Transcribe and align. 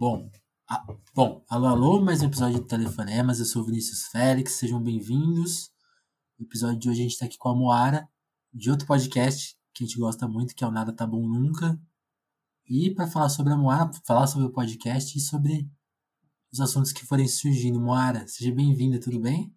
Bom, 0.00 0.32
a, 0.66 0.82
bom, 1.14 1.44
alô, 1.46 1.66
alô, 1.66 2.00
mais 2.00 2.22
um 2.22 2.26
episódio 2.26 2.58
de 2.58 2.66
Telefonemas. 2.66 3.38
Eu 3.38 3.44
sou 3.44 3.60
o 3.60 3.66
Vinícius 3.66 4.06
Félix, 4.06 4.52
sejam 4.52 4.82
bem-vindos. 4.82 5.70
No 6.38 6.46
episódio 6.46 6.78
de 6.78 6.88
hoje 6.88 7.00
a 7.00 7.02
gente 7.02 7.18
tá 7.18 7.26
aqui 7.26 7.36
com 7.36 7.50
a 7.50 7.54
Moara, 7.54 8.08
de 8.50 8.70
outro 8.70 8.86
podcast 8.86 9.58
que 9.74 9.84
a 9.84 9.86
gente 9.86 9.98
gosta 9.98 10.26
muito, 10.26 10.54
que 10.54 10.64
é 10.64 10.66
o 10.66 10.70
Nada 10.70 10.90
Tá 10.90 11.06
Bom 11.06 11.28
Nunca. 11.28 11.78
E 12.66 12.94
para 12.94 13.08
falar 13.08 13.28
sobre 13.28 13.52
a 13.52 13.58
Moara, 13.58 13.90
falar 14.06 14.26
sobre 14.26 14.46
o 14.46 14.50
podcast 14.50 15.18
e 15.18 15.20
sobre 15.20 15.70
os 16.50 16.62
assuntos 16.62 16.94
que 16.94 17.04
forem 17.04 17.28
surgindo. 17.28 17.78
Moara, 17.78 18.26
seja 18.26 18.54
bem-vinda, 18.54 18.98
tudo 18.98 19.20
bem? 19.20 19.54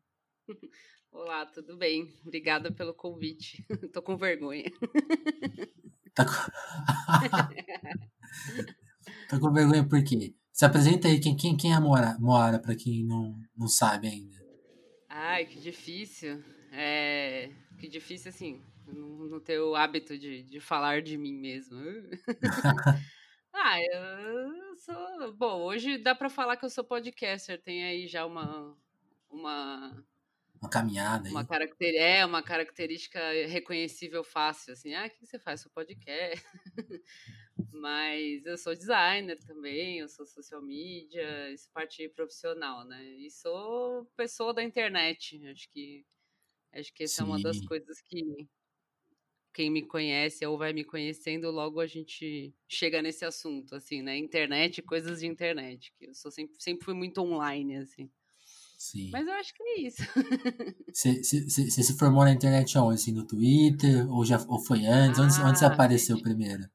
Olá, 1.10 1.46
tudo 1.46 1.78
bem? 1.78 2.14
Obrigada 2.22 2.70
pelo 2.70 2.94
convite. 2.94 3.66
Tô 3.94 4.02
com 4.02 4.18
vergonha. 4.18 4.70
Tá 6.14 6.26
com... 6.26 6.34
tá 9.34 9.40
com 9.40 9.52
vergonha 9.52 9.88
por 9.88 10.04
quê? 10.04 10.34
Se 10.52 10.66
apresenta 10.66 11.08
aí, 11.08 11.20
quem, 11.20 11.36
quem, 11.36 11.58
quem 11.58 11.72
é 11.72 11.76
a 11.76 11.82
Moara, 11.82 12.16
Moara 12.20 12.60
para 12.60 12.76
quem 12.76 13.04
não, 13.04 13.42
não 13.58 13.68
sabe 13.68 14.08
ainda. 14.08 14.36
Ai, 15.10 15.46
que 15.46 15.60
difícil. 15.60 16.44
É, 16.72 17.50
que 17.80 17.88
difícil, 17.88 18.30
assim, 18.30 18.62
não 18.86 19.40
ter 19.40 19.60
o 19.60 19.76
hábito 19.76 20.18
de, 20.18 20.44
de 20.44 20.60
falar 20.60 21.02
de 21.02 21.18
mim 21.18 21.34
mesmo. 21.34 21.80
ah, 23.54 23.82
eu 23.82 24.78
sou... 24.78 25.34
Bom, 25.34 25.62
hoje 25.62 25.98
dá 25.98 26.14
para 26.14 26.30
falar 26.30 26.56
que 26.56 26.66
eu 26.66 26.70
sou 26.70 26.84
podcaster. 26.84 27.62
Tem 27.62 27.84
aí 27.84 28.08
já 28.08 28.26
uma... 28.26 28.78
uma 29.30 30.04
uma 30.62 30.70
caminhada 30.70 31.30
uma 31.30 31.46
caracter... 31.46 31.94
é 31.96 32.26
uma 32.26 32.42
característica 32.42 33.20
reconhecível 33.50 34.24
fácil 34.24 34.72
assim 34.72 34.94
ah 34.94 35.08
o 35.08 35.10
que 35.10 35.26
você 35.26 35.38
faz 35.38 35.60
sou 35.60 35.70
podcast 35.70 36.42
mas 37.72 38.46
eu 38.46 38.58
sou 38.58 38.76
designer 38.76 39.38
também 39.40 40.00
eu 40.00 40.08
sou 40.08 40.26
social 40.26 40.62
media 40.62 41.52
isso 41.52 41.70
parte 41.72 42.08
profissional 42.10 42.86
né 42.86 43.04
e 43.04 43.30
sou 43.30 44.06
pessoa 44.16 44.54
da 44.54 44.64
internet 44.64 45.46
acho 45.48 45.70
que 45.70 46.06
acho 46.74 46.94
que 46.94 47.04
essa 47.04 47.16
Sim. 47.16 47.22
é 47.22 47.26
uma 47.26 47.40
das 47.40 47.62
coisas 47.62 48.02
que 48.02 48.48
quem 49.54 49.70
me 49.70 49.84
conhece 49.84 50.44
ou 50.46 50.58
vai 50.58 50.74
me 50.74 50.84
conhecendo 50.84 51.52
logo 51.52 51.80
a 51.80 51.86
gente 51.86 52.54
chega 52.68 53.02
nesse 53.02 53.24
assunto 53.24 53.76
assim 53.76 54.02
né 54.02 54.18
internet 54.18 54.82
coisas 54.82 55.20
de 55.20 55.28
internet 55.28 55.94
que 55.98 56.06
eu 56.06 56.14
sou 56.16 56.32
sempre 56.32 56.56
sempre 56.60 56.86
fui 56.86 56.94
muito 56.94 57.22
online 57.22 57.78
assim 57.78 58.10
Sim. 58.84 59.10
Mas 59.14 59.26
eu 59.26 59.34
acho 59.36 59.54
que 59.54 59.64
é 59.64 59.80
isso. 59.80 60.04
Você 60.94 61.84
se 61.84 61.98
formou 61.98 62.26
na 62.26 62.34
internet 62.34 62.78
onde? 62.78 62.96
Assim, 62.96 63.14
no 63.14 63.26
Twitter? 63.26 64.12
Ou, 64.12 64.26
já, 64.26 64.38
ou 64.46 64.60
foi 64.60 64.86
antes? 64.86 65.20
Ah, 65.20 65.24
onde, 65.24 65.42
onde 65.42 65.60
você 65.60 65.64
ah, 65.64 65.70
apareceu 65.70 66.22
primeiro? 66.22 66.70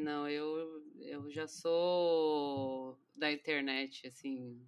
É, 0.00 0.02
não, 0.02 0.28
eu, 0.28 0.82
eu 1.00 1.30
já 1.30 1.46
sou 1.46 2.98
da 3.14 3.30
internet, 3.30 4.06
assim. 4.06 4.66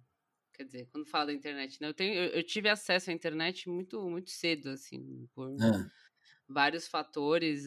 Quer 0.53 0.65
dizer, 0.65 0.87
quando 0.91 1.07
falo 1.07 1.27
da 1.27 1.33
internet, 1.33 1.81
né? 1.81 1.87
Eu, 1.87 1.93
tenho, 1.93 2.13
eu, 2.13 2.29
eu 2.29 2.43
tive 2.43 2.69
acesso 2.69 3.09
à 3.09 3.13
internet 3.13 3.67
muito, 3.67 3.99
muito 4.07 4.29
cedo, 4.29 4.69
assim, 4.69 5.27
por 5.33 5.49
ah. 5.59 5.89
vários 6.47 6.87
fatores 6.87 7.65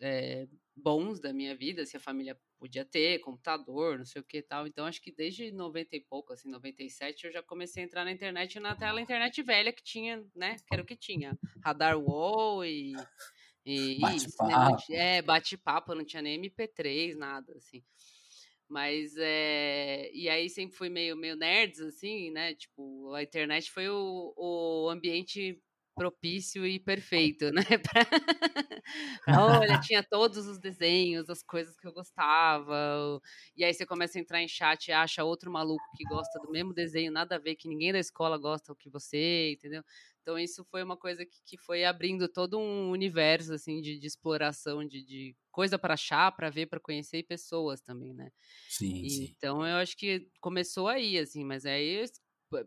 é, 0.00 0.48
bons 0.74 1.20
da 1.20 1.32
minha 1.32 1.54
vida, 1.54 1.84
se 1.84 1.96
a 1.96 2.00
família 2.00 2.38
podia 2.58 2.84
ter, 2.84 3.18
computador, 3.18 3.98
não 3.98 4.04
sei 4.06 4.22
o 4.22 4.24
que 4.24 4.38
e 4.38 4.42
tal. 4.42 4.66
Então, 4.66 4.86
acho 4.86 5.02
que 5.02 5.12
desde 5.12 5.52
90 5.52 5.96
e 5.96 6.00
pouco, 6.00 6.32
assim, 6.32 6.48
97, 6.48 7.26
eu 7.26 7.32
já 7.32 7.42
comecei 7.42 7.82
a 7.82 7.86
entrar 7.86 8.04
na 8.04 8.12
internet, 8.12 8.58
na 8.58 8.74
tela 8.74 9.00
internet 9.00 9.42
velha 9.42 9.72
que 9.72 9.82
tinha, 9.82 10.24
né? 10.34 10.56
Que 10.66 10.72
era 10.72 10.82
o 10.82 10.86
que 10.86 10.96
tinha. 10.96 11.38
Radar 11.62 11.98
Wall 11.98 12.64
e. 12.64 12.94
E 13.64 13.98
bate 14.00 14.26
isso, 14.26 14.44
né? 14.44 14.76
É, 14.90 15.22
bate-papo, 15.22 15.94
não 15.94 16.04
tinha 16.04 16.22
nem 16.22 16.40
MP3, 16.40 17.16
nada, 17.16 17.52
assim. 17.56 17.82
Mas 18.68 19.14
é. 19.18 20.10
E 20.12 20.28
aí 20.28 20.48
sempre 20.48 20.76
fui 20.76 20.88
meio, 20.88 21.16
meio 21.16 21.36
nerds, 21.36 21.80
assim, 21.80 22.30
né? 22.30 22.54
Tipo, 22.54 23.12
a 23.14 23.22
internet 23.22 23.70
foi 23.70 23.88
o, 23.88 24.32
o 24.36 24.88
ambiente 24.88 25.60
propício 25.94 26.66
e 26.66 26.78
perfeito, 26.80 27.50
né? 27.50 27.62
pra... 27.82 28.06
olha, 29.44 29.78
tinha 29.80 30.02
todos 30.02 30.46
os 30.46 30.58
desenhos, 30.58 31.28
as 31.28 31.42
coisas 31.42 31.76
que 31.76 31.86
eu 31.86 31.92
gostava. 31.92 33.20
E 33.56 33.64
aí 33.64 33.72
você 33.72 33.86
começa 33.86 34.18
a 34.18 34.20
entrar 34.20 34.42
em 34.42 34.48
chat 34.48 34.88
e 34.88 34.92
acha 34.92 35.24
outro 35.24 35.50
maluco 35.50 35.84
que 35.96 36.04
gosta 36.04 36.38
do 36.40 36.50
mesmo 36.50 36.72
desenho, 36.72 37.12
nada 37.12 37.36
a 37.36 37.38
ver, 37.38 37.56
que 37.56 37.68
ninguém 37.68 37.92
da 37.92 37.98
escola 37.98 38.38
gosta 38.38 38.72
o 38.72 38.76
que 38.76 38.90
você, 38.90 39.52
entendeu? 39.52 39.82
Então 40.22 40.38
isso 40.38 40.64
foi 40.64 40.82
uma 40.82 40.96
coisa 40.96 41.24
que, 41.26 41.36
que 41.44 41.58
foi 41.58 41.84
abrindo 41.84 42.28
todo 42.28 42.58
um 42.58 42.90
universo 42.90 43.52
assim 43.54 43.80
de, 43.80 43.98
de 43.98 44.06
exploração 44.06 44.86
de, 44.86 45.04
de 45.04 45.36
coisa 45.50 45.78
para 45.78 45.94
achar, 45.94 46.30
para 46.32 46.48
ver, 46.48 46.66
para 46.66 46.80
conhecer 46.80 47.24
pessoas 47.24 47.80
também, 47.80 48.14
né? 48.14 48.30
Sim, 48.68 49.04
e, 49.04 49.10
sim. 49.10 49.34
Então 49.36 49.66
eu 49.66 49.76
acho 49.76 49.96
que 49.96 50.28
começou 50.40 50.88
aí, 50.88 51.18
assim, 51.18 51.44
mas 51.44 51.66
aí 51.66 52.04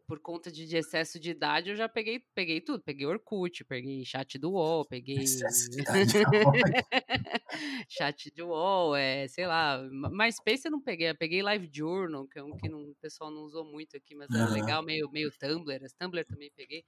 por 0.08 0.20
conta 0.20 0.52
de, 0.52 0.76
excesso 0.76 1.20
de 1.20 1.32
idade, 1.32 1.70
eu 1.70 1.76
já 1.76 1.88
peguei, 1.88 2.24
peguei 2.34 2.60
tudo. 2.60 2.84
Peguei 2.84 3.06
Orkut, 3.06 3.64
peguei 3.66 4.04
chat 4.04 4.38
do 4.38 4.52
UOL, 4.52 4.86
peguei. 4.86 5.18
Excesso 5.18 5.70
de 5.70 5.82
idade. 5.82 6.14
chat 7.90 8.32
do 8.32 8.48
UOL, 8.48 8.96
é, 8.96 9.28
sei 9.28 9.46
lá. 9.46 9.82
MySpace 10.12 10.66
eu 10.66 10.72
não 10.72 10.82
peguei, 10.82 11.10
eu 11.10 11.16
peguei 11.16 11.42
Live 11.42 11.70
Journal, 11.72 12.28
que 12.28 12.40
é 12.40 12.44
um 12.44 12.56
que 12.58 12.68
não, 12.68 12.80
o 12.80 12.96
pessoal 12.96 13.32
não 13.32 13.44
usou 13.44 13.64
muito 13.64 13.96
aqui, 13.96 14.16
mas 14.16 14.30
era 14.30 14.48
uhum. 14.48 14.54
legal, 14.54 14.84
meio, 14.84 15.10
meio 15.12 15.32
Tumblr. 15.32 15.84
As 15.84 15.94
Tumblr 15.94 16.26
também 16.26 16.52
peguei. 16.56 16.84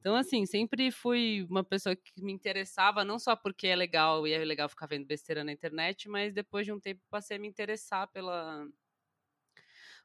Então, 0.00 0.16
assim, 0.16 0.46
sempre 0.46 0.90
fui 0.90 1.46
uma 1.48 1.62
pessoa 1.62 1.94
que 1.94 2.22
me 2.22 2.32
interessava, 2.32 3.04
não 3.04 3.18
só 3.18 3.36
porque 3.36 3.66
é 3.66 3.76
legal 3.76 4.26
e 4.26 4.32
é 4.32 4.44
legal 4.44 4.68
ficar 4.68 4.86
vendo 4.86 5.06
besteira 5.06 5.44
na 5.44 5.52
internet, 5.52 6.08
mas 6.08 6.32
depois 6.32 6.66
de 6.66 6.72
um 6.72 6.80
tempo 6.80 7.00
passei 7.10 7.36
a 7.36 7.40
me 7.40 7.48
interessar 7.48 8.10
pela 8.10 8.66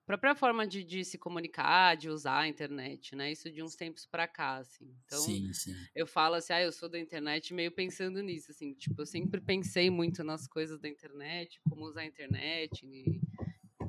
própria 0.06 0.36
forma 0.36 0.68
de, 0.68 0.84
de, 0.84 1.04
se 1.04 1.18
comunicar, 1.18 1.98
de 1.98 2.10
usar 2.10 2.42
a 2.42 2.48
internet, 2.48 3.16
né? 3.16 3.32
Isso 3.32 3.52
de 3.52 3.64
uns 3.64 3.76
tempos 3.76 4.06
para 4.06 4.28
cá, 4.28 4.58
assim. 4.58 4.96
Então, 5.06 5.20
sim, 5.20 5.52
sim. 5.52 5.74
eu 5.96 6.06
falo 6.06 6.36
assim, 6.36 6.54
ah, 6.54 6.62
eu 6.62 6.72
sou 6.72 6.88
da 6.88 7.00
internet 7.00 7.54
meio 7.54 7.72
pensando 7.72 8.22
nisso, 8.22 8.52
assim. 8.52 8.74
Tipo, 8.74 9.02
eu 9.02 9.06
sempre 9.06 9.42
pensei 9.42 9.90
muito 9.90 10.24
nas 10.24 10.48
coisas 10.48 10.80
da 10.80 10.88
internet, 10.88 11.60
como 11.68 11.86
usar 11.86 12.02
a 12.02 12.06
internet 12.06 12.86
e, 12.86 13.20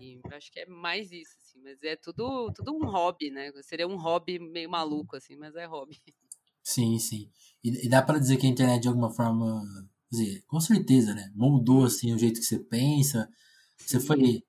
e 0.00 0.20
acho 0.32 0.50
que 0.50 0.60
é 0.60 0.66
mais 0.66 1.12
isso, 1.12 1.36
assim. 1.38 1.60
Mas 1.62 1.82
é 1.82 1.96
tudo, 1.96 2.50
tudo 2.54 2.74
um 2.74 2.86
hobby, 2.86 3.30
né? 3.30 3.52
Seria 3.62 3.86
um 3.86 3.96
hobby 3.96 4.38
meio 4.38 4.70
maluco, 4.70 5.16
assim, 5.16 5.36
mas 5.36 5.54
é 5.54 5.66
hobby. 5.66 6.00
Sim, 6.62 6.98
sim. 6.98 7.30
E, 7.62 7.86
e 7.86 7.88
dá 7.88 8.02
para 8.02 8.18
dizer 8.18 8.38
que 8.38 8.46
a 8.46 8.50
internet 8.50 8.82
de 8.82 8.88
alguma 8.88 9.10
forma, 9.10 9.62
dizer, 10.10 10.42
com 10.46 10.58
certeza, 10.60 11.14
né? 11.14 11.30
Moldou, 11.34 11.84
assim, 11.84 12.14
o 12.14 12.18
jeito 12.18 12.40
que 12.40 12.46
você 12.46 12.58
pensa. 12.58 13.28
Você 13.78 14.00
foi 14.00 14.42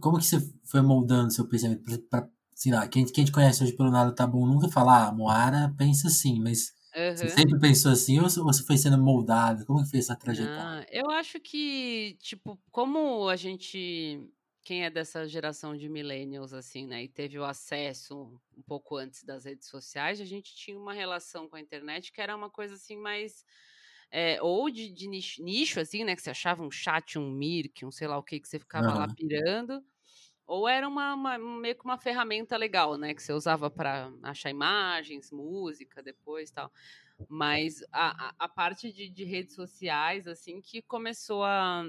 como 0.00 0.18
que 0.18 0.24
você 0.24 0.40
foi 0.64 0.82
moldando 0.82 1.32
seu 1.32 1.46
pensamento 1.46 1.82
para 2.08 2.28
sei 2.54 2.72
lá, 2.72 2.86
quem, 2.86 3.04
quem 3.04 3.24
te 3.24 3.32
conhece 3.32 3.62
hoje 3.62 3.72
pelo 3.72 3.90
nada 3.90 4.14
tá 4.14 4.26
bom 4.26 4.46
nunca 4.46 4.68
falar, 4.68 5.08
ah, 5.08 5.12
Moara 5.12 5.74
pensa 5.76 6.06
assim, 6.06 6.40
mas 6.40 6.72
uhum. 6.96 7.16
você 7.16 7.28
sempre 7.28 7.58
pensou 7.58 7.90
assim 7.90 8.20
ou 8.20 8.28
você 8.28 8.62
foi 8.62 8.76
sendo 8.78 8.96
moldado? 8.96 9.66
Como 9.66 9.82
que 9.82 9.90
foi 9.90 9.98
essa 9.98 10.14
trajetória? 10.14 10.62
Ah, 10.62 10.86
eu 10.88 11.10
acho 11.10 11.40
que, 11.40 12.16
tipo, 12.20 12.58
como 12.70 13.28
a 13.28 13.36
gente 13.36 14.30
quem 14.64 14.82
é 14.82 14.88
dessa 14.88 15.28
geração 15.28 15.76
de 15.76 15.90
millennials, 15.90 16.54
assim, 16.54 16.86
né, 16.86 17.04
e 17.04 17.08
teve 17.08 17.38
o 17.38 17.44
acesso 17.44 18.40
um 18.56 18.62
pouco 18.62 18.96
antes 18.96 19.22
das 19.22 19.44
redes 19.44 19.68
sociais, 19.68 20.18
a 20.22 20.24
gente 20.24 20.56
tinha 20.56 20.78
uma 20.78 20.94
relação 20.94 21.46
com 21.46 21.56
a 21.56 21.60
internet 21.60 22.10
que 22.10 22.20
era 22.20 22.34
uma 22.34 22.48
coisa, 22.48 22.74
assim, 22.74 22.96
mais 22.96 23.44
é, 24.16 24.40
ou 24.40 24.70
de, 24.70 24.92
de 24.92 25.08
nicho, 25.08 25.42
nicho, 25.42 25.80
assim, 25.80 26.04
né? 26.04 26.14
Que 26.14 26.22
você 26.22 26.30
achava 26.30 26.62
um 26.62 26.70
chat, 26.70 27.18
um 27.18 27.28
Mirk, 27.28 27.84
um 27.84 27.90
sei 27.90 28.06
lá 28.06 28.16
o 28.16 28.22
que, 28.22 28.38
que 28.38 28.46
você 28.46 28.60
ficava 28.60 28.86
uhum. 28.86 28.98
lá 28.98 29.08
pirando. 29.12 29.84
Ou 30.46 30.68
era 30.68 30.86
uma, 30.86 31.14
uma, 31.14 31.36
meio 31.36 31.74
que 31.74 31.84
uma 31.84 31.98
ferramenta 31.98 32.56
legal, 32.56 32.96
né? 32.96 33.12
Que 33.12 33.20
você 33.20 33.32
usava 33.32 33.68
para 33.68 34.12
achar 34.22 34.50
imagens, 34.50 35.32
música, 35.32 36.00
depois 36.00 36.52
tal. 36.52 36.70
Mas 37.28 37.82
a, 37.90 38.32
a, 38.38 38.48
parte 38.48 38.92
de, 38.92 39.10
de, 39.10 39.24
redes 39.24 39.56
sociais, 39.56 40.28
assim, 40.28 40.60
que 40.60 40.80
começou 40.80 41.42
a, 41.42 41.84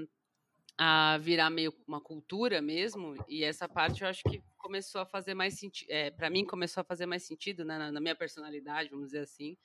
a 0.76 1.18
virar 1.18 1.48
meio 1.48 1.72
uma 1.86 2.00
cultura 2.00 2.60
mesmo. 2.60 3.14
E 3.28 3.44
essa 3.44 3.68
parte 3.68 4.02
eu 4.02 4.08
acho 4.08 4.24
que 4.24 4.42
começou 4.56 5.00
a 5.00 5.06
fazer 5.06 5.34
mais 5.34 5.54
sentido. 5.54 5.88
É, 5.92 6.10
para 6.10 6.28
mim, 6.28 6.44
começou 6.44 6.80
a 6.80 6.84
fazer 6.84 7.06
mais 7.06 7.22
sentido 7.22 7.64
né, 7.64 7.78
na, 7.78 7.92
na 7.92 8.00
minha 8.00 8.16
personalidade, 8.16 8.90
vamos 8.90 9.06
dizer 9.06 9.20
assim 9.20 9.56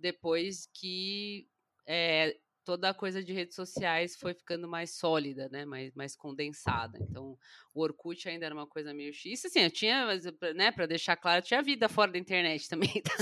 depois 0.00 0.66
que 0.72 1.46
é, 1.92 2.36
toda 2.64 2.90
a 2.90 2.94
coisa 2.94 3.20
de 3.20 3.32
redes 3.32 3.56
sociais 3.56 4.14
foi 4.14 4.32
ficando 4.32 4.68
mais 4.68 4.92
sólida, 4.92 5.48
né? 5.48 5.64
Mais, 5.64 5.92
mais 5.92 6.14
condensada. 6.14 6.96
Então, 7.02 7.36
o 7.74 7.82
Orkut 7.82 8.28
ainda 8.28 8.46
era 8.46 8.54
uma 8.54 8.66
coisa 8.66 8.94
meio 8.94 9.10
Isso 9.10 9.48
assim, 9.48 9.60
eu 9.60 9.70
tinha, 9.72 10.06
né, 10.54 10.70
para 10.70 10.86
deixar 10.86 11.16
claro, 11.16 11.38
eu 11.38 11.44
tinha 11.44 11.60
vida 11.60 11.88
fora 11.88 12.12
da 12.12 12.18
internet 12.18 12.68
também. 12.68 13.02
Tá? 13.02 13.12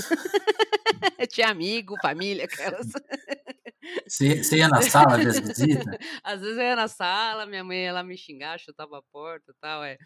eu 1.17 1.25
tinha 1.27 1.49
amigo, 1.49 1.95
família, 1.99 2.45
aquelas. 2.45 2.91
Você, 4.07 4.43
você 4.43 4.57
ia 4.57 4.67
na 4.67 4.83
sala 4.83 5.15
as 5.15 5.39
visitas? 5.39 5.83
Às 6.23 6.41
vezes 6.41 6.57
eu 6.57 6.63
ia 6.63 6.75
na 6.75 6.87
sala, 6.87 7.47
minha 7.47 7.63
mãe 7.63 7.85
ia 7.85 7.93
lá 7.93 8.03
me 8.03 8.15
xingar, 8.15 8.59
chutava 8.59 8.99
a 8.99 9.03
porta 9.11 9.51
e 9.51 9.55
tal. 9.59 9.83
É. 9.83 9.97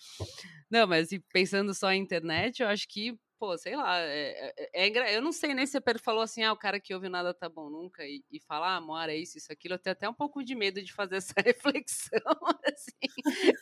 Não, 0.71 0.87
mas 0.87 1.07
assim, 1.07 1.21
pensando 1.33 1.73
só 1.73 1.91
em 1.91 2.01
internet, 2.01 2.61
eu 2.61 2.69
acho 2.69 2.87
que 2.87 3.13
pô, 3.43 3.57
sei 3.57 3.75
lá, 3.75 3.99
é, 3.99 4.53
é, 4.73 4.87
é, 4.87 5.17
eu 5.17 5.21
não 5.21 5.33
sei 5.33 5.53
nem 5.53 5.65
se 5.65 5.81
Pedro 5.81 6.01
falou 6.01 6.21
assim, 6.21 6.43
ah, 6.43 6.53
o 6.53 6.57
cara 6.57 6.79
que 6.79 6.93
ouve 6.93 7.09
nada 7.09 7.33
tá 7.33 7.49
bom 7.49 7.69
nunca, 7.69 8.07
e, 8.07 8.23
e 8.31 8.39
falar, 8.39 8.69
ah, 8.69 8.77
amor, 8.77 9.09
é 9.09 9.17
isso, 9.17 9.37
isso, 9.37 9.51
aquilo, 9.51 9.73
eu 9.73 9.79
tenho 9.79 9.91
até 9.91 10.07
um 10.07 10.13
pouco 10.13 10.41
de 10.41 10.55
medo 10.55 10.81
de 10.81 10.93
fazer 10.93 11.17
essa 11.19 11.33
reflexão, 11.43 12.21
assim, 12.65 13.09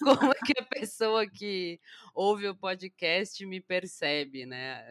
como 0.04 0.36
que 0.46 0.54
a 0.60 0.64
pessoa 0.64 1.28
que 1.28 1.80
ouve 2.14 2.48
o 2.48 2.56
podcast 2.56 3.44
me 3.44 3.60
percebe, 3.60 4.46
né? 4.46 4.86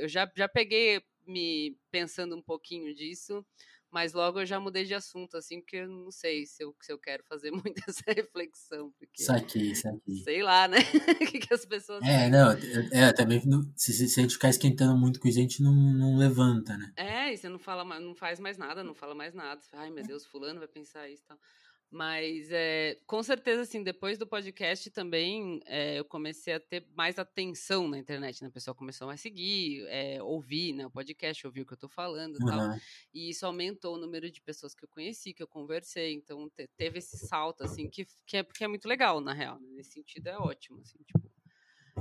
Eu 0.00 0.06
já, 0.06 0.30
já 0.36 0.46
peguei 0.46 1.02
me 1.26 1.76
pensando 1.90 2.36
um 2.36 2.42
pouquinho 2.42 2.94
disso, 2.94 3.44
mas 3.90 4.12
logo 4.12 4.40
eu 4.40 4.46
já 4.46 4.58
mudei 4.58 4.84
de 4.84 4.94
assunto, 4.94 5.36
assim, 5.36 5.60
porque 5.60 5.76
eu 5.76 5.88
não 5.88 6.10
sei 6.10 6.44
se 6.46 6.62
eu, 6.62 6.74
se 6.80 6.92
eu 6.92 6.98
quero 6.98 7.24
fazer 7.24 7.50
muito 7.74 7.82
essa 7.88 8.04
reflexão. 8.08 8.92
Porque, 8.98 9.22
saquei, 9.22 9.74
saquei. 9.74 10.16
Sei 10.22 10.42
lá, 10.42 10.68
né? 10.68 10.78
O 10.78 11.26
que, 11.30 11.38
que 11.38 11.54
as 11.54 11.64
pessoas. 11.64 12.02
É, 12.04 12.28
não, 12.28 12.50
é, 12.92 13.12
também 13.12 13.42
se, 13.76 13.92
se, 13.92 14.20
a 14.20 14.22
gente 14.22 14.34
ficar 14.34 14.48
esquentando 14.48 14.96
muito 14.96 15.20
com 15.20 15.28
isso, 15.28 15.38
a 15.38 15.42
gente 15.42 15.62
não, 15.62 15.74
não 15.74 16.16
levanta, 16.16 16.76
né? 16.76 16.92
É, 16.96 17.32
e 17.32 17.36
você 17.36 17.48
não 17.48 17.58
fala 17.58 17.84
não 18.00 18.14
faz 18.14 18.40
mais 18.40 18.58
nada, 18.58 18.82
não 18.82 18.94
fala 18.94 19.14
mais 19.14 19.34
nada. 19.34 19.60
Ai, 19.72 19.90
meu 19.90 20.04
Deus, 20.04 20.26
fulano 20.26 20.58
vai 20.58 20.68
pensar 20.68 21.08
isso 21.08 21.22
e 21.24 21.26
tal. 21.26 21.38
Mas 21.90 22.48
é, 22.50 22.98
com 23.06 23.22
certeza, 23.22 23.62
assim, 23.62 23.82
depois 23.82 24.18
do 24.18 24.26
podcast 24.26 24.90
também 24.90 25.60
é, 25.66 25.98
eu 25.98 26.04
comecei 26.04 26.54
a 26.54 26.60
ter 26.60 26.84
mais 26.94 27.18
atenção 27.18 27.86
na 27.88 27.98
internet, 27.98 28.42
né? 28.42 28.48
O 28.48 28.52
pessoal 28.52 28.74
começou 28.74 29.08
a 29.08 29.16
seguir, 29.16 29.86
é, 29.86 30.20
ouvir 30.22 30.72
né, 30.72 30.86
o 30.86 30.90
podcast, 30.90 31.46
ouvir 31.46 31.62
o 31.62 31.66
que 31.66 31.72
eu 31.72 31.78
tô 31.78 31.88
falando 31.88 32.38
e 32.40 32.42
uhum. 32.42 32.48
tal. 32.48 32.78
E 33.14 33.30
isso 33.30 33.46
aumentou 33.46 33.94
o 33.94 33.98
número 33.98 34.30
de 34.30 34.40
pessoas 34.40 34.74
que 34.74 34.84
eu 34.84 34.88
conheci, 34.88 35.32
que 35.32 35.42
eu 35.42 35.48
conversei. 35.48 36.14
Então 36.14 36.50
te, 36.50 36.68
teve 36.76 36.98
esse 36.98 37.16
salto, 37.16 37.62
assim, 37.62 37.88
que, 37.88 38.06
que, 38.26 38.38
é, 38.38 38.44
que 38.44 38.64
é 38.64 38.68
muito 38.68 38.88
legal, 38.88 39.20
na 39.20 39.32
real. 39.32 39.60
Né? 39.60 39.68
Nesse 39.76 39.92
sentido 39.92 40.26
é 40.26 40.36
ótimo, 40.36 40.80
assim, 40.80 40.98
tipo. 41.04 41.30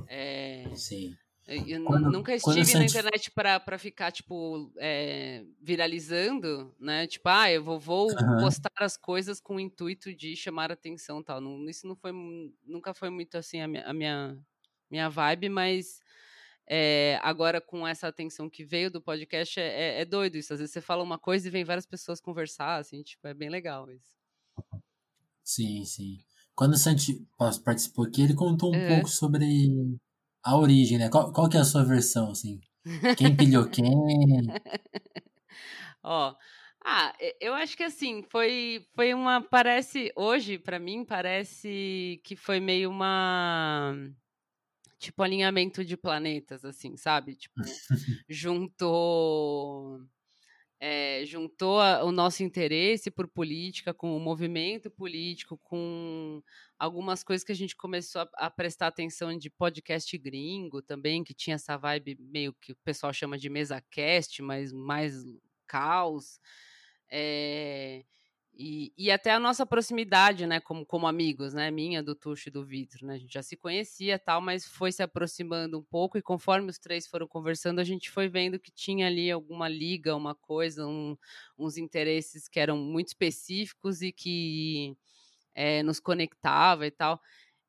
É... 0.07 0.65
Sim. 0.75 1.15
Eu 1.47 1.83
quando, 1.83 2.11
nunca 2.11 2.33
estive 2.33 2.73
na 2.73 2.85
internet 2.85 3.29
para 3.29 3.77
ficar, 3.77 4.11
tipo, 4.11 4.71
é, 4.77 5.43
viralizando, 5.61 6.73
né? 6.79 7.05
Tipo, 7.05 7.29
ah, 7.29 7.51
eu 7.51 7.63
vou, 7.63 7.79
vou 7.79 8.09
uhum. 8.09 8.39
postar 8.39 8.71
as 8.79 8.97
coisas 8.97 9.39
com 9.39 9.57
o 9.57 9.59
intuito 9.59 10.13
de 10.13 10.35
chamar 10.35 10.71
atenção 10.71 11.21
tal. 11.21 11.39
Não, 11.39 11.69
isso 11.69 11.85
não 11.85 11.95
foi, 11.95 12.11
nunca 12.65 12.95
foi 12.95 13.11
muito 13.11 13.37
assim 13.37 13.61
a 13.61 13.67
minha, 13.67 13.85
a 13.85 13.93
minha, 13.93 14.37
minha 14.89 15.07
vibe, 15.07 15.49
mas 15.49 16.01
é, 16.67 17.19
agora 17.21 17.61
com 17.61 17.87
essa 17.87 18.07
atenção 18.07 18.49
que 18.49 18.63
veio 18.63 18.89
do 18.89 18.99
podcast 18.99 19.59
é, 19.59 19.67
é, 19.67 20.01
é, 20.01 20.05
doido 20.05 20.37
isso. 20.37 20.51
Às 20.51 20.59
vezes 20.59 20.73
você 20.73 20.81
fala 20.81 21.03
uma 21.03 21.19
coisa 21.19 21.47
e 21.47 21.51
vem 21.51 21.63
várias 21.63 21.85
pessoas 21.85 22.19
conversar, 22.19 22.77
assim, 22.77 23.03
tipo, 23.03 23.27
é 23.27 23.35
bem 23.35 23.49
legal 23.49 23.91
isso. 23.91 24.15
Sim, 25.43 25.85
sim. 25.85 26.17
Quando 26.55 26.73
o 26.73 26.77
Santi 26.77 27.23
participou 27.63 28.05
aqui, 28.05 28.23
ele 28.23 28.33
contou 28.33 28.73
um 28.73 28.87
pouco 28.87 29.09
sobre 29.09 29.45
a 30.45 30.55
origem, 30.55 30.99
né? 30.99 31.09
Qual, 31.09 31.33
qual 31.33 31.49
que 31.49 31.57
é 31.57 31.59
a 31.59 31.65
sua 31.65 31.83
versão, 31.83 32.29
assim? 32.31 32.61
Quem 33.17 33.35
pilhou 33.35 33.67
quem? 33.67 33.83
Ó, 36.03 36.35
ah, 36.85 37.15
eu 37.41 37.55
acho 37.55 37.75
que 37.75 37.83
assim, 37.83 38.21
foi, 38.29 38.85
foi 38.93 39.11
uma, 39.15 39.41
parece, 39.41 40.13
hoje, 40.15 40.59
para 40.59 40.77
mim, 40.77 41.03
parece 41.03 42.21
que 42.23 42.35
foi 42.35 42.59
meio 42.59 42.91
uma, 42.91 43.95
tipo, 44.99 45.23
alinhamento 45.23 45.83
de 45.83 45.97
planetas, 45.97 46.63
assim, 46.63 46.95
sabe? 46.95 47.35
Tipo, 47.35 47.55
juntou 48.29 49.99
é, 50.79 51.23
juntou 51.25 51.79
a, 51.79 52.03
o 52.03 52.11
nosso 52.11 52.43
interesse 52.43 53.09
por 53.09 53.27
política 53.27 53.93
com 53.93 54.15
o 54.15 54.19
movimento 54.19 54.89
político, 54.91 55.57
com 55.63 56.41
algumas 56.77 57.23
coisas 57.23 57.43
que 57.43 57.51
a 57.51 57.55
gente 57.55 57.75
começou 57.75 58.21
a, 58.21 58.29
a, 58.47 58.49
prestar 58.49 58.87
atenção 58.87 59.37
de 59.37 59.49
podcast 59.49 60.17
gringo 60.17 60.81
também, 60.81 61.23
que 61.23 61.33
tinha 61.33 61.55
essa 61.55 61.77
vibe 61.77 62.17
meio 62.19 62.53
que 62.53 62.73
o 62.73 62.77
pessoal 62.83 63.13
chama 63.13 63.37
de 63.37 63.49
mesa 63.49 63.81
cast, 63.89 64.41
mas 64.41 64.73
mais 64.73 65.23
caos. 65.67 66.39
É, 67.09 68.03
e, 68.57 68.93
e 68.97 69.11
até 69.11 69.31
a 69.31 69.39
nossa 69.39 69.65
proximidade, 69.65 70.47
né, 70.47 70.59
como, 70.59 70.85
como 70.85 71.07
amigos, 71.07 71.53
né, 71.53 71.69
minha, 71.71 72.01
do 72.01 72.15
Tuxo 72.15 72.49
e 72.49 72.51
do 72.51 72.65
Vitor, 72.65 73.03
né, 73.03 73.15
a 73.15 73.17
gente 73.17 73.33
já 73.33 73.43
se 73.43 73.57
conhecia 73.57 74.17
tal, 74.17 74.41
mas 74.41 74.65
foi 74.65 74.91
se 74.91 75.03
aproximando 75.03 75.77
um 75.79 75.83
pouco 75.83 76.17
e 76.17 76.21
conforme 76.21 76.69
os 76.69 76.79
três 76.79 77.05
foram 77.07 77.27
conversando, 77.27 77.79
a 77.79 77.83
gente 77.83 78.09
foi 78.09 78.27
vendo 78.29 78.59
que 78.59 78.71
tinha 78.71 79.07
ali 79.07 79.29
alguma 79.29 79.67
liga, 79.67 80.15
uma 80.15 80.33
coisa, 80.35 80.87
um, 80.87 81.17
uns 81.57 81.77
interesses 81.77 82.47
que 82.47 82.59
eram 82.59 82.77
muito 82.77 83.07
específicos 83.09 84.01
e 84.01 84.11
que 84.11 84.95
é, 85.53 85.81
nos 85.83 85.99
conectava 85.99 86.85
e 86.85 86.91
tal. 86.91 87.19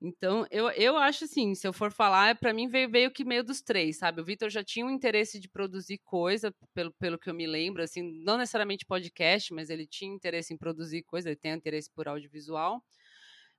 Então, 0.01 0.47
eu, 0.51 0.69
eu 0.73 0.97
acho 0.99 1.25
assim, 1.25 1.55
se 1.55 1.67
eu 1.67 1.73
for 1.73 1.91
falar, 1.91 2.39
para 2.39 2.53
mim 2.53 2.69
veio, 2.69 2.91
veio 2.91 3.11
que 3.11 3.25
meio 3.25 3.43
dos 3.43 3.63
três, 3.63 3.99
sabe? 3.99 4.21
O 4.21 4.25
Vitor 4.25 4.51
já 4.51 4.63
tinha 4.63 4.85
um 4.85 4.91
interesse 4.91 5.41
de 5.41 5.49
produzir 5.49 5.99
coisa, 6.05 6.55
pelo, 6.75 6.93
pelo 6.95 7.19
que 7.19 7.31
eu 7.31 7.35
me 7.35 7.47
lembro, 7.47 7.83
assim, 7.83 8.03
não 8.23 8.37
necessariamente 8.37 8.85
podcast, 8.85 9.55
mas 9.55 9.71
ele 9.71 9.87
tinha 9.87 10.15
interesse 10.15 10.53
em 10.53 10.59
produzir 10.59 11.03
coisa, 11.05 11.31
ele 11.31 11.37
tem 11.37 11.53
interesse 11.53 11.91
por 11.91 12.09
audiovisual. 12.09 12.83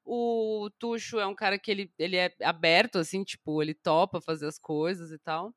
O 0.06 0.69
Tuxo 0.80 1.19
é 1.19 1.28
um 1.28 1.36
cara 1.36 1.60
que 1.60 1.72
ele, 1.72 1.92
ele 2.00 2.16
é 2.18 2.31
aberto, 2.44 2.98
assim, 3.00 3.24
tipo, 3.24 3.62
ele 3.62 3.74
topa 3.74 4.22
fazer 4.22 4.48
as 4.48 4.60
coisas 4.60 5.12
e 5.12 5.19
tal. 5.19 5.54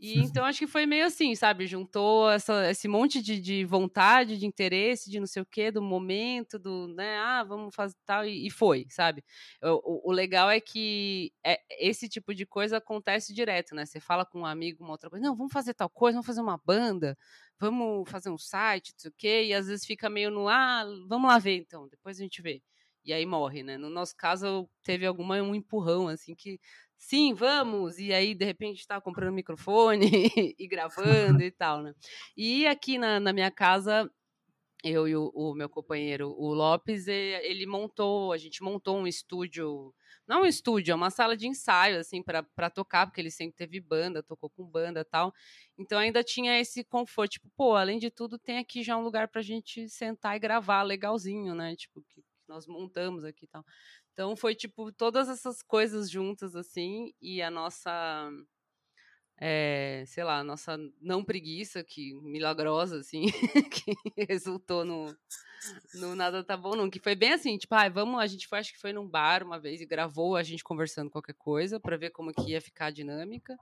E 0.00 0.18
então 0.18 0.46
acho 0.46 0.58
que 0.58 0.66
foi 0.66 0.86
meio 0.86 1.04
assim, 1.04 1.34
sabe? 1.34 1.66
Juntou 1.66 2.30
essa, 2.30 2.70
esse 2.70 2.88
monte 2.88 3.20
de, 3.20 3.38
de 3.38 3.66
vontade, 3.66 4.38
de 4.38 4.46
interesse, 4.46 5.10
de 5.10 5.20
não 5.20 5.26
sei 5.26 5.42
o 5.42 5.46
quê, 5.46 5.70
do 5.70 5.82
momento, 5.82 6.58
do, 6.58 6.88
né? 6.88 7.18
Ah, 7.18 7.44
vamos 7.44 7.74
fazer 7.74 7.94
tal, 8.06 8.24
e, 8.24 8.46
e 8.46 8.50
foi, 8.50 8.86
sabe? 8.88 9.22
O, 9.62 10.08
o, 10.08 10.10
o, 10.10 10.12
legal 10.12 10.48
é 10.50 10.58
que 10.58 11.32
é, 11.44 11.60
esse 11.78 12.08
tipo 12.08 12.34
de 12.34 12.46
coisa 12.46 12.78
acontece 12.78 13.34
direto, 13.34 13.74
né? 13.74 13.84
Você 13.84 14.00
fala 14.00 14.24
com 14.24 14.40
um 14.40 14.46
amigo, 14.46 14.82
uma 14.82 14.92
outra 14.92 15.10
coisa, 15.10 15.22
não, 15.26 15.36
vamos 15.36 15.52
fazer 15.52 15.74
tal 15.74 15.90
coisa, 15.90 16.16
vamos 16.16 16.26
fazer 16.26 16.40
uma 16.40 16.56
banda, 16.64 17.16
vamos 17.58 18.08
fazer 18.10 18.30
um 18.30 18.38
site, 18.38 18.92
não 18.94 19.00
sei 19.00 19.10
o 19.10 19.14
quê, 19.18 19.44
e 19.48 19.54
às 19.54 19.66
vezes 19.66 19.84
fica 19.84 20.08
meio 20.08 20.30
no, 20.30 20.48
ah, 20.48 20.82
vamos 21.08 21.28
lá 21.28 21.38
ver 21.38 21.56
então, 21.58 21.86
depois 21.88 22.18
a 22.18 22.22
gente 22.22 22.40
vê 22.40 22.62
e 23.04 23.12
aí 23.12 23.24
morre, 23.26 23.62
né? 23.62 23.78
No 23.78 23.90
nosso 23.90 24.14
caso, 24.16 24.68
teve 24.82 25.06
alguma 25.06 25.36
um 25.42 25.54
empurrão, 25.54 26.08
assim, 26.08 26.34
que 26.34 26.60
sim, 27.00 27.32
vamos, 27.32 27.98
e 27.98 28.12
aí 28.12 28.34
de 28.34 28.44
repente 28.44 28.80
está 28.80 29.00
comprando 29.00 29.34
microfone 29.34 30.06
e 30.58 30.68
gravando 30.68 31.42
e 31.42 31.50
tal, 31.50 31.82
né? 31.82 31.94
E 32.36 32.66
aqui 32.66 32.98
na, 32.98 33.18
na 33.18 33.32
minha 33.32 33.50
casa, 33.50 34.08
eu 34.84 35.08
e 35.08 35.16
o, 35.16 35.30
o, 35.34 35.54
meu 35.54 35.68
companheiro, 35.68 36.34
o 36.38 36.52
Lopes, 36.52 37.08
ele 37.08 37.66
montou, 37.66 38.32
a 38.32 38.38
gente 38.38 38.62
montou 38.62 38.98
um 38.98 39.06
estúdio, 39.06 39.94
não 40.28 40.42
um 40.42 40.46
estúdio, 40.46 40.92
é 40.92 40.94
uma 40.94 41.10
sala 41.10 41.36
de 41.36 41.48
ensaio, 41.48 41.98
assim, 41.98 42.22
para 42.22 42.70
tocar, 42.70 43.06
porque 43.06 43.20
ele 43.20 43.30
sempre 43.30 43.56
teve 43.56 43.80
banda, 43.80 44.22
tocou 44.22 44.50
com 44.50 44.64
banda 44.64 45.04
tal. 45.04 45.32
Então 45.78 45.98
ainda 45.98 46.22
tinha 46.22 46.60
esse 46.60 46.84
conforto, 46.84 47.32
tipo, 47.32 47.48
pô, 47.56 47.76
além 47.76 47.98
de 47.98 48.10
tudo, 48.10 48.38
tem 48.38 48.58
aqui 48.58 48.82
já 48.82 48.96
um 48.96 49.02
lugar 49.02 49.28
pra 49.28 49.40
gente 49.40 49.88
sentar 49.88 50.36
e 50.36 50.38
gravar 50.38 50.82
legalzinho, 50.82 51.54
né? 51.54 51.74
Tipo, 51.76 52.02
que 52.02 52.22
nós 52.46 52.66
montamos 52.66 53.24
aqui 53.24 53.44
e 53.44 53.48
tal. 53.48 53.64
Então 54.12 54.36
foi 54.36 54.54
tipo 54.54 54.92
todas 54.92 55.28
essas 55.28 55.62
coisas 55.62 56.10
juntas 56.10 56.54
assim 56.56 57.12
e 57.20 57.40
a 57.42 57.50
nossa 57.50 58.30
é, 59.38 60.04
sei 60.06 60.22
lá, 60.22 60.40
a 60.40 60.44
nossa 60.44 60.76
não 61.00 61.24
preguiça 61.24 61.82
que 61.82 62.14
milagrosa 62.14 62.98
assim 63.00 63.26
que 63.72 63.94
resultou 64.28 64.84
no 64.84 65.16
no 65.94 66.14
nada 66.14 66.42
tá 66.44 66.56
bom 66.56 66.74
não, 66.74 66.90
que 66.90 66.98
foi 67.00 67.14
bem 67.14 67.32
assim, 67.32 67.58
tipo, 67.58 67.74
ah, 67.74 67.88
vamos, 67.88 68.20
a 68.20 68.26
gente 68.26 68.48
foi, 68.48 68.58
acho 68.58 68.72
que 68.72 68.80
foi 68.80 68.92
num 68.92 69.08
bar 69.08 69.42
uma 69.42 69.58
vez 69.58 69.80
e 69.80 69.86
gravou 69.86 70.36
a 70.36 70.42
gente 70.42 70.64
conversando 70.64 71.10
qualquer 71.10 71.34
coisa 71.34 71.78
para 71.80 71.96
ver 71.96 72.10
como 72.10 72.32
que 72.32 72.52
ia 72.52 72.60
ficar 72.60 72.86
a 72.86 72.90
dinâmica. 72.90 73.56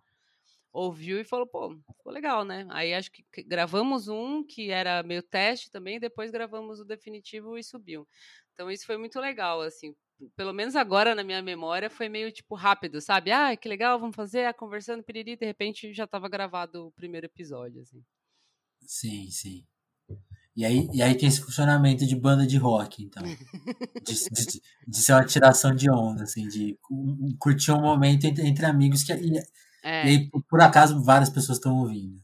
Ouviu 0.72 1.18
e 1.20 1.24
falou, 1.24 1.46
pô, 1.46 1.76
ficou 1.96 2.12
legal, 2.12 2.44
né? 2.44 2.66
Aí 2.70 2.94
acho 2.94 3.10
que 3.10 3.24
gravamos 3.44 4.08
um 4.08 4.44
que 4.44 4.70
era 4.70 5.02
meio 5.02 5.22
teste 5.22 5.70
também, 5.70 5.98
depois 5.98 6.30
gravamos 6.30 6.80
o 6.80 6.84
definitivo 6.84 7.58
e 7.58 7.64
subiu. 7.64 8.06
Então 8.54 8.70
isso 8.70 8.86
foi 8.86 8.96
muito 8.98 9.18
legal, 9.20 9.60
assim. 9.62 9.96
Pelo 10.36 10.52
menos 10.52 10.74
agora 10.74 11.14
na 11.14 11.22
minha 11.22 11.40
memória 11.40 11.88
foi 11.88 12.08
meio 12.08 12.32
tipo 12.32 12.54
rápido, 12.54 13.00
sabe? 13.00 13.30
Ah, 13.30 13.56
que 13.56 13.68
legal, 13.68 13.98
vamos 14.00 14.16
fazer, 14.16 14.46
a 14.46 14.54
conversando, 14.54 15.02
piriri, 15.02 15.36
de 15.36 15.46
repente 15.46 15.92
já 15.92 16.04
estava 16.04 16.28
gravado 16.28 16.86
o 16.86 16.92
primeiro 16.92 17.26
episódio, 17.26 17.80
assim. 17.82 18.02
Sim, 18.80 19.30
sim. 19.30 19.64
E 20.56 20.64
aí, 20.64 20.88
e 20.92 21.00
aí 21.00 21.14
tem 21.14 21.28
esse 21.28 21.40
funcionamento 21.40 22.04
de 22.04 22.16
banda 22.16 22.44
de 22.44 22.56
rock, 22.56 23.04
então. 23.04 23.22
De, 23.22 23.36
de, 24.04 24.62
de 24.88 24.96
ser 24.96 25.12
uma 25.12 25.24
tiração 25.24 25.72
de 25.72 25.88
onda, 25.88 26.24
assim, 26.24 26.48
de 26.48 26.76
curtir 27.38 27.70
um 27.70 27.80
momento 27.80 28.24
entre, 28.24 28.44
entre 28.44 28.66
amigos 28.66 29.04
que. 29.04 29.12
E, 29.12 29.38
é. 29.84 30.04
e 30.04 30.08
aí, 30.08 30.30
por 30.48 30.60
acaso, 30.60 31.00
várias 31.04 31.30
pessoas 31.30 31.58
estão 31.58 31.78
ouvindo. 31.78 32.20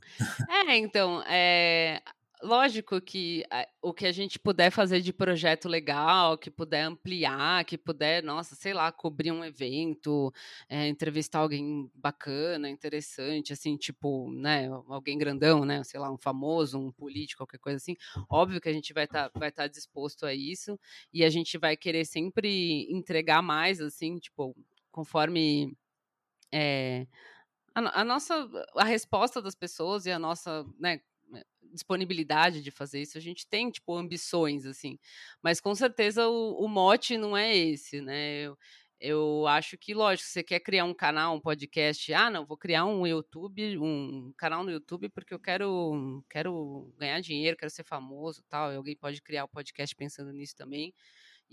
É, 0.49 0.77
então, 0.77 1.23
é, 1.29 2.03
lógico 2.45 3.01
que 3.01 3.45
eh, 3.51 3.69
o 3.83 3.93
que 3.93 4.07
a 4.07 4.13
gente 4.13 4.39
puder 4.39 4.71
fazer 4.71 5.01
de 5.01 5.13
projeto 5.13 5.69
legal, 5.69 6.37
que 6.37 6.51
puder 6.51 6.83
ampliar, 6.83 7.65
que 7.65 7.79
puder, 7.79 8.23
nossa, 8.23 8.55
sei 8.55 8.75
lá, 8.75 8.93
cobrir 8.93 9.33
um 9.33 9.45
evento, 9.45 10.33
é, 10.69 10.87
entrevistar 10.89 11.41
alguém 11.41 11.91
bacana, 11.95 12.69
interessante, 12.69 13.53
assim, 13.53 13.77
tipo, 13.77 14.31
né, 14.33 14.69
alguém 14.89 15.17
grandão, 15.19 15.65
né, 15.65 15.83
sei 15.85 15.99
lá, 15.99 16.11
um 16.13 16.19
famoso, 16.19 16.79
um 16.79 16.93
político, 16.93 17.39
qualquer 17.39 17.59
coisa 17.59 17.79
assim, 17.79 17.97
óbvio 18.29 18.61
que 18.61 18.69
a 18.69 18.73
gente 18.73 18.93
vai 18.93 19.05
estar 19.05 19.31
tá, 19.31 19.39
vai 19.39 19.51
tá 19.51 19.67
disposto 19.67 20.27
a 20.27 20.35
isso 20.35 20.79
e 21.13 21.25
a 21.25 21.31
gente 21.31 21.57
vai 21.59 21.77
querer 21.77 22.05
sempre 22.05 22.87
entregar 22.91 23.43
mais, 23.43 23.81
assim, 23.81 24.19
tipo, 24.19 24.55
conforme 24.93 25.77
é, 26.53 27.07
a, 27.75 28.03
a 28.03 28.05
nossa 28.05 28.49
a 28.77 28.85
resposta 28.85 29.43
das 29.43 29.55
pessoas 29.55 30.07
e 30.07 30.13
a 30.13 30.19
nossa, 30.19 30.65
né, 30.79 31.01
disponibilidade 31.75 32.63
de 32.63 32.71
fazer 32.71 33.03
isso, 33.03 33.19
a 33.19 33.21
gente 33.21 33.47
tem, 33.47 33.71
tipo, 33.71 33.95
ambições, 33.97 34.65
assim. 34.67 34.99
Mas 35.43 35.61
com 35.61 35.75
certeza 35.75 36.27
o, 36.29 36.65
o 36.65 36.69
mote 36.69 37.19
não 37.19 37.37
é 37.37 37.55
esse, 37.57 38.01
né? 38.01 38.43
Eu, 38.45 38.59
eu 39.01 39.47
acho 39.47 39.77
que, 39.77 39.93
lógico, 39.93 40.29
você 40.29 40.43
quer 40.43 40.61
criar 40.61 40.85
um 40.85 40.95
canal, 40.95 41.35
um 41.37 41.41
podcast, 41.41 42.13
ah, 42.15 42.31
não, 42.31 42.47
vou 42.47 42.57
criar 42.57 42.87
um 42.87 43.07
YouTube, 43.07 43.79
um 43.79 44.33
canal 44.37 44.65
no 44.65 44.71
YouTube 44.71 45.09
porque 45.11 45.35
eu 45.35 45.39
quero, 45.39 46.25
quero 46.31 46.93
ganhar 46.97 47.21
dinheiro, 47.21 47.57
quero 47.57 47.71
ser 47.71 47.85
famoso 47.85 48.43
tal. 48.49 48.73
E 48.73 48.77
alguém 48.77 48.97
pode 48.97 49.21
criar 49.21 49.45
o 49.45 49.47
um 49.47 49.51
podcast 49.51 49.95
pensando 49.95 50.33
nisso 50.33 50.57
também. 50.57 50.95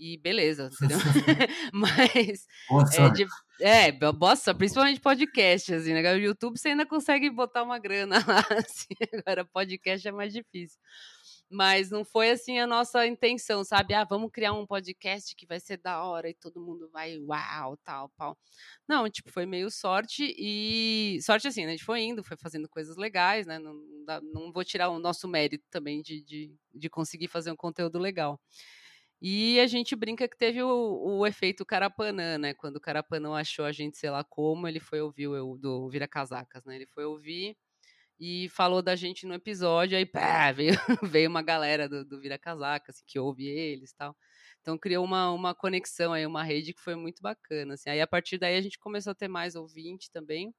E 0.04 0.16
beleza, 0.18 0.68
entendeu? 0.72 0.98
Mas. 1.72 2.48
Nossa. 2.68 3.02
É, 3.02 3.10
de, 3.10 3.26
é, 3.60 4.12
bosta, 4.12 4.52
principalmente 4.52 5.00
podcast, 5.00 5.72
assim, 5.72 5.92
né? 5.92 6.12
O 6.12 6.18
YouTube 6.18 6.58
você 6.58 6.70
ainda 6.70 6.84
consegue 6.84 7.30
botar 7.30 7.62
uma 7.62 7.78
grana 7.78 8.16
lá, 8.26 8.44
assim, 8.58 8.96
agora 9.16 9.44
podcast 9.44 10.08
é 10.08 10.10
mais 10.10 10.32
difícil 10.32 10.80
mas 11.52 11.90
não 11.90 12.02
foi 12.02 12.30
assim 12.30 12.58
a 12.58 12.66
nossa 12.66 13.06
intenção, 13.06 13.62
sabe? 13.62 13.92
Ah, 13.92 14.04
vamos 14.04 14.30
criar 14.32 14.54
um 14.54 14.66
podcast 14.66 15.36
que 15.36 15.46
vai 15.46 15.60
ser 15.60 15.76
da 15.76 16.02
hora 16.02 16.30
e 16.30 16.34
todo 16.34 16.58
mundo 16.58 16.88
vai, 16.90 17.18
uau, 17.18 17.76
tal, 17.84 18.08
pau. 18.16 18.36
Não, 18.88 19.08
tipo, 19.10 19.30
foi 19.30 19.44
meio 19.44 19.70
sorte 19.70 20.34
e. 20.36 21.18
Sorte 21.20 21.46
assim, 21.46 21.62
né? 21.62 21.68
A 21.68 21.70
gente 21.72 21.84
foi 21.84 22.00
indo, 22.00 22.24
foi 22.24 22.38
fazendo 22.38 22.68
coisas 22.70 22.96
legais, 22.96 23.46
né? 23.46 23.58
Não, 23.58 23.74
não, 23.74 24.20
não 24.22 24.52
vou 24.52 24.64
tirar 24.64 24.88
o 24.88 24.98
nosso 24.98 25.28
mérito 25.28 25.64
também 25.70 26.00
de, 26.00 26.22
de, 26.22 26.54
de, 26.74 26.88
conseguir 26.88 27.28
fazer 27.28 27.52
um 27.52 27.56
conteúdo 27.56 27.98
legal. 27.98 28.40
E 29.24 29.60
a 29.60 29.68
gente 29.68 29.94
brinca 29.94 30.28
que 30.28 30.36
teve 30.36 30.60
o, 30.62 31.20
o 31.20 31.26
efeito 31.26 31.64
Carapanã, 31.64 32.38
né? 32.38 32.54
Quando 32.54 32.76
o 32.76 32.80
Carapanã 32.80 33.34
achou 33.34 33.64
a 33.64 33.70
gente, 33.70 33.96
sei 33.96 34.10
lá 34.10 34.24
como, 34.24 34.66
ele 34.66 34.80
foi 34.80 35.00
ouvir 35.00 35.28
o 35.28 35.56
do 35.56 35.88
Vira 35.88 36.08
Casacas, 36.08 36.64
né? 36.64 36.74
Ele 36.74 36.86
foi 36.88 37.04
ouvir 37.04 37.56
e 38.20 38.48
falou 38.50 38.82
da 38.82 38.96
gente 38.96 39.26
no 39.26 39.34
episódio, 39.34 39.96
aí 39.98 40.06
pá, 40.06 40.52
veio, 40.52 40.72
veio 41.02 41.30
uma 41.30 41.42
galera 41.42 41.88
do, 41.88 42.04
do 42.04 42.20
Vira 42.20 42.38
Casaca, 42.38 42.90
assim, 42.90 43.04
que 43.06 43.18
ouve 43.18 43.46
eles 43.46 43.92
e 43.92 43.96
tal. 43.96 44.16
Então 44.60 44.78
criou 44.78 45.04
uma, 45.04 45.30
uma 45.32 45.54
conexão 45.54 46.12
aí, 46.12 46.26
uma 46.26 46.42
rede 46.42 46.74
que 46.74 46.80
foi 46.80 46.96
muito 46.96 47.22
bacana. 47.22 47.74
Assim. 47.74 47.90
Aí 47.90 48.00
a 48.00 48.06
partir 48.06 48.38
daí 48.38 48.56
a 48.56 48.60
gente 48.60 48.78
começou 48.78 49.12
a 49.12 49.14
ter 49.14 49.28
mais 49.28 49.54
ouvinte 49.54 50.10
também. 50.10 50.54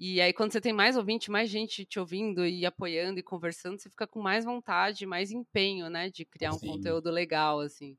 E 0.00 0.20
aí, 0.20 0.32
quando 0.32 0.52
você 0.52 0.60
tem 0.60 0.72
mais 0.72 0.96
ouvinte, 0.96 1.28
mais 1.30 1.50
gente 1.50 1.84
te 1.84 1.98
ouvindo 1.98 2.46
e 2.46 2.64
apoiando 2.64 3.18
e 3.18 3.22
conversando, 3.22 3.78
você 3.80 3.90
fica 3.90 4.06
com 4.06 4.20
mais 4.22 4.44
vontade, 4.44 5.04
mais 5.06 5.32
empenho, 5.32 5.90
né, 5.90 6.08
de 6.08 6.24
criar 6.24 6.54
um 6.54 6.60
Sim. 6.60 6.60
conteúdo 6.60 7.10
legal, 7.10 7.58
assim. 7.60 7.98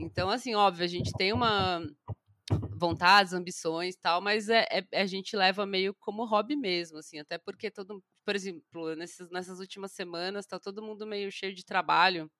Então, 0.00 0.30
assim, 0.30 0.54
óbvio, 0.54 0.84
a 0.84 0.88
gente 0.88 1.12
tem 1.14 1.32
uma, 1.32 1.82
vontades, 2.76 3.32
ambições 3.32 3.96
tal, 3.96 4.20
mas 4.20 4.48
é, 4.48 4.66
é, 4.92 5.00
a 5.02 5.06
gente 5.06 5.36
leva 5.36 5.66
meio 5.66 5.94
como 5.94 6.24
hobby 6.26 6.56
mesmo, 6.56 6.98
assim, 6.98 7.18
até 7.18 7.38
porque 7.38 7.70
todo, 7.70 8.02
por 8.24 8.34
exemplo, 8.36 8.94
nesses, 8.96 9.30
nessas 9.30 9.60
últimas 9.60 9.92
semanas 9.92 10.46
tá 10.46 10.58
todo 10.58 10.82
mundo 10.82 11.06
meio 11.06 11.30
cheio 11.32 11.54
de 11.54 11.64
trabalho 11.64 12.30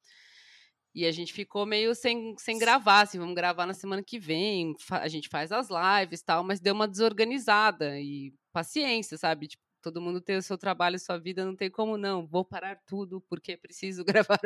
e 0.95 1.07
a 1.07 1.13
gente 1.13 1.33
ficou 1.33 1.67
meio 1.67 1.95
sem, 1.95 2.35
sem 2.39 2.59
gravar, 2.59 3.03
assim, 3.03 3.19
vamos 3.19 3.35
gravar 3.35 3.67
na 3.67 3.75
semana 3.75 4.03
que 4.03 4.19
vem, 4.19 4.75
a 4.91 5.09
gente 5.09 5.29
faz 5.29 5.51
as 5.51 5.69
lives 5.69 6.23
tal, 6.23 6.45
mas 6.45 6.61
deu 6.61 6.75
uma 6.75 6.87
desorganizada 6.89 7.99
e 8.01 8.33
paciência, 8.53 9.19
sabe? 9.19 9.49
Tipo, 9.49 9.63
todo 9.85 10.01
mundo 10.01 10.19
tem 10.19 10.39
o 10.39 10.43
seu 10.43 10.57
trabalho, 10.57 10.99
sua 10.99 11.19
vida, 11.19 11.45
não 11.45 11.55
tem 11.55 11.71
como 11.71 11.99
não, 11.99 12.27
vou 12.27 12.43
parar 12.43 12.77
tudo 12.87 13.21
porque 13.29 13.55
preciso 13.61 14.03
gravar. 14.03 14.41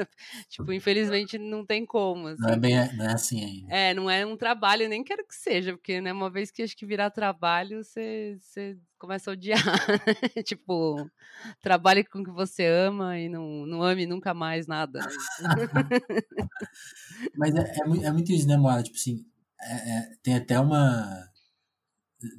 tipo, 0.48 0.72
infelizmente 0.72 1.38
não 1.38 1.64
tem 1.64 1.86
como. 1.86 2.26
Assim. 2.26 2.42
Não 2.42 2.50
é 2.50 2.56
bem 2.58 2.96
não 2.96 3.04
é 3.04 3.12
assim 3.12 3.44
ainda. 3.44 3.74
É, 3.74 3.94
não 3.94 4.10
é 4.10 4.26
um 4.26 4.36
trabalho, 4.36 4.88
nem 4.88 5.04
quero 5.04 5.24
que 5.24 5.34
seja, 5.34 5.72
porque 5.72 6.00
né, 6.00 6.12
uma 6.12 6.28
vez 6.28 6.50
que 6.50 6.62
acho 6.62 6.76
que 6.76 6.84
virar 6.84 7.10
trabalho, 7.10 7.84
você, 7.84 8.36
você 8.40 8.76
começa 8.98 9.30
a 9.30 9.32
odiar. 9.32 9.62
tipo, 10.44 11.08
trabalhe 11.60 12.02
com 12.02 12.18
o 12.18 12.24
que 12.24 12.30
você 12.32 12.66
ama 12.66 13.16
e 13.16 13.28
não, 13.28 13.64
não 13.64 13.82
ame 13.82 14.06
nunca 14.06 14.34
mais 14.34 14.66
nada. 14.66 14.98
Né? 14.98 15.06
Mas 17.36 17.54
é, 17.54 17.60
é, 17.60 18.06
é, 18.06 18.12
muito 18.12 18.32
isso, 18.32 18.48
né, 18.48 18.56
Moara? 18.56 18.82
Tipo 18.82 18.96
assim, 18.96 19.24
é, 19.60 19.98
é, 19.98 20.10
tem 20.20 20.34
até 20.34 20.58
uma 20.58 21.28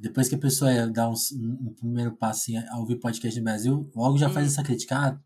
depois 0.00 0.28
que 0.28 0.34
a 0.34 0.38
pessoa 0.38 0.86
dá 0.88 1.08
um, 1.08 1.14
um, 1.34 1.74
primeiro 1.74 2.16
passo 2.16 2.50
a 2.68 2.78
ouvir 2.78 2.96
podcast 2.96 3.38
no 3.38 3.44
Brasil, 3.44 3.90
logo 3.94 4.18
já 4.18 4.28
faz 4.28 4.46
hum. 4.46 4.48
essa 4.50 4.62
crítica. 4.62 4.96
Ah, 4.96 5.20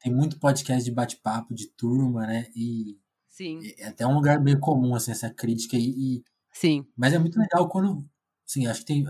tem 0.00 0.14
muito 0.14 0.38
podcast 0.38 0.84
de 0.84 0.94
bate-papo, 0.94 1.54
de 1.54 1.68
turma, 1.68 2.26
né? 2.26 2.46
E 2.54 2.96
Sim. 3.28 3.60
é 3.78 3.88
até 3.88 4.06
um 4.06 4.14
lugar 4.14 4.40
meio 4.40 4.60
comum, 4.60 4.94
assim, 4.94 5.10
essa 5.10 5.28
crítica. 5.30 5.76
E, 5.76 5.90
e, 5.90 6.24
Sim. 6.52 6.86
Mas 6.96 7.12
é 7.12 7.18
muito 7.18 7.38
legal 7.38 7.68
quando. 7.68 8.06
Assim, 8.48 8.66
acho 8.66 8.80
que 8.80 8.86
tem. 8.86 9.04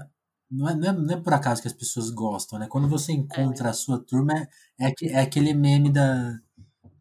Não 0.50 0.68
é, 0.68 0.74
não, 0.74 0.88
é, 0.88 0.92
não 0.92 1.14
é 1.14 1.20
por 1.20 1.34
acaso 1.34 1.60
que 1.60 1.68
as 1.68 1.74
pessoas 1.74 2.10
gostam, 2.10 2.58
né? 2.58 2.66
Quando 2.68 2.88
você 2.88 3.12
encontra 3.12 3.68
é. 3.68 3.70
a 3.70 3.74
sua 3.74 3.98
turma, 3.98 4.32
é, 4.80 4.86
é, 4.88 4.92
é 5.12 5.20
aquele 5.20 5.52
meme 5.52 5.92
da, 5.92 6.40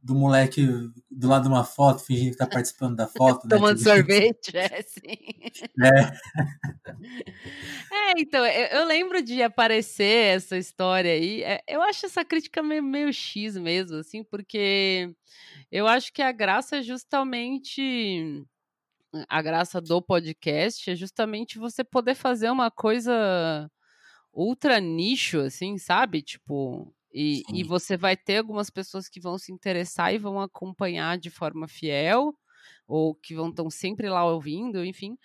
do 0.05 0.13
moleque 0.13 0.67
do 1.09 1.27
lado 1.27 1.43
de 1.43 1.49
uma 1.49 1.63
foto, 1.63 2.03
fingindo 2.03 2.33
que 2.33 2.37
tá 2.37 2.45
participando 2.45 2.95
da 2.95 3.07
foto. 3.07 3.47
Né, 3.47 3.55
Tomando 3.55 3.79
né? 3.79 3.83
sorvete, 3.83 4.55
é, 4.55 4.81
sim. 4.83 5.17
É. 5.83 5.99
é, 7.91 8.13
então, 8.19 8.45
eu, 8.45 8.81
eu, 8.81 8.85
lembro 8.85 9.23
de 9.23 9.41
aparecer 9.41 10.35
essa 10.35 10.59
história 10.59 11.11
aí. 11.11 11.41
É, 11.41 11.59
eu 11.67 11.81
acho 11.81 12.05
essa 12.05 12.23
crítica 12.23 12.61
meio, 12.61 12.83
meio 12.83 13.11
X 13.11 13.57
mesmo, 13.57 13.97
assim, 13.97 14.23
porque 14.23 15.11
eu 15.71 15.87
acho 15.87 16.13
que 16.13 16.21
a 16.21 16.31
graça 16.31 16.77
é 16.77 16.83
justamente. 16.83 18.45
A 19.27 19.41
graça 19.41 19.81
do 19.81 20.03
podcast 20.03 20.91
é 20.91 20.95
justamente 20.95 21.57
você 21.57 21.83
poder 21.83 22.13
fazer 22.13 22.51
uma 22.51 22.69
coisa 22.69 23.71
ultra 24.31 24.79
nicho, 24.79 25.39
assim, 25.39 25.79
sabe? 25.79 26.21
Tipo, 26.21 26.93
e, 27.17 27.43
e, 27.53 27.63
você 27.63 27.95
vai 27.95 28.17
ter 28.17 28.39
algumas 28.39 28.69
pessoas 28.69 29.07
que 29.07 29.21
vão 29.21 29.37
se 29.37 29.49
interessar 29.49 30.13
e 30.13 30.17
vão 30.17 30.37
acompanhar 30.41 31.17
de 31.17 31.29
forma 31.29 31.65
fiel, 31.65 32.37
ou 32.85 33.15
que 33.15 33.33
vão 33.33 33.49
estar 33.49 33.69
sempre 33.69 34.09
lá 34.09 34.25
ouvindo, 34.25 34.83
enfim. 34.83 35.17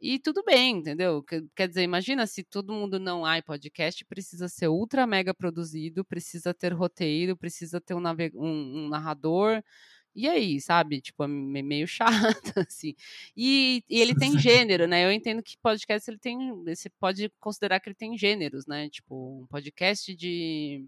E 0.00 0.18
tudo 0.18 0.42
bem, 0.44 0.78
entendeu? 0.78 1.22
Quer 1.54 1.68
dizer, 1.68 1.82
imagina 1.82 2.26
se 2.26 2.42
todo 2.42 2.72
mundo 2.72 2.98
não. 2.98 3.24
Ai, 3.24 3.42
podcast 3.42 4.04
precisa 4.06 4.48
ser 4.48 4.68
ultra 4.68 5.06
mega 5.06 5.32
produzido, 5.32 6.04
precisa 6.04 6.52
ter 6.52 6.72
roteiro, 6.72 7.36
precisa 7.36 7.80
ter 7.80 7.94
um, 7.94 8.02
um, 8.34 8.86
um 8.86 8.88
narrador. 8.88 9.62
E 10.16 10.28
aí, 10.28 10.60
sabe? 10.60 11.00
Tipo, 11.00 11.24
é 11.24 11.28
meio 11.28 11.86
chato, 12.50 12.58
assim. 12.58 12.94
E, 13.36 13.84
e, 13.88 14.00
ele 14.00 14.14
tem 14.16 14.36
gênero, 14.38 14.88
né? 14.88 15.04
Eu 15.04 15.12
entendo 15.12 15.42
que 15.42 15.56
podcast 15.62 16.10
ele 16.10 16.18
tem. 16.18 16.36
Você 16.64 16.90
pode 16.98 17.30
considerar 17.38 17.78
que 17.80 17.88
ele 17.88 17.96
tem 17.96 18.18
gêneros, 18.18 18.66
né? 18.66 18.88
Tipo, 18.90 19.42
um 19.42 19.46
podcast 19.46 20.14
de 20.14 20.86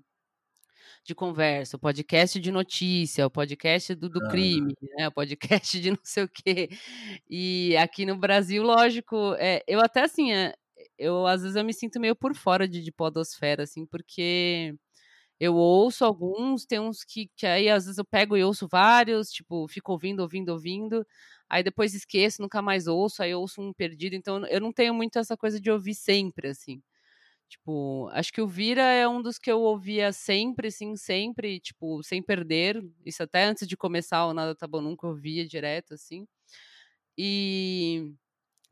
de 1.09 1.15
conversa, 1.15 1.77
o 1.77 1.81
podcast 1.81 2.39
de 2.39 2.53
notícia, 2.53 3.27
o 3.27 3.31
podcast 3.31 3.95
do, 3.95 4.11
do 4.11 4.21
crime, 4.29 4.75
né? 4.99 5.09
O 5.09 5.13
podcast 5.13 5.81
de 5.81 5.91
não 5.93 5.99
sei 6.05 6.25
o 6.25 6.29
quê. 6.29 6.69
E 7.31 7.75
aqui 7.79 8.05
no 8.05 8.17
Brasil, 8.19 8.63
lógico, 8.63 9.35
é, 9.39 9.63
eu 9.67 9.81
até 9.81 10.03
assim, 10.03 10.33
é, 10.33 10.55
eu 10.99 11.27
às 11.27 11.41
vezes 11.43 11.57
eu 11.57 11.65
me 11.65 11.73
sinto 11.73 11.99
meio 11.99 12.15
por 12.15 12.35
fora 12.35 12.69
de, 12.69 12.83
de 12.83 12.93
podosfera, 12.93 13.63
assim, 13.63 13.87
porque 13.87 14.75
eu 15.41 15.55
ouço 15.57 16.05
alguns, 16.05 16.67
tem 16.67 16.81
uns 16.81 17.05
que, 17.05 17.31
que 17.37 17.47
aí 17.47 17.69
às 17.71 17.87
vezes 17.87 17.99
eu 17.99 18.05
pego 18.05 18.37
e 18.37 18.45
ouço 18.45 18.69
vários, 18.69 19.31
tipo, 19.31 19.69
fico 19.69 19.93
ouvindo, 19.93 20.21
ouvindo, 20.21 20.51
ouvindo, 20.51 21.07
aí 21.49 21.63
depois 21.63 21.95
esqueço, 21.95 22.43
nunca 22.43 22.63
mais 22.63 22.87
ouço, 22.87 23.23
aí 23.23 23.35
ouço 23.35 23.63
um 23.63 23.73
perdido, 23.73 24.15
então 24.17 24.47
eu 24.49 24.61
não 24.61 24.73
tenho 24.73 24.95
muito 24.95 25.19
essa 25.19 25.37
coisa 25.37 25.61
de 25.61 25.71
ouvir 25.71 25.95
sempre, 25.95 26.49
assim. 26.49 26.83
Tipo, 27.49 28.09
acho 28.13 28.33
que 28.33 28.41
o 28.43 28.47
Vira 28.47 28.83
é 28.83 29.09
um 29.09 29.23
dos 29.23 29.39
que 29.39 29.51
eu 29.51 29.61
ouvia 29.61 30.13
sempre, 30.13 30.71
sim, 30.71 30.97
sempre, 30.97 31.59
tipo, 31.61 32.03
sem 32.03 32.23
perder. 32.23 32.83
Isso 33.07 33.23
até 33.23 33.45
antes 33.45 33.67
de 33.67 33.77
começar 33.77 34.27
o 34.27 34.35
Nada 34.35 34.55
Tá 34.55 34.67
Bom 34.67 34.83
Nunca 34.83 35.07
eu 35.07 35.15
via 35.15 35.47
direto, 35.47 35.95
assim. 35.95 36.27
E... 37.19 38.15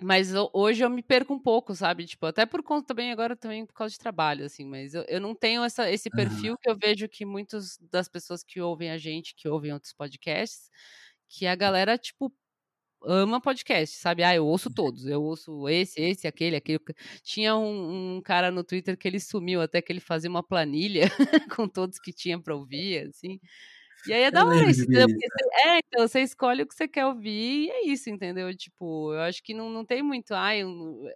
Mas 0.02 0.33
hoje 0.52 0.85
eu 0.85 0.90
me 0.90 1.02
perco 1.02 1.35
um 1.35 1.38
pouco, 1.38 1.75
sabe? 1.75 2.06
Tipo, 2.06 2.26
até 2.26 2.47
por 2.47 2.62
conta 2.62 2.88
também, 2.88 3.12
agora 3.12 3.37
também 3.37 3.66
por 3.66 3.75
causa 3.75 3.92
de 3.92 3.99
trabalho, 3.99 4.45
assim. 4.45 4.64
Mas 4.66 4.95
eu, 4.95 5.04
eu 5.09 5.21
não 5.21 5.35
tenho 5.35 5.64
essa, 5.64 5.90
esse 5.90 6.11
perfil 6.11 6.52
uhum. 6.52 6.59
que 6.61 6.71
eu 6.71 6.76
vejo 6.76 7.09
que 7.09 7.25
muitas 7.25 7.78
das 7.90 8.09
pessoas 8.09 8.45
que 8.45 8.61
ouvem 8.61 8.90
a 8.90 8.99
gente, 8.99 9.35
que 9.35 9.49
ouvem 9.49 9.73
outros 9.73 9.95
podcasts, 9.95 10.71
que 11.28 11.47
a 11.47 11.54
galera, 11.56 11.99
tipo, 11.99 12.33
ama 13.05 13.41
podcast, 13.41 13.97
sabe? 13.97 14.23
Ah, 14.23 14.35
eu 14.35 14.47
ouço 14.47 14.71
todos. 14.71 15.07
Eu 15.07 15.23
ouço 15.23 15.69
esse, 15.69 16.00
esse, 16.00 16.26
aquele, 16.26 16.57
aquele. 16.57 16.81
Tinha 17.23 17.57
um, 17.57 18.17
um, 18.17 18.23
cara 18.23 18.50
no 18.50 18.65
Twitter 18.65 18.97
que 18.97 19.07
ele 19.09 19.21
sumiu, 19.21 19.61
até 19.61 19.81
que 19.83 19.93
ele 19.93 20.00
fazia 20.00 20.31
uma 20.31 20.43
planilha 20.43 21.05
com 21.61 21.69
todos 21.69 21.99
que 21.99 22.12
tinha 22.12 22.41
pra 22.41 22.55
ouvir, 22.55 23.09
assim. 23.09 23.41
E 24.07 24.12
aí 24.12 24.23
é 24.23 24.31
da 24.31 24.45
hora 24.45 24.71
isso, 24.71 24.83
entendeu? 24.83 25.09
É, 25.65 25.79
então 25.79 26.07
você 26.07 26.21
escolhe 26.21 26.62
o 26.62 26.67
que 26.67 26.75
você 26.75 26.87
quer 26.87 27.07
ouvir 27.07 27.67
e 27.67 27.71
é 27.71 27.87
isso, 27.88 28.09
entendeu? 28.09 28.55
Tipo, 28.57 29.12
eu 29.12 29.21
acho 29.23 29.43
que 29.43 29.53
não, 29.53 29.69
não 29.69 29.85
tem 29.85 30.03
muito, 30.03 30.33
ai, 30.33 30.62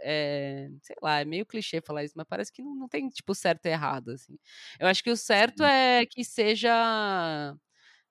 é, 0.00 0.68
sei 0.82 0.96
lá, 1.00 1.20
é 1.20 1.24
meio 1.24 1.46
clichê 1.46 1.80
falar 1.80 2.04
isso, 2.04 2.14
mas 2.16 2.26
parece 2.28 2.52
que 2.52 2.62
não, 2.62 2.74
não 2.74 2.88
tem, 2.88 3.08
tipo, 3.08 3.34
certo 3.34 3.66
e 3.66 3.68
errado, 3.70 4.10
assim. 4.10 4.36
Eu 4.80 4.88
acho 4.88 5.04
que 5.04 5.10
o 5.10 5.16
certo 5.16 5.62
é 5.62 6.04
que 6.04 6.24
seja 6.24 7.54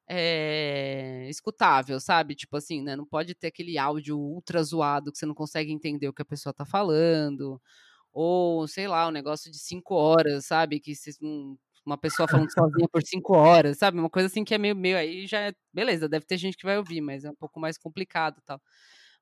é, 0.10 1.28
escutável, 1.30 2.00
sabe? 2.00 2.36
Tipo 2.36 2.58
assim, 2.58 2.82
né? 2.82 2.96
Não 2.96 3.06
pode 3.06 3.36
ter 3.36 3.48
aquele 3.48 3.78
áudio 3.78 4.18
ultra 4.20 4.64
zoado 4.64 5.12
que 5.12 5.18
você 5.20 5.26
não 5.26 5.36
consegue 5.36 5.72
entender 5.72 6.08
o 6.10 6.14
que 6.14 6.22
a 6.24 6.26
pessoa 6.26 6.54
tá 6.54 6.66
falando. 6.66 7.62
Ou, 8.12 8.68
sei 8.68 8.88
lá, 8.88 9.08
um 9.08 9.12
negócio 9.12 9.52
de 9.52 9.60
cinco 9.60 9.96
horas, 9.96 10.48
sabe? 10.48 10.80
Que 10.80 10.94
um 11.22 11.58
uma 11.86 11.98
pessoa 11.98 12.28
falando 12.28 12.52
sozinha 12.52 12.88
por 12.92 13.02
cinco 13.04 13.34
horas, 13.36 13.78
sabe? 13.78 14.00
Uma 14.00 14.10
coisa 14.10 14.28
assim 14.28 14.44
que 14.44 14.54
é 14.54 14.58
meio, 14.58 14.76
meio 14.76 14.98
aí 14.98 15.26
já 15.26 15.40
é, 15.40 15.54
beleza, 15.74 16.08
deve 16.10 16.26
ter 16.26 16.38
gente 16.38 16.58
que 16.58 16.66
vai 16.66 16.78
ouvir, 16.78 17.02
mas 17.02 17.26
é 17.26 17.32
um 17.32 17.36
pouco 17.36 17.60
mais 17.60 17.78
complicado 17.78 18.42
tal. 18.46 18.62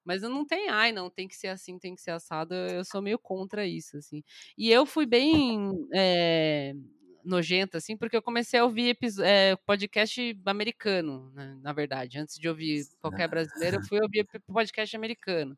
Mas 0.04 0.24
eu 0.24 0.30
não 0.30 0.46
tem, 0.46 0.70
ai, 0.70 0.92
não, 0.92 1.10
tem 1.10 1.28
que 1.28 1.36
ser 1.36 1.50
assim, 1.50 1.78
tem 1.80 1.96
que 1.96 2.02
ser 2.02 2.12
assado. 2.12 2.54
Eu 2.56 2.86
sou 2.86 3.02
meio 3.02 3.20
contra 3.20 3.66
isso, 3.68 3.98
assim. 3.98 4.24
E 4.58 4.72
eu 4.72 4.86
fui 4.86 5.06
bem 5.06 5.72
é, 5.94 6.74
nojenta, 7.28 7.78
assim, 7.78 7.98
porque 7.98 8.16
eu 8.18 8.22
comecei 8.22 8.60
a 8.60 8.64
ouvir 8.66 8.98
é, 9.24 9.56
podcast 9.66 10.40
americano, 10.46 11.32
né, 11.34 11.58
na 11.62 11.74
verdade. 11.74 12.18
Antes 12.20 12.38
de 12.40 12.48
ouvir 12.50 12.86
qualquer 13.00 13.28
brasileiro, 13.28 13.78
eu 13.78 13.82
fui 13.90 14.02
ouvir 14.02 14.26
podcast 14.48 14.96
americano. 14.96 15.58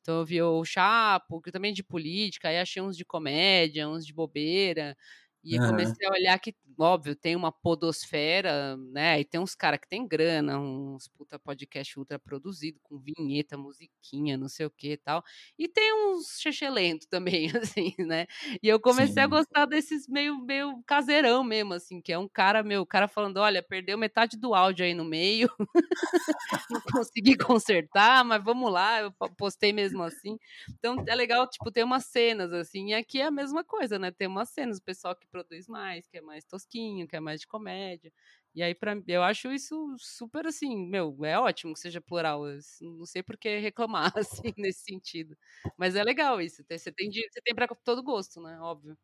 Então 0.00 0.18
eu 0.20 0.24
vi 0.26 0.42
o 0.42 0.64
Chapo, 0.64 1.40
que 1.40 1.52
também 1.52 1.72
de 1.72 1.82
política, 1.82 2.48
aí 2.48 2.58
achei 2.58 2.82
uns 2.82 2.96
de 2.96 3.04
comédia, 3.04 3.88
uns 3.88 4.06
de 4.06 4.12
bobeira. 4.14 4.96
E 5.42 5.58
uhum. 5.58 5.68
comecei 5.68 6.06
a 6.06 6.12
olhar 6.12 6.38
que, 6.38 6.54
óbvio, 6.78 7.16
tem 7.16 7.34
uma 7.34 7.50
podosfera, 7.50 8.76
né? 8.76 9.20
E 9.20 9.24
tem 9.24 9.40
uns 9.40 9.54
caras 9.54 9.80
que 9.80 9.88
tem 9.88 10.06
grana, 10.06 10.58
uns 10.60 11.08
puta 11.08 11.38
podcast 11.38 11.98
ultra 11.98 12.18
produzido, 12.18 12.78
com 12.82 12.98
vinheta, 12.98 13.56
musiquinha, 13.56 14.36
não 14.36 14.48
sei 14.48 14.66
o 14.66 14.70
que 14.70 14.92
e 14.92 14.96
tal. 14.98 15.24
E 15.58 15.66
tem 15.66 15.94
uns 15.94 16.38
chechelento 16.38 17.06
também, 17.08 17.50
assim, 17.56 17.94
né? 17.98 18.26
E 18.62 18.68
eu 18.68 18.78
comecei 18.78 19.14
Sim. 19.14 19.20
a 19.20 19.26
gostar 19.26 19.64
desses 19.64 20.06
meio, 20.06 20.38
meio 20.44 20.82
caseirão 20.86 21.42
mesmo, 21.42 21.72
assim, 21.72 22.02
que 22.02 22.12
é 22.12 22.18
um 22.18 22.28
cara, 22.28 22.62
meu, 22.62 22.82
o 22.82 22.86
cara 22.86 23.08
falando, 23.08 23.38
olha, 23.38 23.62
perdeu 23.62 23.96
metade 23.96 24.36
do 24.36 24.54
áudio 24.54 24.84
aí 24.84 24.92
no 24.92 25.04
meio, 25.04 25.48
não 26.70 26.80
consegui 26.92 27.36
consertar, 27.36 28.24
mas 28.24 28.44
vamos 28.44 28.70
lá, 28.70 29.00
eu 29.00 29.12
postei 29.38 29.72
mesmo 29.72 30.02
assim. 30.02 30.38
Então 30.78 31.02
é 31.08 31.14
legal, 31.14 31.48
tipo, 31.48 31.70
ter 31.70 31.82
umas 31.82 32.04
cenas, 32.04 32.52
assim, 32.52 32.88
e 32.90 32.94
aqui 32.94 33.20
é 33.20 33.26
a 33.26 33.30
mesma 33.30 33.64
coisa, 33.64 33.98
né? 33.98 34.10
Tem 34.10 34.28
umas 34.28 34.50
cenas, 34.50 34.78
o 34.78 34.82
pessoal 34.82 35.16
que 35.16 35.29
produz 35.30 35.66
mais, 35.68 36.06
que 36.08 36.18
é 36.18 36.20
mais 36.20 36.44
tosquinho, 36.44 37.06
que 37.06 37.16
é 37.16 37.20
mais 37.20 37.40
de 37.40 37.46
comédia. 37.46 38.12
E 38.54 38.62
aí, 38.62 38.74
pra, 38.74 39.00
eu 39.06 39.22
acho 39.22 39.52
isso 39.52 39.94
super 39.98 40.46
assim, 40.46 40.76
meu, 40.88 41.16
é 41.24 41.38
ótimo 41.38 41.72
que 41.74 41.80
seja 41.80 42.00
plural. 42.00 42.42
não 42.82 43.06
sei 43.06 43.22
por 43.22 43.36
que 43.36 43.58
reclamar, 43.58 44.12
assim, 44.18 44.52
nesse 44.56 44.84
sentido. 44.84 45.36
Mas 45.76 45.94
é 45.94 46.02
legal 46.02 46.40
isso. 46.40 46.62
Você 46.68 46.92
tem, 46.92 47.10
você 47.10 47.40
tem 47.44 47.54
pra 47.54 47.68
todo 47.68 48.02
gosto, 48.02 48.40
né? 48.40 48.58
Óbvio. 48.60 48.96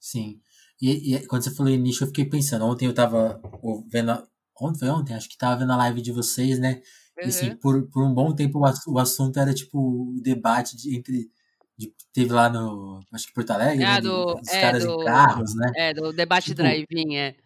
Sim. 0.00 0.40
E, 0.80 1.14
e, 1.14 1.26
quando 1.26 1.44
você 1.44 1.54
falou 1.54 1.74
nicho, 1.74 2.04
eu 2.04 2.08
fiquei 2.08 2.26
pensando. 2.26 2.64
Ontem 2.66 2.86
eu 2.86 2.94
tava 2.94 3.40
vendo. 3.88 4.12
Ontem 4.60 4.78
foi 4.80 4.88
ontem? 4.90 5.14
Acho 5.14 5.28
que 5.28 5.36
tava 5.38 5.58
vendo 5.58 5.72
a 5.72 5.76
live 5.76 6.02
de 6.02 6.12
vocês, 6.12 6.58
né? 6.58 6.82
Uhum. 7.16 7.24
E 7.24 7.28
assim, 7.28 7.56
por, 7.56 7.88
por 7.88 8.04
um 8.04 8.12
bom 8.12 8.34
tempo 8.34 8.58
o, 8.58 8.92
o 8.92 8.98
assunto 8.98 9.38
era 9.38 9.54
tipo 9.54 9.78
o 9.78 10.20
debate 10.20 10.76
de, 10.76 10.96
entre 10.96 11.30
de, 11.76 11.92
teve 12.12 12.32
lá 12.32 12.48
no, 12.48 13.00
acho 13.12 13.26
que 13.26 13.34
Porto 13.34 13.50
Alegre, 13.50 13.84
ah, 13.84 13.94
né, 13.94 14.00
do, 14.00 14.34
dos 14.34 14.48
é, 14.48 14.60
caras 14.60 14.84
do, 14.84 15.02
em 15.02 15.04
carros, 15.04 15.54
né? 15.54 15.72
É, 15.76 15.94
do 15.94 16.12
debate 16.12 16.46
tipo, 16.46 16.56
drive-in, 16.56 17.16
é. 17.16 17.36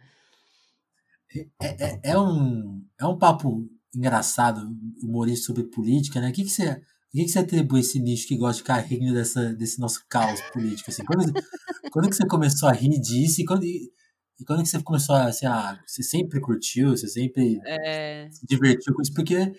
É, 1.61 1.87
é. 1.87 2.01
é, 2.03 2.19
um, 2.19 2.85
é 2.99 3.07
um 3.07 3.19
papo 3.19 3.69
engraçado, 3.95 4.69
humorista 5.03 5.47
sobre 5.47 5.65
política, 5.65 6.21
né? 6.21 6.31
O 6.31 6.33
que, 6.33 6.45
que 6.45 6.51
você... 6.51 6.81
O 7.09 7.11
que, 7.11 7.25
que 7.25 7.31
você 7.31 7.39
atribui 7.39 7.81
esse 7.81 7.99
nicho 7.99 8.29
que 8.29 8.37
gosta 8.37 8.57
de 8.57 8.61
ficar 8.61 8.77
rindo 8.81 9.15
dessa, 9.15 9.55
desse 9.55 9.81
nosso 9.81 10.05
caos 10.11 10.43
político? 10.53 10.91
Assim? 10.91 11.03
Quando, 11.07 11.23
quando 11.91 12.11
que 12.11 12.15
você 12.15 12.27
começou 12.27 12.69
a 12.69 12.73
rir 12.73 13.01
disso? 13.01 13.41
E 13.41 13.47
quando, 13.47 13.65
e, 13.65 13.91
e 14.39 14.45
quando 14.45 14.63
que 14.63 14.69
você 14.69 14.83
começou 14.83 15.15
a, 15.15 15.25
assim, 15.25 15.47
ah, 15.47 15.81
você 15.87 16.03
sempre 16.03 16.39
curtiu, 16.39 16.91
você 16.91 17.09
sempre 17.09 17.59
é... 17.67 18.29
se 18.31 18.47
divertiu 18.47 18.95
com 18.95 19.01
isso? 19.01 19.15
Porque 19.15 19.53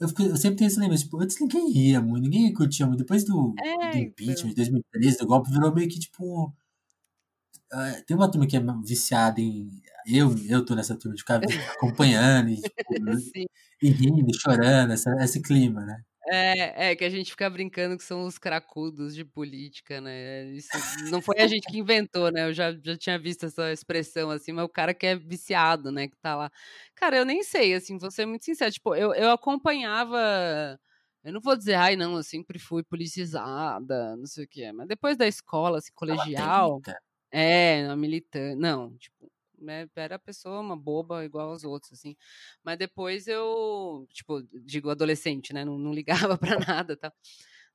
eu, 0.00 0.08
eu 0.08 0.36
sempre 0.36 0.56
tenho 0.56 0.68
esse 0.68 0.78
lembrança, 0.78 1.04
tipo, 1.04 1.20
antes 1.20 1.38
ninguém 1.40 1.70
ria 1.70 2.00
muito, 2.00 2.22
ninguém 2.24 2.52
curtia 2.52 2.86
muito. 2.86 3.00
Depois 3.00 3.24
do, 3.24 3.54
é, 3.58 3.92
do 3.92 3.98
impeachment 3.98 4.50
de 4.50 4.56
2013, 4.56 5.18
do 5.18 5.26
golpe, 5.26 5.50
virou 5.50 5.74
meio 5.74 5.88
que 5.88 5.98
tipo. 5.98 6.52
Uh, 7.72 8.04
tem 8.06 8.16
uma 8.16 8.30
turma 8.30 8.46
que 8.46 8.56
é 8.56 8.60
viciada 8.84 9.40
em. 9.40 9.68
Eu, 10.06 10.34
eu 10.48 10.64
tô 10.64 10.74
nessa 10.74 10.96
turma 10.96 11.14
de 11.14 11.22
ficar 11.22 11.40
acompanhando 11.76 12.50
e, 12.50 12.56
tipo, 12.56 12.94
e 13.82 13.90
rindo, 13.90 14.32
chorando, 14.38 14.92
essa, 14.92 15.10
esse 15.22 15.40
clima, 15.40 15.84
né? 15.84 16.02
É, 16.30 16.90
é, 16.90 16.96
que 16.96 17.04
a 17.04 17.10
gente 17.10 17.30
fica 17.30 17.48
brincando 17.50 17.96
que 17.96 18.04
são 18.04 18.24
os 18.24 18.38
cracudos 18.38 19.14
de 19.14 19.24
política, 19.24 20.00
né? 20.00 20.46
Isso 20.46 20.68
não 21.10 21.20
foi 21.20 21.40
a 21.40 21.46
gente 21.46 21.66
que 21.66 21.78
inventou, 21.78 22.30
né? 22.30 22.48
Eu 22.48 22.52
já, 22.52 22.72
já 22.82 22.96
tinha 22.96 23.18
visto 23.18 23.44
essa 23.46 23.70
expressão 23.72 24.30
assim, 24.30 24.52
mas 24.52 24.64
o 24.64 24.68
cara 24.68 24.94
que 24.94 25.06
é 25.06 25.16
viciado, 25.16 25.92
né? 25.92 26.08
Que 26.08 26.16
tá 26.16 26.34
lá. 26.34 26.50
Cara, 26.94 27.16
eu 27.16 27.24
nem 27.24 27.42
sei, 27.42 27.74
assim, 27.74 27.98
vou 27.98 28.10
ser 28.10 28.26
muito 28.26 28.44
sincero. 28.44 28.72
Tipo, 28.72 28.94
eu, 28.94 29.12
eu 29.14 29.30
acompanhava. 29.30 30.78
Eu 31.22 31.32
não 31.32 31.40
vou 31.40 31.56
dizer, 31.56 31.74
ai, 31.74 31.96
não, 31.96 32.16
eu 32.16 32.22
sempre 32.22 32.58
fui 32.58 32.82
politizada, 32.82 34.16
não 34.16 34.26
sei 34.26 34.44
o 34.44 34.48
que 34.48 34.62
é, 34.62 34.72
mas 34.72 34.86
depois 34.86 35.16
da 35.16 35.26
escola, 35.26 35.78
assim, 35.78 35.92
colegial. 35.94 36.80
É, 37.30 37.86
na 37.86 37.96
militante. 37.96 38.56
Não, 38.56 38.96
tipo, 38.96 39.23
né, 39.64 39.88
era 39.96 40.18
pessoa 40.18 40.60
uma 40.60 40.76
boba 40.76 41.24
igual 41.24 41.50
aos 41.50 41.64
outros, 41.64 41.92
assim. 41.94 42.16
Mas 42.62 42.78
depois 42.78 43.26
eu, 43.26 44.06
tipo, 44.12 44.42
digo 44.64 44.90
adolescente, 44.90 45.52
né, 45.52 45.64
não, 45.64 45.78
não 45.78 45.92
ligava 45.92 46.36
para 46.38 46.58
nada, 46.58 46.96
tá? 46.96 47.12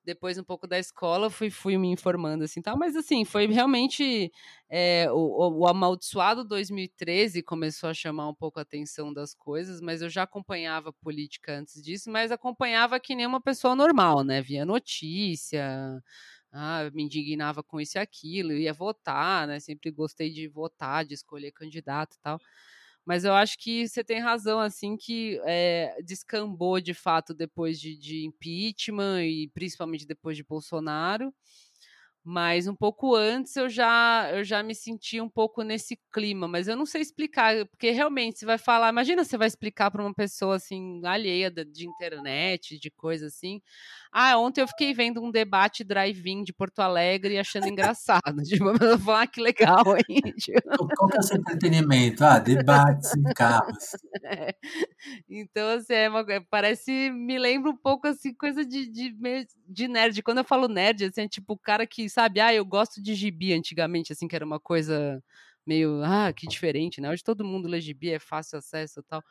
Depois 0.04 0.38
um 0.38 0.44
pouco 0.44 0.66
da 0.66 0.80
escola 0.80 1.30
fui, 1.30 1.50
fui 1.52 1.78
me 1.78 1.88
informando 1.90 2.44
assim, 2.44 2.62
tal. 2.62 2.78
Mas 2.78 2.96
assim, 2.96 3.26
foi 3.26 3.46
realmente 3.48 4.32
é, 4.70 5.08
o, 5.12 5.60
o, 5.60 5.68
amaldiçoado 5.68 6.44
2013 6.44 7.44
começou 7.44 7.90
a 7.90 7.94
chamar 7.94 8.30
um 8.30 8.34
pouco 8.34 8.60
a 8.60 8.64
atenção 8.64 9.14
das 9.14 9.34
coisas, 9.36 9.82
mas 9.82 10.02
eu 10.02 10.10
já 10.10 10.24
acompanhava 10.24 10.94
política 10.94 11.54
antes 11.60 11.82
disso, 11.84 12.10
mas 12.10 12.32
acompanhava 12.32 13.00
que 13.00 13.14
nem 13.14 13.28
uma 13.28 13.42
pessoa 13.42 13.76
normal, 13.76 14.24
né? 14.24 14.42
Via 14.42 14.66
notícia, 14.66 16.02
ah, 16.52 16.90
me 16.94 17.04
indignava 17.04 17.64
com 17.64 17.80
isso 17.82 17.98
e 17.98 18.00
aquilo, 18.00 18.54
ia 18.54 18.74
votar, 18.74 19.48
né? 19.48 19.60
Sempre 19.60 19.92
gostei 19.92 20.30
de 20.32 20.48
votar, 20.48 21.06
de 21.06 21.14
escolher 21.14 21.52
candidato 21.52 22.16
e 22.16 22.20
tal. 22.22 22.40
Mas 23.06 23.24
eu 23.26 23.34
acho 23.34 23.58
que 23.58 23.88
você 23.88 24.04
tem 24.04 24.20
razão, 24.20 24.60
assim, 24.60 24.96
que 24.98 25.40
é, 25.46 25.96
descambou 26.04 26.80
de 26.80 26.94
fato 26.94 27.34
depois 27.34 27.80
de, 27.80 27.98
de 27.98 28.26
impeachment 28.26 29.24
e 29.26 29.48
principalmente 29.50 30.06
depois 30.06 30.38
de 30.38 30.44
Bolsonaro. 30.44 31.34
Mas 32.32 32.68
um 32.68 32.76
pouco 32.76 33.16
antes 33.16 33.56
eu 33.56 33.68
já 33.68 34.30
eu 34.32 34.44
já 34.44 34.62
me 34.62 34.76
senti 34.76 35.20
um 35.20 35.28
pouco 35.28 35.64
nesse 35.64 36.00
clima, 36.14 36.48
mas 36.48 36.68
eu 36.68 36.76
não 36.76 36.86
sei 36.86 37.02
explicar, 37.02 37.66
porque 37.66 37.90
realmente 37.90 38.38
você 38.38 38.46
vai 38.46 38.60
falar, 38.60 38.90
imagina 38.90 39.24
você 39.24 39.36
vai 39.36 39.48
explicar 39.48 39.90
para 39.90 40.04
uma 40.04 40.14
pessoa 40.14 40.58
assim 40.58 41.02
alheia 41.04 41.50
de 41.50 41.88
internet, 41.88 42.78
de 42.78 42.92
coisa 42.92 43.26
assim. 43.26 43.60
Ah, 44.12 44.38
ontem 44.38 44.62
eu 44.62 44.68
fiquei 44.68 44.94
vendo 44.94 45.24
um 45.24 45.32
debate 45.32 45.84
drive-in 45.84 46.44
de 46.44 46.52
Porto 46.52 46.80
Alegre 46.80 47.36
e 47.36 47.40
achando 47.40 47.68
engraçado. 47.68 48.22
Tipo, 48.44 48.70
eu 48.70 48.78
vou 48.78 49.00
falar 49.00 49.24
ah, 49.24 49.28
que 49.28 49.42
legal, 49.42 49.84
hein? 50.10 50.22
Qual 50.98 51.10
que 51.10 51.18
é 51.18 51.20
o 51.20 51.24
seu 51.24 51.38
entretenimento? 51.38 52.24
Ah, 52.24 52.40
debates 52.40 53.16
em 53.16 53.24
carros. 53.34 53.96
É. 54.22 54.54
Então, 55.30 55.70
assim, 55.70 55.94
é 55.94 56.10
uma, 56.10 56.26
parece, 56.50 57.10
me 57.10 57.40
lembra 57.40 57.72
um 57.72 57.78
pouco 57.78 58.06
assim, 58.06 58.34
coisa 58.34 58.66
de, 58.66 58.86
de, 58.86 59.16
de 59.68 59.88
nerd. 59.88 60.22
Quando 60.22 60.40
eu 60.40 60.44
falo 60.44 60.68
nerd, 60.68 61.06
assim, 61.06 61.22
é 61.22 61.28
tipo 61.28 61.54
o 61.54 61.58
cara 61.58 61.88
que, 61.88 62.10
sabe, 62.20 62.42
ah, 62.42 62.54
eu 62.54 62.66
gosto 62.66 63.02
de 63.02 63.16
gibi 63.16 63.54
antigamente, 63.54 64.12
assim, 64.12 64.28
que 64.28 64.36
era 64.36 64.46
uma 64.46 64.60
coisa 64.60 65.24
meio, 65.66 66.04
ah, 66.04 66.34
que 66.34 66.48
diferente, 66.48 67.00
né? 67.00 67.10
Hoje 67.10 67.24
todo 67.24 67.46
mundo 67.46 67.68
lê 67.68 67.80
gibi, 67.80 68.10
é 68.12 68.20
fácil 68.20 68.58
acesso 68.60 69.00
e 69.00 69.04
tal. 69.04 69.24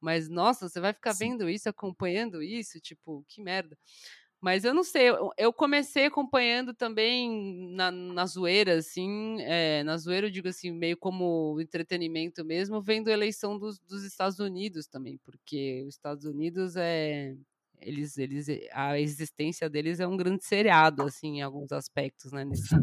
Mas, 0.00 0.28
nossa, 0.30 0.68
você 0.68 0.80
vai 0.80 0.94
ficar 0.94 1.12
Sim. 1.12 1.30
vendo 1.30 1.48
isso, 1.48 1.68
acompanhando 1.68 2.42
isso, 2.42 2.80
tipo, 2.80 3.22
que 3.28 3.42
merda. 3.42 3.76
Mas 4.40 4.64
eu 4.64 4.74
não 4.74 4.82
sei, 4.82 5.08
eu 5.38 5.52
comecei 5.52 6.06
acompanhando 6.06 6.74
também 6.74 7.70
na, 7.76 7.90
na 7.92 8.26
zoeira, 8.26 8.78
assim, 8.78 9.36
é, 9.42 9.84
na 9.84 9.96
zoeira 9.98 10.26
eu 10.26 10.30
digo 10.30 10.48
assim, 10.48 10.72
meio 10.72 10.96
como 10.96 11.60
entretenimento 11.60 12.44
mesmo, 12.44 12.80
vendo 12.82 13.08
a 13.08 13.12
eleição 13.12 13.58
dos, 13.58 13.78
dos 13.78 14.02
Estados 14.04 14.38
Unidos 14.40 14.86
também, 14.86 15.18
porque 15.18 15.84
os 15.86 15.94
Estados 15.94 16.24
Unidos 16.24 16.76
é. 16.76 17.36
Eles, 17.82 18.16
eles, 18.18 18.46
a 18.72 18.98
existência 18.98 19.68
deles 19.68 20.00
é 20.00 20.06
um 20.06 20.16
grande 20.16 20.44
seriado, 20.44 21.02
assim, 21.02 21.38
em 21.38 21.42
alguns 21.42 21.72
aspectos, 21.72 22.32
né? 22.32 22.44
Nesse, 22.44 22.74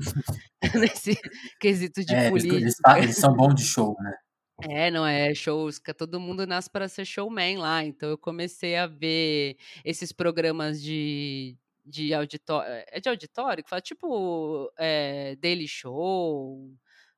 nesse 0.76 1.20
quesito 1.60 2.04
de 2.04 2.14
é, 2.14 2.30
política. 2.30 2.56
Eles, 2.56 2.76
eles, 2.98 3.18
são 3.18 3.34
bons 3.34 3.56
de 3.56 3.64
show, 3.64 3.96
né? 4.00 4.14
É, 4.62 4.92
não 4.92 5.06
é 5.06 5.34
shows, 5.34 5.80
que 5.80 5.94
todo 5.94 6.20
mundo 6.20 6.46
nasce 6.46 6.70
para 6.70 6.88
ser 6.88 7.06
showman 7.06 7.58
lá. 7.58 7.84
Então 7.84 8.10
eu 8.10 8.18
comecei 8.18 8.76
a 8.76 8.88
ver 8.88 9.56
esses 9.86 10.12
programas 10.12 10.82
de, 10.82 11.58
de 11.86 12.14
auditório. 12.14 12.84
É 12.88 13.00
de 13.00 13.10
auditório? 13.10 13.64
Que 13.64 13.70
fala 13.70 13.82
tipo 13.82 14.72
é, 14.78 15.36
Daily 15.38 15.68
Show, 15.68 16.74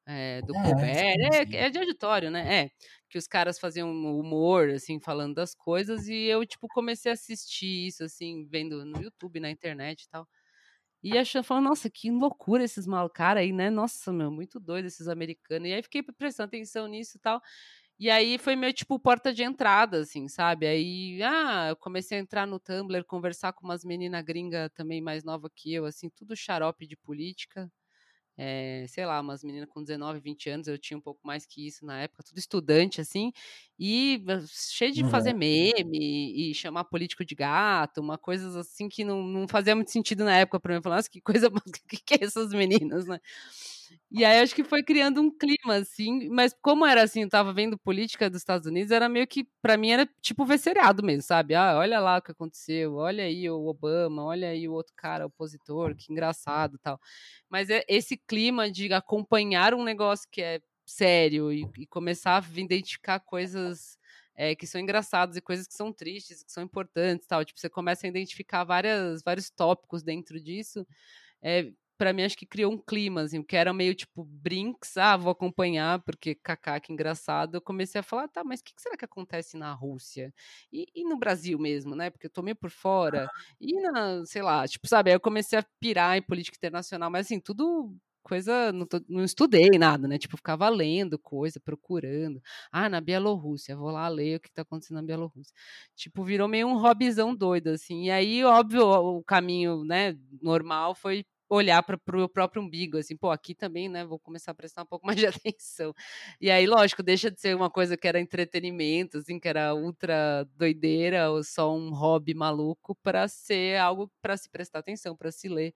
é, 0.05 0.41
do 0.41 0.55
é, 0.55 0.63
Colbert. 0.63 0.97
É, 0.97 1.65
é 1.65 1.69
de 1.69 1.79
auditório, 1.79 2.29
né? 2.29 2.63
É. 2.65 2.71
Que 3.11 3.17
os 3.19 3.27
caras 3.27 3.59
faziam 3.59 3.91
humor, 3.91 4.69
assim, 4.71 4.99
falando 5.01 5.35
das 5.35 5.55
coisas. 5.55 6.07
E 6.07 6.25
eu, 6.25 6.45
tipo, 6.45 6.67
comecei 6.69 7.11
a 7.11 7.15
assistir 7.15 7.87
isso, 7.87 8.03
assim, 8.05 8.45
vendo 8.49 8.85
no 8.85 9.01
YouTube, 9.01 9.39
na 9.41 9.51
internet 9.51 10.03
e 10.03 10.09
tal. 10.09 10.27
E 11.03 11.17
achando, 11.17 11.43
falando, 11.43 11.65
nossa, 11.65 11.89
que 11.89 12.11
loucura 12.11 12.63
esses 12.63 12.85
mal 12.87 13.09
cara 13.09 13.39
aí, 13.39 13.51
né? 13.51 13.69
Nossa, 13.71 14.13
meu, 14.13 14.29
muito 14.31 14.59
doido 14.59 14.85
esses 14.85 15.07
americanos. 15.07 15.67
E 15.69 15.73
aí 15.73 15.81
fiquei 15.83 16.03
prestando 16.03 16.47
atenção 16.49 16.87
nisso 16.87 17.17
e 17.17 17.19
tal. 17.19 17.41
E 17.99 18.09
aí 18.09 18.37
foi 18.39 18.55
meu, 18.55 18.73
tipo, 18.73 18.99
porta 18.99 19.33
de 19.33 19.43
entrada, 19.43 19.99
assim, 20.01 20.27
sabe? 20.27 20.67
Aí, 20.67 21.21
ah, 21.23 21.69
eu 21.69 21.75
comecei 21.77 22.17
a 22.19 22.21
entrar 22.21 22.47
no 22.47 22.59
Tumblr, 22.59 23.05
conversar 23.05 23.53
com 23.53 23.65
umas 23.65 23.85
meninas 23.85 24.23
gringas 24.23 24.69
também 24.75 25.01
mais 25.01 25.23
nova 25.23 25.49
que 25.55 25.73
eu, 25.73 25.85
assim, 25.85 26.09
tudo 26.09 26.35
xarope 26.35 26.87
de 26.87 26.97
política. 26.97 27.71
É, 28.37 28.85
sei 28.87 29.05
lá, 29.05 29.19
umas 29.19 29.43
meninas 29.43 29.69
com 29.69 29.81
19, 29.81 30.19
20 30.19 30.49
anos, 30.49 30.67
eu 30.67 30.77
tinha 30.77 30.97
um 30.97 31.01
pouco 31.01 31.19
mais 31.23 31.45
que 31.45 31.67
isso 31.67 31.85
na 31.85 32.01
época, 32.01 32.23
tudo 32.23 32.37
estudante, 32.37 33.01
assim, 33.01 33.31
e 33.77 34.23
cheio 34.47 34.91
de 34.91 35.03
uhum. 35.03 35.09
fazer 35.09 35.33
meme 35.33 36.49
e 36.51 36.53
chamar 36.53 36.85
político 36.85 37.25
de 37.25 37.35
gato, 37.35 38.01
uma 38.01 38.17
coisa 38.17 38.59
assim 38.59 38.89
que 38.89 39.03
não, 39.03 39.23
não 39.23 39.47
fazia 39.47 39.75
muito 39.75 39.91
sentido 39.91 40.23
na 40.23 40.37
época 40.37 40.59
para 40.59 40.75
mim. 40.75 40.81
falar, 40.81 40.97
nossa, 40.97 41.09
que 41.09 41.21
coisa, 41.21 41.49
que, 41.89 41.97
que 41.97 42.13
é 42.15 42.23
essas 42.25 42.51
meninas, 42.51 43.05
né? 43.05 43.19
E 44.11 44.25
aí 44.25 44.39
acho 44.41 44.53
que 44.53 44.63
foi 44.63 44.83
criando 44.83 45.21
um 45.21 45.31
clima, 45.31 45.75
assim, 45.75 46.27
mas 46.29 46.53
como 46.61 46.85
era 46.85 47.01
assim, 47.03 47.21
eu 47.23 47.29
tava 47.29 47.53
vendo 47.53 47.77
política 47.77 48.29
dos 48.29 48.39
Estados 48.39 48.67
Unidos, 48.67 48.91
era 48.91 49.07
meio 49.07 49.25
que, 49.27 49.45
para 49.61 49.77
mim, 49.77 49.91
era 49.91 50.07
tipo 50.21 50.45
ver 50.45 50.57
seriado 50.59 51.01
mesmo, 51.03 51.21
sabe? 51.23 51.55
Ah, 51.55 51.77
olha 51.77 51.99
lá 51.99 52.17
o 52.17 52.21
que 52.21 52.31
aconteceu, 52.31 52.95
olha 52.95 53.23
aí 53.23 53.49
o 53.49 53.65
Obama, 53.67 54.23
olha 54.25 54.49
aí 54.49 54.67
o 54.67 54.73
outro 54.73 54.93
cara, 54.97 55.25
opositor, 55.27 55.95
que 55.95 56.11
engraçado 56.11 56.77
tal. 56.79 56.99
Mas 57.49 57.69
é 57.69 57.83
esse 57.87 58.17
clima 58.17 58.69
de 58.71 58.91
acompanhar 58.93 59.73
um 59.73 59.83
negócio 59.83 60.27
que 60.31 60.41
é 60.41 60.61
sério 60.85 61.51
e, 61.51 61.65
e 61.77 61.87
começar 61.87 62.43
a 62.43 62.59
identificar 62.59 63.19
coisas 63.19 63.97
é, 64.35 64.55
que 64.55 64.65
são 64.67 64.79
engraçadas 64.81 65.35
e 65.37 65.41
coisas 65.41 65.67
que 65.67 65.73
são 65.73 65.91
tristes, 65.93 66.43
que 66.43 66.51
são 66.51 66.63
importantes 66.63 67.27
tal. 67.27 67.43
Tipo, 67.45 67.59
você 67.59 67.69
começa 67.69 68.05
a 68.07 68.09
identificar 68.09 68.63
várias, 68.63 69.21
vários 69.23 69.49
tópicos 69.49 70.03
dentro 70.03 70.39
disso. 70.41 70.85
É, 71.41 71.71
para 72.01 72.13
mim, 72.13 72.23
acho 72.23 72.35
que 72.35 72.47
criou 72.47 72.73
um 72.73 72.79
clima, 72.79 73.21
assim, 73.21 73.43
que 73.43 73.55
era 73.55 73.71
meio 73.71 73.93
tipo 73.93 74.23
Brinks, 74.23 74.97
ah, 74.97 75.15
vou 75.15 75.31
acompanhar, 75.31 75.99
porque 75.99 76.33
kaká, 76.33 76.79
que 76.79 76.91
engraçado. 76.91 77.53
Eu 77.53 77.61
comecei 77.61 77.99
a 77.99 78.03
falar, 78.03 78.27
tá, 78.27 78.43
mas 78.43 78.59
o 78.59 78.63
que, 78.63 78.73
que, 78.73 78.81
será 78.81 78.97
que 78.97 79.05
acontece 79.05 79.55
na 79.55 79.71
Rússia? 79.71 80.33
E, 80.73 80.87
e, 80.95 81.03
no 81.03 81.15
Brasil 81.15 81.59
mesmo, 81.59 81.95
né? 81.95 82.09
Porque 82.09 82.25
eu 82.25 82.31
tô 82.31 82.41
meio 82.41 82.55
por 82.55 82.71
fora. 82.71 83.29
E 83.59 83.79
na, 83.79 84.25
sei 84.25 84.41
lá, 84.41 84.67
tipo, 84.67 84.87
sabe, 84.87 85.11
aí 85.11 85.15
eu 85.15 85.19
comecei 85.19 85.59
a 85.59 85.65
pirar 85.79 86.17
em 86.17 86.23
política 86.23 86.57
internacional, 86.57 87.11
mas 87.11 87.27
assim, 87.27 87.39
tudo 87.39 87.95
coisa, 88.23 88.71
não, 88.71 88.87
tô, 88.87 88.99
não, 89.07 89.23
estudei 89.23 89.69
nada, 89.77 90.07
né? 90.07 90.17
Tipo, 90.17 90.37
ficava 90.37 90.67
lendo 90.69 91.19
coisa, 91.19 91.59
procurando. 91.59 92.41
Ah, 92.71 92.89
na 92.89 92.99
Bielorrússia, 92.99 93.75
vou 93.75 93.91
lá 93.91 94.07
ler 94.07 94.37
o 94.37 94.39
que 94.39 94.51
tá 94.51 94.63
acontecendo 94.63 94.95
na 94.97 95.03
Bielorrússia. 95.03 95.53
Tipo, 95.95 96.23
virou 96.23 96.47
meio 96.47 96.67
um 96.67 96.79
hobbyzão 96.79 97.35
doido, 97.35 97.67
assim. 97.69 98.05
E 98.05 98.11
aí, 98.11 98.43
óbvio, 98.43 98.87
o 98.87 99.23
caminho, 99.23 99.83
né, 99.85 100.17
normal 100.41 100.95
foi 100.95 101.23
olhar 101.51 101.83
para 101.83 101.97
o 102.23 102.29
próprio 102.29 102.61
umbigo, 102.61 102.97
assim, 102.97 103.15
pô, 103.17 103.29
aqui 103.31 103.53
também, 103.53 103.89
né, 103.89 104.05
vou 104.05 104.17
começar 104.19 104.51
a 104.51 104.55
prestar 104.55 104.83
um 104.83 104.85
pouco 104.85 105.05
mais 105.05 105.17
de 105.19 105.25
atenção. 105.27 105.93
E 106.39 106.49
aí, 106.49 106.65
lógico, 106.67 107.03
deixa 107.03 107.29
de 107.31 107.39
ser 107.41 107.55
uma 107.55 107.69
coisa 107.69 107.97
que 107.97 108.07
era 108.07 108.19
entretenimento, 108.19 109.17
assim, 109.17 109.39
que 109.39 109.47
era 109.47 109.73
ultra 109.75 110.45
doideira 110.55 111.29
ou 111.31 111.43
só 111.43 111.75
um 111.75 111.91
hobby 111.93 112.33
maluco 112.33 112.95
para 113.03 113.27
ser 113.27 113.77
algo 113.79 114.09
para 114.21 114.37
se 114.37 114.49
prestar 114.49 114.79
atenção, 114.79 115.15
para 115.15 115.31
se 115.31 115.49
ler. 115.49 115.73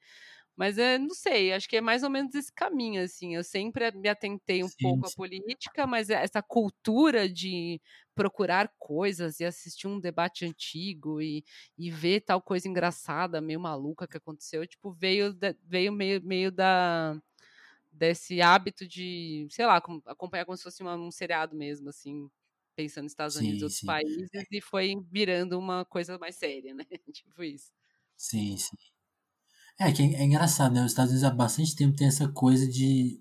Mas 0.58 0.78
é, 0.78 0.98
não 0.98 1.14
sei, 1.14 1.52
acho 1.54 1.68
que 1.68 1.78
é 1.78 1.82
mais 1.82 2.04
ou 2.04 2.10
menos 2.10 2.34
esse 2.36 2.52
caminho, 2.54 3.04
assim. 3.04 3.36
Eu 3.36 3.44
sempre 3.44 3.92
me 3.92 4.08
atentei 4.10 4.64
um 4.64 4.70
sim, 4.80 4.82
pouco 4.82 5.06
sim. 5.06 5.06
à 5.08 5.12
política, 5.12 5.86
mas 5.86 6.10
essa 6.10 6.42
cultura 6.42 7.28
de 7.30 7.82
procurar 8.16 8.72
coisas 8.80 9.40
e 9.42 9.46
assistir 9.46 9.88
um 9.88 10.00
debate 10.00 10.46
antigo 10.46 11.22
e, 11.22 11.44
e 11.78 11.92
ver 11.92 12.22
tal 12.22 12.42
coisa 12.42 12.68
engraçada, 12.70 13.42
meio 13.42 13.60
maluca 13.60 14.08
que 14.08 14.18
aconteceu, 14.18 14.66
tipo, 14.66 14.92
veio, 14.94 15.36
veio 15.64 15.92
meio, 15.92 16.22
meio 16.24 16.52
da 16.52 17.20
desse 17.92 18.42
hábito 18.42 18.88
de, 18.88 19.48
sei 19.50 19.66
lá, 19.66 19.78
acompanhar 20.06 20.46
como 20.46 20.58
se 20.58 20.64
fosse 20.64 20.82
uma, 20.82 20.96
um 20.96 21.12
seriado 21.12 21.56
mesmo, 21.56 21.90
assim, 21.90 22.30
pensando 22.76 23.04
nos 23.06 23.14
Estados 23.14 23.36
Unidos 23.38 23.62
e 23.62 23.66
outros 23.66 23.82
países, 23.82 24.30
e 24.52 24.62
foi 24.62 24.96
virando 25.10 25.58
uma 25.58 25.86
coisa 25.86 26.18
mais 26.18 26.36
séria, 26.36 26.74
né? 26.74 26.84
tipo 27.14 27.44
isso. 27.44 27.72
Sim, 28.18 28.58
sim. 28.58 28.78
É, 29.80 29.92
que 29.92 30.02
é, 30.02 30.06
é, 30.22 30.24
engraçado, 30.24 30.74
né? 30.74 30.82
Os 30.82 30.92
Estados 30.92 31.12
Unidos 31.12 31.30
há 31.30 31.34
bastante 31.34 31.76
tempo 31.76 31.96
tem 31.96 32.08
essa 32.08 32.28
coisa 32.32 32.68
de. 32.68 33.20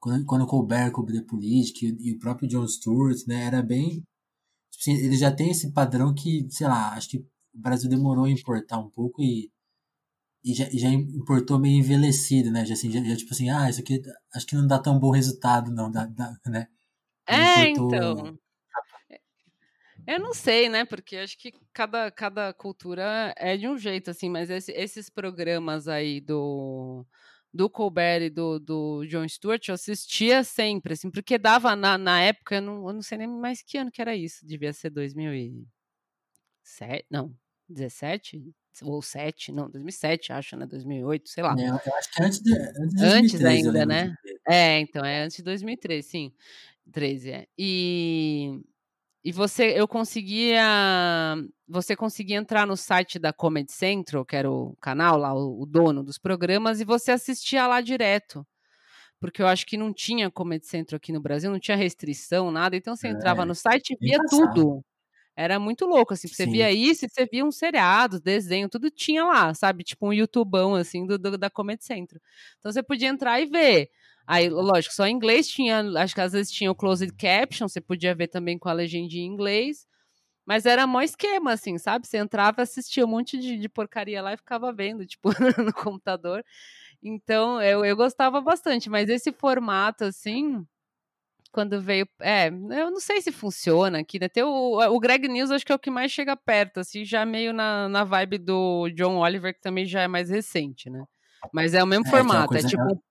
Quando, 0.00 0.24
quando 0.24 0.42
o 0.42 0.46
Colbert 0.46 0.92
cobriu 0.92 1.24
política 1.26 1.86
e, 1.86 1.96
e, 2.10 2.12
o 2.14 2.18
próprio 2.18 2.48
Jon 2.48 2.66
Stewart, 2.66 3.16
né? 3.26 3.44
Era 3.44 3.62
bem. 3.62 4.02
Tipo 4.70 4.80
assim, 4.80 4.92
ele 4.92 5.16
já 5.16 5.32
tem 5.34 5.50
esse 5.50 5.72
padrão 5.72 6.14
que, 6.14 6.46
sei 6.50 6.66
lá, 6.68 6.94
acho 6.94 7.08
que 7.10 7.18
o 7.18 7.26
Brasil 7.54 7.90
demorou 7.90 8.26
a 8.26 8.30
importar 8.30 8.78
um 8.78 8.90
pouco 8.90 9.22
e. 9.22 9.50
E 10.44 10.54
já, 10.54 10.68
já 10.70 10.88
importou 10.90 11.58
meio 11.58 11.78
envelhecido, 11.80 12.52
né? 12.52 12.64
Já, 12.64 12.74
assim, 12.74 12.90
já, 12.90 13.02
já, 13.02 13.16
tipo 13.16 13.32
assim, 13.32 13.50
ah, 13.50 13.68
isso 13.68 13.80
aqui 13.80 14.00
acho 14.32 14.46
que 14.46 14.54
não 14.54 14.66
dá 14.66 14.78
tão 14.78 14.98
bom 14.98 15.10
resultado, 15.10 15.72
não, 15.72 15.90
dá, 15.90 16.06
dá 16.06 16.36
né? 16.46 16.68
É, 17.28 17.70
importou... 17.70 18.12
então. 18.12 18.38
Eu 20.06 20.20
não 20.20 20.32
sei, 20.32 20.68
né? 20.68 20.84
Porque 20.84 21.16
acho 21.16 21.36
que 21.36 21.52
cada, 21.72 22.10
cada 22.10 22.52
cultura 22.52 23.34
é 23.36 23.56
de 23.56 23.66
um 23.68 23.76
jeito, 23.76 24.10
assim, 24.10 24.30
mas 24.30 24.48
esse, 24.50 24.70
esses 24.72 25.10
programas 25.10 25.88
aí 25.88 26.20
do, 26.20 27.04
do 27.52 27.68
Colbert 27.68 28.22
e 28.22 28.30
do, 28.30 28.60
do 28.60 29.04
Jon 29.06 29.28
Stewart 29.28 29.68
eu 29.68 29.74
assistia 29.74 30.44
sempre, 30.44 30.92
assim, 30.92 31.10
porque 31.10 31.36
dava 31.38 31.74
na, 31.74 31.98
na 31.98 32.20
época, 32.22 32.56
eu 32.56 32.62
não, 32.62 32.86
eu 32.86 32.94
não 32.94 33.02
sei 33.02 33.18
nem 33.18 33.26
mais 33.26 33.62
que 33.62 33.78
ano 33.78 33.90
que 33.90 34.00
era 34.00 34.14
isso, 34.14 34.46
devia 34.46 34.72
ser 34.72 34.90
2007, 34.90 35.66
não, 37.10 37.34
17? 37.68 38.54
Ou 38.82 39.00
7, 39.00 39.52
não, 39.52 39.70
2007, 39.70 40.32
acho, 40.32 40.54
né? 40.54 40.66
2008, 40.66 41.30
sei 41.30 41.42
lá. 41.42 41.56
É, 41.58 41.68
eu 41.68 41.94
acho 41.94 42.12
que 42.12 42.22
antes 42.22 42.40
de, 42.40 42.52
antes, 42.52 42.90
de 42.90 42.96
2013, 42.98 43.06
antes 43.06 43.44
ainda, 43.44 43.86
né? 43.86 44.14
É, 44.46 44.78
então, 44.80 45.02
é 45.04 45.22
antes 45.22 45.38
de 45.38 45.42
2013, 45.42 46.06
sim. 46.06 46.32
13, 46.92 47.30
é. 47.30 47.46
E 47.58 48.60
e 49.26 49.32
você, 49.32 49.72
eu 49.76 49.88
conseguia, 49.88 50.62
você 51.66 51.96
conseguia 51.96 52.36
entrar 52.36 52.64
no 52.64 52.76
site 52.76 53.18
da 53.18 53.32
Comedy 53.32 53.72
Central, 53.72 54.24
que 54.24 54.36
era 54.36 54.48
o 54.48 54.76
canal 54.80 55.18
lá, 55.18 55.34
o, 55.34 55.62
o 55.62 55.66
dono 55.66 56.04
dos 56.04 56.16
programas, 56.16 56.80
e 56.80 56.84
você 56.84 57.10
assistia 57.10 57.66
lá 57.66 57.80
direto 57.80 58.46
porque 59.18 59.42
eu 59.42 59.46
acho 59.46 59.66
que 59.66 59.76
não 59.76 59.92
tinha 59.92 60.30
Comedy 60.30 60.66
Central 60.66 60.98
aqui 60.98 61.10
no 61.10 61.20
Brasil, 61.20 61.50
não 61.50 61.58
tinha 61.58 61.76
restrição, 61.76 62.50
nada. 62.50 62.76
Então 62.76 62.94
você 62.94 63.08
entrava 63.08 63.42
é, 63.42 63.44
no 63.46 63.54
site 63.54 63.94
e 63.94 63.96
via 63.98 64.18
tudo. 64.28 64.84
Era 65.34 65.58
muito 65.58 65.84
louco, 65.86 66.14
assim. 66.14 66.28
Você 66.28 66.44
Sim. 66.44 66.52
via 66.52 66.70
isso 66.70 67.04
e 67.04 67.08
você 67.08 67.26
via 67.26 67.44
um 67.44 67.50
seriado, 67.50 68.20
desenho, 68.20 68.68
tudo 68.68 68.90
tinha 68.90 69.24
lá, 69.24 69.52
sabe? 69.54 69.84
Tipo 69.84 70.08
um 70.08 70.12
YouTubão, 70.12 70.74
assim, 70.74 71.06
do, 71.06 71.18
do, 71.18 71.36
da 71.36 71.50
Comedy 71.50 71.84
Central. 71.84 72.20
Então 72.58 72.70
você 72.70 72.82
podia 72.82 73.08
entrar 73.08 73.40
e 73.40 73.46
ver. 73.46 73.90
Aí, 74.26 74.48
lógico, 74.48 74.94
só 74.94 75.06
em 75.06 75.14
inglês 75.14 75.48
tinha, 75.48 75.80
acho 75.98 76.14
que 76.14 76.20
às 76.20 76.32
vezes 76.32 76.50
tinha 76.50 76.70
o 76.70 76.74
closed 76.74 77.12
caption, 77.16 77.68
você 77.68 77.80
podia 77.80 78.14
ver 78.14 78.28
também 78.28 78.58
com 78.58 78.68
a 78.68 78.72
legenda 78.72 79.14
em 79.14 79.24
inglês. 79.24 79.86
Mas 80.44 80.64
era 80.64 80.86
mó 80.86 81.00
esquema, 81.00 81.52
assim, 81.52 81.76
sabe? 81.78 82.06
Você 82.06 82.18
entrava, 82.18 82.62
assistia 82.62 83.04
um 83.04 83.08
monte 83.08 83.36
de, 83.38 83.58
de 83.58 83.68
porcaria 83.68 84.22
lá 84.22 84.32
e 84.32 84.36
ficava 84.36 84.72
vendo, 84.72 85.04
tipo, 85.06 85.30
no 85.62 85.72
computador. 85.72 86.44
Então, 87.02 87.60
eu, 87.60 87.84
eu 87.84 87.96
gostava 87.96 88.40
bastante, 88.40 88.88
mas 88.88 89.08
esse 89.08 89.32
formato, 89.32 90.04
assim, 90.04 90.64
quando 91.52 91.80
veio. 91.80 92.08
É, 92.20 92.48
eu 92.48 92.90
não 92.90 93.00
sei 93.00 93.20
se 93.20 93.32
funciona 93.32 94.00
aqui, 94.00 94.20
né? 94.20 94.28
Tem 94.28 94.42
o, 94.44 94.78
o 94.78 95.00
Greg 95.00 95.28
News, 95.28 95.50
acho 95.50 95.64
que 95.64 95.72
é 95.72 95.74
o 95.74 95.78
que 95.78 95.90
mais 95.90 96.12
chega 96.12 96.36
perto, 96.36 96.80
assim, 96.80 97.04
já 97.04 97.24
meio 97.26 97.52
na, 97.52 97.88
na 97.88 98.04
vibe 98.04 98.38
do 98.38 98.88
John 98.90 99.16
Oliver, 99.18 99.54
que 99.54 99.60
também 99.60 99.84
já 99.84 100.02
é 100.02 100.08
mais 100.08 100.30
recente, 100.30 100.90
né? 100.90 101.04
Mas 101.52 101.74
é 101.74 101.82
o 101.82 101.86
mesmo 101.86 102.06
é, 102.06 102.10
formato, 102.10 102.54
é, 102.54 102.60
é 102.60 102.62
tipo 102.62 103.02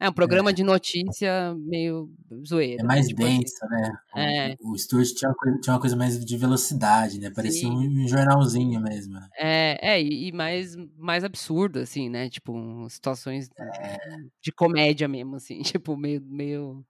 é 0.00 0.08
um 0.08 0.12
programa 0.14 0.48
é. 0.48 0.52
de 0.54 0.64
notícia 0.64 1.54
meio 1.54 2.10
zoeiro. 2.46 2.80
É 2.80 2.84
mais 2.84 3.06
tipo 3.06 3.22
denso, 3.22 3.54
assim. 3.62 3.74
né? 3.74 3.98
É. 4.16 4.56
O, 4.58 4.72
o 4.72 4.78
Stuart 4.78 5.12
tinha 5.12 5.28
uma, 5.28 5.36
coisa, 5.36 5.60
tinha 5.60 5.74
uma 5.74 5.80
coisa 5.80 5.94
mais 5.94 6.24
de 6.24 6.36
velocidade, 6.38 7.20
né? 7.20 7.30
Parecia 7.30 7.68
um, 7.68 7.78
um, 7.78 8.08
jornalzinho 8.08 8.80
mesmo. 8.80 9.12
Né? 9.12 9.28
É, 9.38 9.92
é 9.92 10.02
e, 10.02 10.32
mais, 10.32 10.74
mais 10.96 11.22
absurdo, 11.22 11.80
assim, 11.80 12.08
né? 12.08 12.30
Tipo, 12.30 12.88
situações 12.88 13.50
é. 13.58 13.98
de 14.42 14.50
comédia 14.50 15.06
mesmo, 15.06 15.36
assim. 15.36 15.60
Tipo, 15.80 15.96
meio, 15.96 16.22
meio 16.22 16.84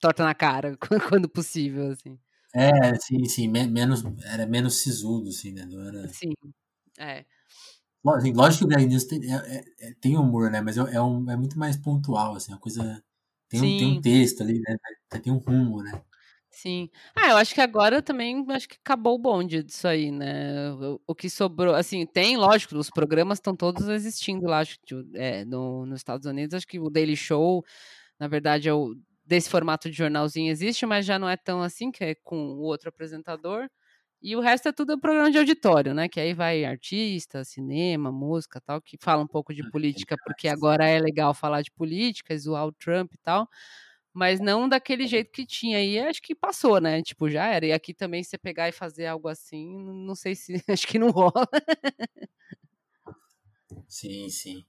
torta 0.00 0.24
na 0.24 0.34
cara, 0.34 0.76
quando 1.08 1.28
possível, 1.28 1.92
assim. 1.92 2.18
É, 2.52 2.94
sim, 2.96 3.24
sim. 3.26 3.48
Menos, 3.48 4.02
era 4.24 4.44
menos 4.44 4.82
sisudo, 4.82 5.28
assim, 5.28 5.52
né? 5.52 5.64
Não 5.66 5.80
era... 5.86 6.08
Sim, 6.08 6.32
é. 6.98 7.24
Assim, 8.14 8.32
lógico 8.32 8.60
que 8.60 8.64
o 8.64 8.68
Greg 8.68 8.86
News 8.86 9.04
tem, 9.04 9.20
é, 9.32 9.36
é, 9.36 9.64
é, 9.88 9.94
tem 10.00 10.16
humor, 10.16 10.50
né? 10.50 10.60
Mas 10.60 10.78
é, 10.78 10.94
é, 10.94 11.02
um, 11.02 11.30
é 11.30 11.36
muito 11.36 11.58
mais 11.58 11.76
pontual, 11.76 12.34
assim, 12.34 12.52
a 12.52 12.58
coisa. 12.58 13.02
Tem 13.48 13.60
um, 13.60 13.78
tem 13.78 13.98
um 13.98 14.00
texto 14.00 14.42
ali, 14.42 14.60
né? 14.60 14.76
Tem 15.22 15.32
um 15.32 15.38
rumo, 15.38 15.82
né? 15.82 16.02
Sim. 16.50 16.88
Ah, 17.14 17.30
eu 17.30 17.36
acho 17.36 17.54
que 17.54 17.60
agora 17.60 18.00
também 18.00 18.42
acho 18.48 18.66
que 18.66 18.76
acabou 18.82 19.14
o 19.16 19.18
bonde 19.18 19.62
disso 19.62 19.86
aí, 19.86 20.10
né? 20.10 20.72
O, 20.72 21.00
o 21.08 21.14
que 21.14 21.28
sobrou, 21.28 21.74
assim, 21.74 22.06
tem, 22.06 22.36
lógico, 22.36 22.76
os 22.78 22.88
programas 22.88 23.36
estão 23.38 23.54
todos 23.54 23.88
existindo 23.88 24.46
lá, 24.46 24.60
acho 24.60 24.78
que 24.80 24.94
é, 25.14 25.44
no, 25.44 25.84
nos 25.84 26.00
Estados 26.00 26.26
Unidos, 26.26 26.54
acho 26.54 26.66
que 26.66 26.80
o 26.80 26.88
Daily 26.88 27.14
Show, 27.14 27.62
na 28.18 28.26
verdade, 28.26 28.68
é 28.70 28.72
o, 28.72 28.96
desse 29.22 29.50
formato 29.50 29.90
de 29.90 29.96
jornalzinho 29.96 30.50
existe, 30.50 30.86
mas 30.86 31.04
já 31.04 31.18
não 31.18 31.28
é 31.28 31.36
tão 31.36 31.60
assim, 31.62 31.90
que 31.90 32.02
é 32.02 32.14
com 32.14 32.36
o 32.36 32.60
outro 32.60 32.88
apresentador. 32.88 33.68
E 34.22 34.34
o 34.34 34.40
resto 34.40 34.68
é 34.68 34.72
tudo 34.72 34.98
programa 34.98 35.30
de 35.30 35.38
auditório, 35.38 35.94
né? 35.94 36.08
Que 36.08 36.18
aí 36.18 36.34
vai 36.34 36.64
artista, 36.64 37.44
cinema, 37.44 38.10
música 38.10 38.60
tal, 38.60 38.80
que 38.80 38.96
fala 39.00 39.22
um 39.22 39.26
pouco 39.26 39.54
de 39.54 39.62
ah, 39.62 39.70
política, 39.70 40.16
porque 40.24 40.48
agora 40.48 40.86
é 40.86 40.98
legal 40.98 41.34
falar 41.34 41.62
de 41.62 41.70
política, 41.70 42.36
zoar 42.36 42.66
o 42.66 42.72
Trump 42.72 43.12
e 43.14 43.18
tal, 43.18 43.48
mas 44.12 44.40
não 44.40 44.68
daquele 44.68 45.06
jeito 45.06 45.30
que 45.30 45.46
tinha. 45.46 45.82
E 45.84 45.98
acho 45.98 46.22
que 46.22 46.34
passou, 46.34 46.80
né? 46.80 47.02
Tipo, 47.02 47.28
já 47.28 47.46
era. 47.46 47.66
E 47.66 47.72
aqui 47.72 47.92
também, 47.94 48.24
você 48.24 48.38
pegar 48.38 48.68
e 48.68 48.72
fazer 48.72 49.06
algo 49.06 49.28
assim, 49.28 49.78
não 50.06 50.14
sei 50.14 50.34
se. 50.34 50.54
Acho 50.68 50.86
que 50.86 50.98
não 50.98 51.10
rola. 51.10 51.46
Sim, 53.88 54.28
sim. 54.30 54.64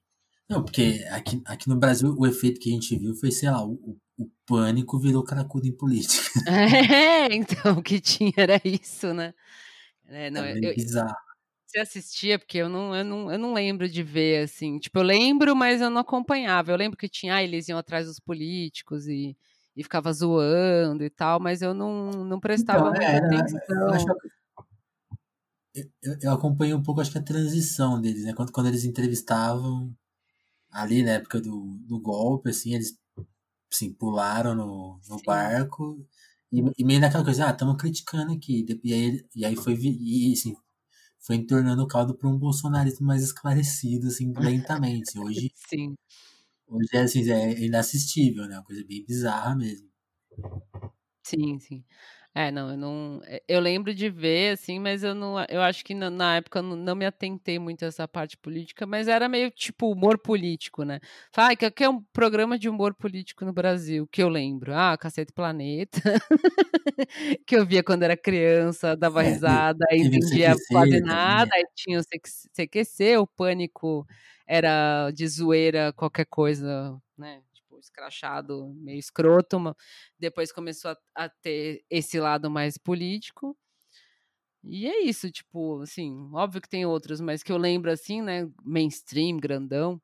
Não, 0.49 0.63
porque 0.63 1.05
aqui, 1.11 1.41
aqui 1.45 1.69
no 1.69 1.77
Brasil 1.77 2.15
o 2.17 2.25
efeito 2.25 2.59
que 2.59 2.69
a 2.69 2.73
gente 2.73 2.97
viu 2.97 3.13
foi, 3.15 3.31
sei 3.31 3.49
lá, 3.49 3.65
o, 3.65 3.97
o 4.17 4.29
pânico 4.45 4.99
virou 4.99 5.23
cracudo 5.23 5.67
em 5.67 5.71
política. 5.77 6.23
É, 6.47 7.33
então, 7.35 7.77
o 7.79 7.83
que 7.83 7.99
tinha 7.99 8.31
era 8.37 8.61
isso, 8.63 9.13
né? 9.13 9.33
É, 10.07 10.29
não, 10.31 10.45
É 10.45 10.53
eu, 10.61 10.75
bizarro. 10.75 11.15
Você 11.67 11.79
assistia? 11.79 12.39
Porque 12.39 12.57
eu 12.59 12.69
não, 12.69 12.95
eu, 12.95 13.03
não, 13.03 13.31
eu 13.31 13.37
não 13.39 13.53
lembro 13.53 13.89
de 13.89 14.01
ver, 14.03 14.43
assim. 14.45 14.79
Tipo, 14.79 14.99
eu 14.99 15.03
lembro, 15.03 15.55
mas 15.55 15.81
eu 15.81 15.89
não 15.89 16.01
acompanhava. 16.01 16.71
Eu 16.71 16.77
lembro 16.77 16.97
que 16.97 17.09
tinha, 17.09 17.35
ah, 17.35 17.43
eles 17.43 17.67
iam 17.67 17.77
atrás 17.77 18.07
dos 18.07 18.19
políticos 18.19 19.07
e, 19.07 19.37
e 19.75 19.83
ficava 19.83 20.11
zoando 20.13 21.03
e 21.03 21.09
tal, 21.09 21.39
mas 21.41 21.61
eu 21.61 21.73
não, 21.73 22.25
não 22.25 22.39
prestava 22.39 22.89
Então, 22.89 22.93
muita 22.93 23.03
é, 23.03 23.17
eu, 23.17 23.19
atenção. 23.19 23.93
acho, 23.93 24.05
eu, 26.01 26.17
eu 26.21 26.31
acompanho 26.31 26.77
um 26.77 26.83
pouco, 26.83 27.01
acho 27.01 27.11
que 27.11 27.17
a 27.17 27.23
transição 27.23 28.01
deles, 28.01 28.23
né? 28.23 28.33
Quando, 28.33 28.51
quando 28.51 28.67
eles 28.67 28.83
entrevistavam 28.85 29.95
ali 30.71 31.03
na 31.03 31.13
época 31.13 31.41
do, 31.41 31.77
do 31.87 31.99
golpe, 31.99 32.49
assim, 32.51 32.75
eles 32.75 32.97
assim, 33.71 33.93
pularam 33.93 34.55
no, 34.55 34.99
no 35.09 35.21
barco 35.25 36.05
e, 36.51 36.61
e, 36.77 36.85
meio 36.85 37.01
naquela 37.01 37.23
coisa, 37.23 37.47
ah, 37.47 37.51
estamos 37.51 37.75
criticando 37.77 38.31
aqui. 38.33 38.65
E 38.83 38.93
aí, 38.93 39.25
e 39.35 39.45
aí 39.45 39.55
foi, 39.55 39.75
e, 39.75 40.33
assim, 40.33 40.55
foi 41.19 41.45
tornando 41.45 41.83
o 41.83 41.87
caldo 41.87 42.15
para 42.15 42.29
um 42.29 42.37
bolsonarismo 42.37 43.05
mais 43.05 43.23
esclarecido, 43.23 44.07
assim, 44.07 44.33
lentamente. 44.33 45.17
Hoje, 45.19 45.51
Sim. 45.55 45.95
hoje 46.67 46.89
é, 46.93 46.99
assim, 47.01 47.29
é 47.31 47.65
inassistível, 47.65 48.47
né? 48.47 48.55
Uma 48.55 48.63
coisa 48.63 48.83
bem 48.87 49.05
bizarra 49.05 49.55
mesmo. 49.55 49.89
Sim, 51.23 51.59
sim. 51.59 51.83
É, 52.37 52.51
não, 52.51 52.69
eu 52.69 52.77
não. 52.77 53.21
Eh, 53.25 53.41
eu 53.47 53.59
lembro 53.59 53.95
de 53.95 54.11
ver, 54.11 54.53
assim, 54.53 54.77
mas 54.77 55.01
eu 55.03 55.15
não. 55.15 55.43
Eu 55.49 55.59
acho 55.59 55.83
que 55.83 55.95
na, 55.95 56.07
na 56.07 56.35
época 56.35 56.61
não, 56.61 56.75
não, 56.75 56.93
me 56.93 57.03
atentei 57.03 57.57
muito 57.57 57.83
a 57.83 57.87
essa 57.87 58.07
parte 58.07 58.37
política, 58.37 58.85
mas 58.85 59.07
era 59.07 59.27
meio 59.27 59.49
tipo 59.49 59.91
humor 59.91 60.19
político, 60.19 60.83
né? 60.83 60.99
Fala, 61.31 61.53
ah, 61.53 61.55
que 61.55 61.83
é 61.83 61.89
um 61.89 61.99
programa 62.13 62.59
de 62.59 62.69
humor 62.69 62.93
político 62.93 63.43
no 63.43 63.51
Brasil, 63.51 64.07
que 64.11 64.21
eu 64.21 64.29
lembro. 64.29 64.71
Ah, 64.71 64.95
Cacete 64.95 65.33
Planeta, 65.33 65.99
que 67.47 67.55
eu 67.55 67.65
via 67.65 67.81
quando 67.81 68.03
era 68.03 68.15
criança, 68.15 68.95
dava 68.95 69.23
é, 69.23 69.29
risada, 69.29 69.83
é, 69.89 69.97
entendia 69.97 70.53
quase 70.69 71.01
nada, 71.01 71.49
aí 71.55 71.65
tinha 71.75 71.99
o 71.99 72.03
CQC, 72.53 73.17
o 73.17 73.25
Pânico 73.25 74.05
era 74.45 75.09
de 75.09 75.27
zoeira, 75.27 75.91
qualquer 75.91 76.25
coisa, 76.25 77.01
né? 77.17 77.41
Escrachado, 77.79 78.73
meio 78.75 78.99
escroto. 78.99 79.75
Depois 80.19 80.51
começou 80.51 80.91
a, 80.91 80.97
a, 81.25 81.29
ter 81.29 81.83
esse 81.89 82.19
lado 82.19 82.49
mais 82.49 82.77
político. 82.77 83.57
E 84.63 84.85
é 84.87 85.01
isso, 85.03 85.31
tipo, 85.31 85.81
assim, 85.81 86.29
óbvio 86.33 86.61
que 86.61 86.69
tem 86.69 86.85
outros, 86.85 87.21
mas 87.21 87.41
que 87.41 87.51
eu 87.51 87.57
lembro 87.57 87.91
assim, 87.91 88.21
né? 88.21 88.49
Mainstream, 88.63 89.37
grandão. 89.37 90.01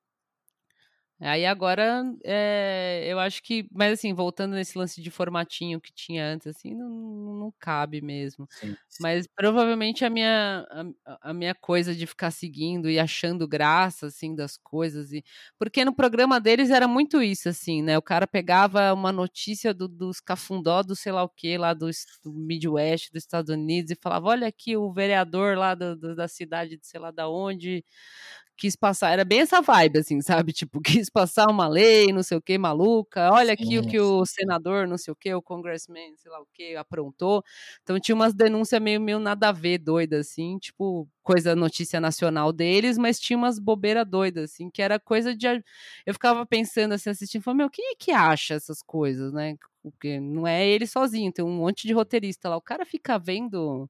Aí 1.25 1.45
agora, 1.45 2.03
é, 2.23 3.05
eu 3.07 3.17
acho 3.17 3.41
que, 3.41 3.65
mas 3.71 3.93
assim, 3.93 4.13
voltando 4.13 4.55
nesse 4.55 4.77
lance 4.77 5.01
de 5.01 5.09
formatinho 5.09 5.79
que 5.79 5.91
tinha 5.93 6.25
antes, 6.25 6.47
assim, 6.47 6.73
não, 6.75 6.89
não 6.89 7.53
cabe 7.57 8.01
mesmo. 8.01 8.45
Sim, 8.49 8.75
sim. 8.89 9.01
Mas 9.01 9.25
provavelmente 9.25 10.03
a 10.03 10.09
minha, 10.09 10.67
a, 11.05 11.29
a, 11.29 11.33
minha 11.33 11.55
coisa 11.55 11.95
de 11.95 12.05
ficar 12.05 12.29
seguindo 12.29 12.89
e 12.89 12.99
achando 12.99 13.47
graça, 13.47 14.07
assim, 14.07 14.35
das 14.35 14.57
coisas, 14.57 15.13
e 15.13 15.23
porque 15.57 15.85
no 15.85 15.95
programa 15.95 16.41
deles 16.41 16.69
era 16.69 16.89
muito 16.89 17.21
isso, 17.21 17.47
assim, 17.47 17.81
né? 17.81 17.97
O 17.97 18.01
cara 18.01 18.27
pegava 18.27 18.93
uma 18.93 19.11
notícia 19.13 19.73
do, 19.73 19.87
dos 19.87 20.19
cafundó 20.19 20.83
do 20.83 20.93
sei 20.95 21.13
lá 21.13 21.23
o 21.23 21.29
que, 21.29 21.57
lá 21.57 21.73
do, 21.73 21.89
do 22.21 22.33
Midwest, 22.33 23.11
dos 23.13 23.23
Estados 23.23 23.49
Unidos, 23.53 23.91
e 23.91 23.95
falava, 23.95 24.27
olha 24.27 24.47
aqui 24.47 24.75
o 24.75 24.91
vereador 24.91 25.57
lá 25.57 25.73
do, 25.73 25.95
do, 25.95 26.15
da 26.15 26.27
cidade 26.27 26.75
de 26.77 26.85
sei 26.85 26.99
lá 26.99 27.11
da 27.11 27.29
onde 27.29 27.85
quis 28.57 28.75
passar, 28.75 29.11
era 29.11 29.25
bem 29.25 29.41
essa 29.41 29.61
vibe, 29.61 29.99
assim, 29.99 30.21
sabe? 30.21 30.53
Tipo, 30.63 30.81
quis 30.81 31.09
passar 31.09 31.47
uma 31.49 31.67
lei, 31.67 32.11
não 32.13 32.23
sei 32.23 32.37
o 32.37 32.41
que, 32.41 32.57
maluca. 32.57 33.31
Olha 33.31 33.53
aqui 33.53 33.65
Sim. 33.65 33.77
o 33.79 33.87
que 33.87 33.99
o 33.99 34.25
senador, 34.25 34.87
não 34.87 34.97
sei 34.97 35.11
o 35.11 35.15
que, 35.15 35.33
o 35.33 35.41
congressman, 35.41 36.15
sei 36.17 36.31
lá 36.31 36.39
o 36.41 36.47
que, 36.53 36.75
aprontou. 36.75 37.43
Então 37.81 37.99
tinha 37.99 38.15
umas 38.15 38.33
denúncias 38.33 38.81
meio, 38.81 39.01
meio 39.01 39.19
nada 39.19 39.49
a 39.49 39.51
ver, 39.51 39.77
doida, 39.79 40.19
assim, 40.19 40.57
tipo, 40.59 41.07
coisa 41.23 41.55
notícia 41.55 41.99
nacional 41.99 42.51
deles, 42.53 42.97
mas 42.97 43.19
tinha 43.19 43.37
umas 43.37 43.59
bobeiras 43.59 44.05
doidas, 44.07 44.51
assim, 44.51 44.69
que 44.69 44.81
era 44.81 44.99
coisa 44.99 45.35
de. 45.35 45.47
Eu 46.05 46.13
ficava 46.13 46.45
pensando 46.45 46.93
assim, 46.93 47.09
assistindo, 47.09 47.41
falando, 47.43 47.59
meu, 47.59 47.69
quem 47.69 47.91
é 47.91 47.95
que 47.97 48.11
acha 48.11 48.53
essas 48.55 48.81
coisas, 48.81 49.31
né? 49.33 49.55
Porque 49.81 50.19
não 50.19 50.47
é 50.47 50.65
ele 50.65 50.87
sozinho, 50.87 51.31
tem 51.31 51.43
um 51.43 51.51
monte 51.57 51.87
de 51.87 51.93
roteirista 51.93 52.49
lá. 52.49 52.57
O 52.57 52.61
cara 52.61 52.85
fica 52.85 53.17
vendo 53.19 53.89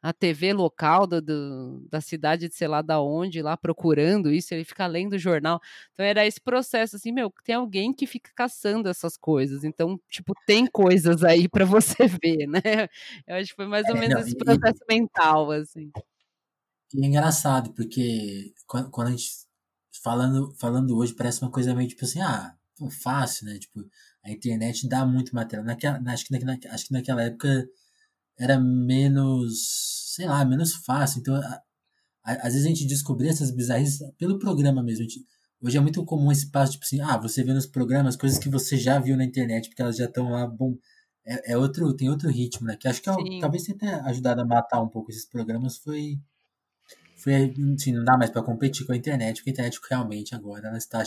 a 0.00 0.12
TV 0.12 0.52
local 0.52 1.06
do, 1.06 1.20
do, 1.20 1.86
da 1.90 2.00
cidade 2.00 2.48
de 2.48 2.54
sei 2.54 2.68
lá 2.68 2.82
da 2.82 3.00
onde, 3.00 3.42
lá 3.42 3.56
procurando 3.56 4.30
isso, 4.30 4.54
ele 4.54 4.64
fica 4.64 4.86
lendo 4.86 5.14
o 5.14 5.18
jornal. 5.18 5.60
Então 5.92 6.06
era 6.06 6.26
esse 6.26 6.40
processo, 6.40 6.96
assim, 6.96 7.10
meu, 7.10 7.32
tem 7.44 7.56
alguém 7.56 7.92
que 7.92 8.06
fica 8.06 8.30
caçando 8.34 8.88
essas 8.88 9.16
coisas. 9.16 9.64
Então, 9.64 10.00
tipo, 10.08 10.34
tem 10.46 10.66
coisas 10.66 11.24
aí 11.24 11.48
para 11.48 11.64
você 11.64 12.06
ver, 12.22 12.46
né? 12.46 12.88
Eu 13.26 13.36
acho 13.36 13.50
que 13.50 13.56
foi 13.56 13.66
mais 13.66 13.88
ou 13.88 13.96
é, 13.96 14.00
menos 14.00 14.14
não, 14.14 14.26
esse 14.26 14.36
processo 14.36 14.84
e, 14.88 14.94
mental, 14.94 15.50
assim. 15.50 15.90
E 16.94 17.04
é 17.04 17.06
engraçado, 17.06 17.72
porque 17.72 18.52
quando, 18.66 18.90
quando, 18.90 19.08
a 19.08 19.10
gente 19.10 19.30
falando, 20.02 20.54
falando 20.58 20.96
hoje 20.96 21.12
parece 21.14 21.42
uma 21.42 21.50
coisa 21.50 21.74
meio 21.74 21.88
tipo 21.88 22.04
assim, 22.04 22.20
ah, 22.20 22.54
fácil, 23.02 23.46
né? 23.46 23.58
Tipo, 23.58 23.84
a 24.24 24.30
internet 24.30 24.88
dá 24.88 25.04
muito 25.04 25.34
material. 25.34 25.66
Naquela, 25.66 26.00
acho, 26.12 26.24
que 26.26 26.32
naquela, 26.32 26.74
acho 26.74 26.86
que 26.86 26.92
naquela 26.92 27.22
época 27.22 27.68
era 28.38 28.58
menos, 28.58 30.14
sei 30.14 30.26
lá, 30.26 30.44
menos 30.44 30.74
fácil. 30.74 31.20
Então, 31.20 31.34
a, 31.34 31.62
a, 32.24 32.32
às 32.46 32.52
vezes 32.52 32.64
a 32.64 32.68
gente 32.68 32.86
descobria 32.86 33.30
essas 33.30 33.50
bizarrices 33.50 34.00
pelo 34.16 34.38
programa 34.38 34.82
mesmo. 34.82 35.02
Gente, 35.02 35.24
hoje 35.60 35.76
é 35.76 35.80
muito 35.80 36.04
comum 36.04 36.30
esse 36.30 36.50
passo, 36.50 36.72
tipo 36.72 36.84
assim, 36.84 37.00
ah, 37.00 37.16
você 37.16 37.42
vê 37.42 37.52
nos 37.52 37.66
programas 37.66 38.16
coisas 38.16 38.38
que 38.38 38.48
você 38.48 38.76
já 38.76 38.98
viu 38.98 39.16
na 39.16 39.24
internet, 39.24 39.68
porque 39.68 39.82
elas 39.82 39.96
já 39.96 40.04
estão 40.04 40.30
lá, 40.30 40.46
bom. 40.46 40.76
É, 41.26 41.52
é, 41.52 41.58
outro, 41.58 41.94
tem 41.94 42.08
outro 42.08 42.30
ritmo, 42.30 42.66
né? 42.66 42.76
Que 42.76 42.88
acho 42.88 43.02
que 43.02 43.10
é, 43.10 43.14
talvez 43.40 43.64
tenha 43.64 44.02
ajudado 44.04 44.40
a 44.40 44.46
matar 44.46 44.80
um 44.80 44.88
pouco 44.88 45.10
esses 45.10 45.26
programas 45.28 45.76
foi. 45.78 46.18
Foi, 47.16 47.34
enfim, 47.58 47.92
não 47.92 48.04
dá 48.04 48.16
mais 48.16 48.30
para 48.30 48.42
competir 48.42 48.86
com 48.86 48.92
a 48.92 48.96
internet, 48.96 49.36
porque 49.38 49.50
a 49.50 49.52
internet 49.52 49.80
realmente 49.90 50.34
agora 50.36 50.68
ela 50.68 50.78
está 50.78 51.00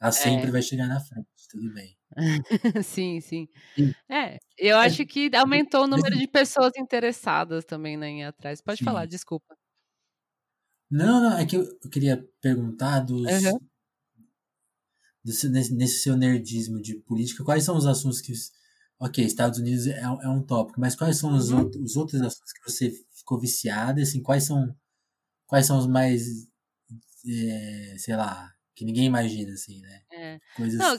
ela 0.00 0.12
sempre 0.12 0.48
é. 0.48 0.50
vai 0.50 0.62
chegar 0.62 0.86
na 0.86 1.00
frente, 1.00 1.28
tudo 1.50 1.72
bem. 1.72 1.96
sim, 2.84 3.20
sim. 3.20 3.48
É, 4.08 4.38
eu 4.58 4.76
é, 4.76 4.86
acho 4.86 5.04
que 5.06 5.30
aumentou 5.34 5.84
o 5.84 5.86
número 5.86 6.16
de 6.16 6.28
pessoas 6.28 6.72
interessadas 6.76 7.64
também 7.64 7.96
né, 7.96 8.08
em 8.08 8.20
ir 8.20 8.24
atrás. 8.24 8.60
Pode 8.60 8.78
sim. 8.78 8.84
falar, 8.84 9.06
desculpa. 9.06 9.56
Não, 10.90 11.20
não, 11.20 11.38
é 11.38 11.46
que 11.46 11.56
eu, 11.56 11.66
queria 11.90 12.24
perguntar 12.40 13.00
dos. 13.00 13.22
Uhum. 13.22 13.58
Desse, 15.24 15.48
nesse, 15.48 16.00
seu 16.00 16.16
nerdismo 16.16 16.80
de 16.80 16.96
política, 16.96 17.42
quais 17.42 17.64
são 17.64 17.76
os 17.76 17.86
assuntos 17.86 18.20
que. 18.20 18.32
Ok, 19.00 19.24
Estados 19.24 19.58
Unidos 19.58 19.86
é, 19.88 20.00
é 20.00 20.28
um 20.28 20.40
tópico, 20.40 20.80
mas 20.80 20.94
quais 20.94 21.18
são 21.18 21.34
os, 21.34 21.50
uhum. 21.50 21.60
outros, 21.60 21.82
os 21.82 21.96
outros 21.96 22.20
assuntos 22.22 22.52
que 22.52 22.70
você 22.70 22.92
ficou 23.10 23.40
viciada? 23.40 24.00
Assim, 24.00 24.22
quais 24.22 24.44
são, 24.44 24.74
quais 25.46 25.66
são 25.66 25.78
os 25.78 25.86
mais. 25.86 26.46
É, 27.26 27.96
sei 27.98 28.14
lá, 28.16 28.53
que 28.74 28.84
ninguém 28.84 29.06
imagina, 29.06 29.52
assim, 29.52 29.80
né? 29.80 30.00
É. 30.12 30.40
Coisas, 30.56 30.78
Não, 30.78 30.98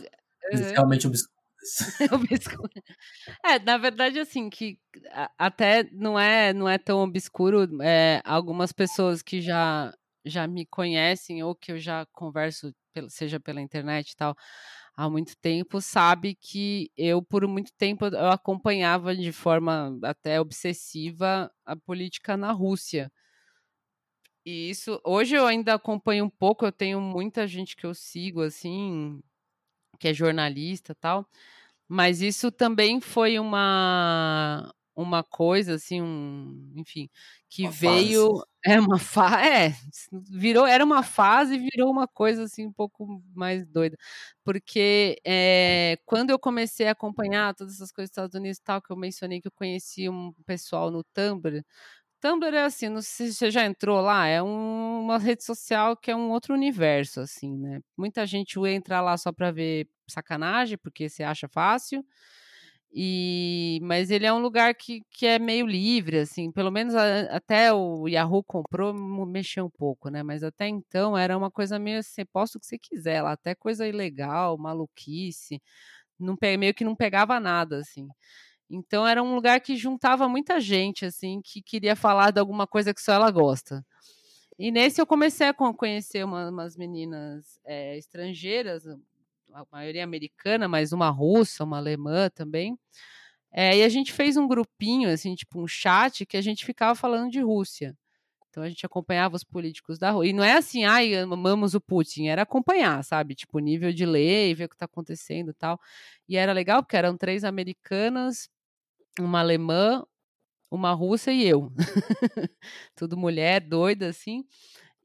coisas 0.50 0.72
realmente 0.72 1.08
obscuras. 1.08 1.36
é, 3.44 3.60
na 3.60 3.78
verdade, 3.78 4.20
assim, 4.20 4.50
que 4.50 4.78
até 5.38 5.84
não 5.92 6.20
é, 6.20 6.54
não 6.54 6.70
é 6.70 6.78
tão 6.78 7.00
obscuro. 7.00 7.68
É, 7.82 8.22
algumas 8.24 8.72
pessoas 8.72 9.22
que 9.22 9.42
já, 9.42 9.94
já 10.24 10.48
me 10.48 10.66
conhecem 10.66 11.44
ou 11.44 11.56
que 11.56 11.72
eu 11.72 11.80
já 11.80 12.06
converso, 12.12 12.74
seja 13.10 13.40
pela 13.40 13.62
internet 13.62 14.12
e 14.12 14.16
tal, 14.16 14.36
há 14.96 15.10
muito 15.10 15.36
tempo, 15.42 15.82
sabe 15.82 16.36
que 16.36 16.90
eu, 16.98 17.22
por 17.22 17.48
muito 17.48 17.72
tempo, 17.78 18.06
eu 18.06 18.30
acompanhava 18.30 19.16
de 19.16 19.32
forma 19.32 19.98
até 20.04 20.40
obsessiva 20.40 21.52
a 21.66 21.76
política 21.76 22.38
na 22.38 22.52
Rússia. 22.52 23.12
E 24.48 24.70
isso, 24.70 25.02
hoje 25.04 25.36
eu 25.36 25.48
ainda 25.48 25.74
acompanho 25.74 26.26
um 26.26 26.30
pouco, 26.30 26.66
eu 26.68 26.72
tenho 26.72 27.02
muita 27.02 27.48
gente 27.48 27.76
que 27.76 27.84
eu 27.84 27.96
sigo, 27.96 28.42
assim, 28.44 29.20
que 30.00 30.08
é 30.10 30.14
jornalista 30.14 30.96
tal, 30.96 31.28
mas 31.88 32.22
isso 32.22 32.52
também 32.52 33.02
foi 33.02 33.40
uma 33.40 34.74
uma 34.96 35.24
coisa 35.24 35.76
assim, 35.76 36.02
um, 36.02 36.72
enfim, 36.76 37.10
que 37.50 37.64
uma 37.64 37.72
veio 37.72 38.30
fase. 38.38 38.46
é 38.66 38.80
uma 38.82 39.00
fa 39.00 39.46
é, 39.48 39.76
virou 40.32 40.66
era 40.68 40.84
uma 40.86 41.04
fase, 41.04 41.58
virou 41.58 41.92
uma 41.92 42.08
coisa 42.08 42.44
assim 42.46 42.66
um 42.68 42.74
pouco 42.74 43.24
mais 43.36 43.66
doida, 43.68 43.98
porque 44.44 45.20
é, 45.26 45.98
quando 46.06 46.32
eu 46.32 46.40
comecei 46.40 46.88
a 46.88 46.92
acompanhar 46.94 47.56
todas 47.56 47.76
essas 47.76 47.92
coisas 47.92 48.10
dos 48.12 48.14
Estados 48.14 48.36
Unidos 48.36 48.60
tal, 48.64 48.82
que 48.82 48.92
eu 48.92 48.98
mencionei 48.98 49.42
que 49.42 49.48
eu 49.50 49.52
conheci 49.54 50.10
um 50.10 50.34
pessoal 50.46 50.92
no 50.92 51.04
Tumblr, 51.14 51.64
Tumblr 52.26 52.56
é 52.56 52.64
assim, 52.64 52.90
não 52.90 53.04
sei 53.04 53.28
se 53.28 53.36
você 53.36 53.52
já 53.52 53.64
entrou 53.64 54.02
lá, 54.02 54.26
é 54.26 54.42
um, 54.42 55.02
uma 55.02 55.20
rede 55.20 55.44
social 55.44 55.96
que 55.96 56.10
é 56.10 56.16
um 56.16 56.32
outro 56.32 56.56
universo, 56.56 57.20
assim, 57.20 57.56
né? 57.56 57.80
Muita 57.96 58.26
gente 58.26 58.60
entra 58.68 59.00
lá 59.00 59.16
só 59.16 59.32
para 59.32 59.52
ver 59.52 59.88
sacanagem, 60.10 60.76
porque 60.76 61.08
você 61.08 61.22
acha 61.22 61.48
fácil. 61.48 62.04
E, 62.92 63.80
mas 63.84 64.10
ele 64.10 64.26
é 64.26 64.34
um 64.34 64.40
lugar 64.40 64.74
que, 64.74 65.02
que 65.12 65.28
é 65.28 65.38
meio 65.38 65.68
livre, 65.68 66.20
assim, 66.20 66.52
pelo 66.52 66.72
menos 66.72 66.96
a, 66.96 67.22
até 67.36 67.72
o 67.72 68.08
Yahoo 68.08 68.44
comprou, 68.44 68.92
mexeu 69.28 69.66
um 69.66 69.70
pouco, 69.70 70.10
né? 70.10 70.24
Mas 70.24 70.44
até 70.44 70.68
então 70.68 71.16
era 71.18 71.38
uma 71.38 71.52
coisa 71.52 71.78
meio 71.78 72.00
assim, 72.00 72.26
posta 72.34 72.58
o 72.58 72.62
que 72.62 72.66
você 72.68 72.80
quiser 72.80 73.22
lá, 73.22 73.34
até 73.34 73.54
coisa 73.54 73.88
ilegal, 73.88 74.58
maluquice, 74.58 75.62
não, 76.20 76.38
meio 76.58 76.74
que 76.74 76.86
não 76.86 76.96
pegava 76.96 77.40
nada, 77.40 77.80
assim. 77.80 78.08
Então 78.70 79.06
era 79.08 79.22
um 79.22 79.36
lugar 79.36 79.60
que 79.62 79.76
juntava 79.76 80.28
muita 80.28 80.60
gente, 80.60 81.06
assim, 81.06 81.42
que 81.44 81.62
queria 81.62 81.96
falar 81.96 82.32
de 82.32 82.40
alguma 82.40 82.66
coisa 82.66 82.94
que 82.94 83.02
só 83.02 83.14
ela 83.14 83.30
gosta. 83.32 83.86
E 84.58 84.72
nesse 84.72 85.02
eu 85.02 85.06
comecei 85.06 85.48
a 85.48 85.54
conhecer 85.54 86.24
uma, 86.24 86.50
umas 86.50 86.78
meninas 86.78 87.60
é, 87.66 87.98
estrangeiras, 87.98 88.88
a 89.54 89.66
maioria 89.72 90.04
americana, 90.04 90.68
mas 90.68 90.94
uma 90.94 91.10
russa, 91.10 91.64
uma 91.64 91.78
alemã 91.78 92.30
também. 92.30 92.78
É, 93.52 93.78
e 93.78 93.84
a 93.84 93.90
gente 93.90 94.12
fez 94.12 94.38
um 94.38 94.48
grupinho, 94.48 95.10
assim, 95.10 95.36
tipo 95.36 95.62
um 95.62 95.68
chat, 95.68 96.26
que 96.26 96.38
a 96.38 96.42
gente 96.42 96.66
ficava 96.66 96.96
falando 96.96 97.32
de 97.32 97.40
Rússia. 97.42 97.96
Então 98.56 98.64
a 98.64 98.70
gente 98.70 98.86
acompanhava 98.86 99.36
os 99.36 99.44
políticos 99.44 100.00
da 100.00 100.12
rua. 100.12 100.26
E 100.26 100.32
não 100.32 100.42
é 100.42 100.54
assim, 100.54 100.86
ai, 100.86 101.14
amamos 101.14 101.76
o 101.76 101.82
Putin, 101.82 102.28
era 102.28 102.44
acompanhar, 102.44 103.04
sabe? 103.04 103.36
Tipo, 103.36 103.60
nível 103.60 103.92
de 103.92 104.06
lei, 104.06 104.56
ver 104.56 104.64
o 104.66 104.70
que 104.70 104.76
está 104.76 104.86
acontecendo 104.86 105.52
e 105.52 105.54
tal. 105.54 105.78
E 106.26 106.38
era 106.38 106.54
legal, 106.54 106.82
porque 106.82 106.96
eram 106.96 107.18
três 107.18 107.44
americanas, 107.44 108.50
uma 109.20 109.40
alemã, 109.40 110.04
uma 110.72 110.94
russa 110.94 111.32
e 111.32 111.44
eu. 111.46 111.72
Tudo 112.96 113.18
mulher, 113.18 113.62
doida, 113.62 114.10
assim. 114.10 114.46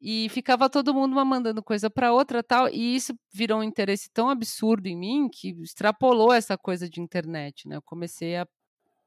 E 0.00 0.28
ficava 0.30 0.70
todo 0.70 0.94
mundo 0.94 1.12
uma 1.12 1.24
mandando 1.24 1.62
coisa 1.62 1.90
para 1.90 2.12
outra 2.12 2.42
tal 2.42 2.68
e 2.70 2.96
isso 2.96 3.14
virou 3.32 3.60
um 3.60 3.62
interesse 3.62 4.10
tão 4.10 4.30
absurdo 4.30 4.86
em 4.86 4.96
mim 4.96 5.28
que 5.28 5.50
extrapolou 5.62 6.32
essa 6.32 6.56
coisa 6.56 6.88
de 6.88 7.02
internet 7.02 7.68
né. 7.68 7.76
Eu 7.76 7.82
comecei 7.82 8.36
a 8.36 8.48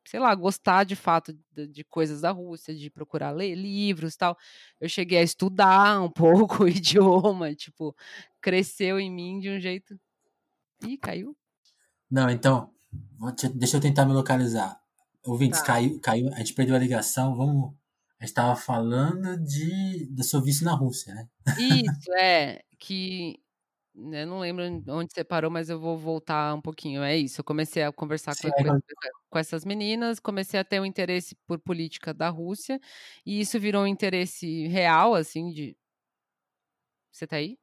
sei 0.05 0.19
lá 0.19 0.35
gostar 0.35 0.83
de 0.83 0.95
fato 0.95 1.33
de, 1.51 1.67
de 1.67 1.83
coisas 1.83 2.21
da 2.21 2.29
Rússia 2.29 2.75
de 2.75 2.91
procurar 2.91 3.31
ler 3.31 3.55
livros 3.55 4.15
tal. 4.15 4.37
Eu 4.79 4.87
cheguei 4.87 5.17
a 5.17 5.23
estudar 5.23 5.99
um 5.99 6.11
pouco 6.13 6.65
o 6.65 6.67
idioma 6.67 7.55
tipo 7.55 7.95
cresceu 8.39 8.99
em 8.99 9.09
mim 9.09 9.39
de 9.39 9.49
um 9.49 9.59
jeito 9.59 9.99
e 10.85 10.95
caiu. 10.95 11.35
Não 12.11 12.29
então 12.29 12.71
te, 13.35 13.49
deixa 13.49 13.77
eu 13.77 13.81
tentar 13.81 14.05
me 14.05 14.13
localizar 14.13 14.82
ouvintes 15.25 15.59
tá. 15.61 15.67
caiu 15.67 15.99
caiu 15.99 16.33
a 16.33 16.37
gente 16.37 16.53
perdeu 16.53 16.75
a 16.75 16.79
ligação 16.79 17.35
vamos 17.35 17.73
a 18.19 18.25
gente 18.25 18.31
estava 18.31 18.55
falando 18.55 19.37
de 19.43 20.05
do 20.05 20.23
seu 20.23 20.41
vício 20.41 20.63
na 20.63 20.73
Rússia, 20.73 21.13
né? 21.13 21.27
Isso, 21.59 22.13
é. 22.13 22.61
Que 22.79 23.37
eu 23.95 24.25
não 24.25 24.39
lembro 24.39 24.63
onde 24.87 25.13
você 25.13 25.23
parou, 25.23 25.51
mas 25.51 25.69
eu 25.69 25.79
vou 25.79 25.97
voltar 25.97 26.55
um 26.55 26.61
pouquinho. 26.61 27.03
É 27.03 27.15
isso. 27.15 27.41
Eu 27.41 27.43
comecei 27.43 27.83
a 27.83 27.91
conversar 27.91 28.33
com, 28.35 28.49
com, 29.29 29.39
essas 29.39 29.63
meninas, 29.63 30.19
comecei 30.19 30.59
a 30.59 30.63
ter 30.63 30.79
um 30.79 30.85
interesse 30.85 31.35
por 31.45 31.59
política 31.59 32.13
da 32.13 32.29
Rússia, 32.29 32.79
e 33.25 33.39
isso 33.39 33.59
virou 33.59 33.83
um 33.83 33.87
interesse 33.87 34.67
real, 34.67 35.13
assim, 35.13 35.51
de. 35.51 35.77
Você 37.11 37.27
tá 37.27 37.35
aí? 37.35 37.57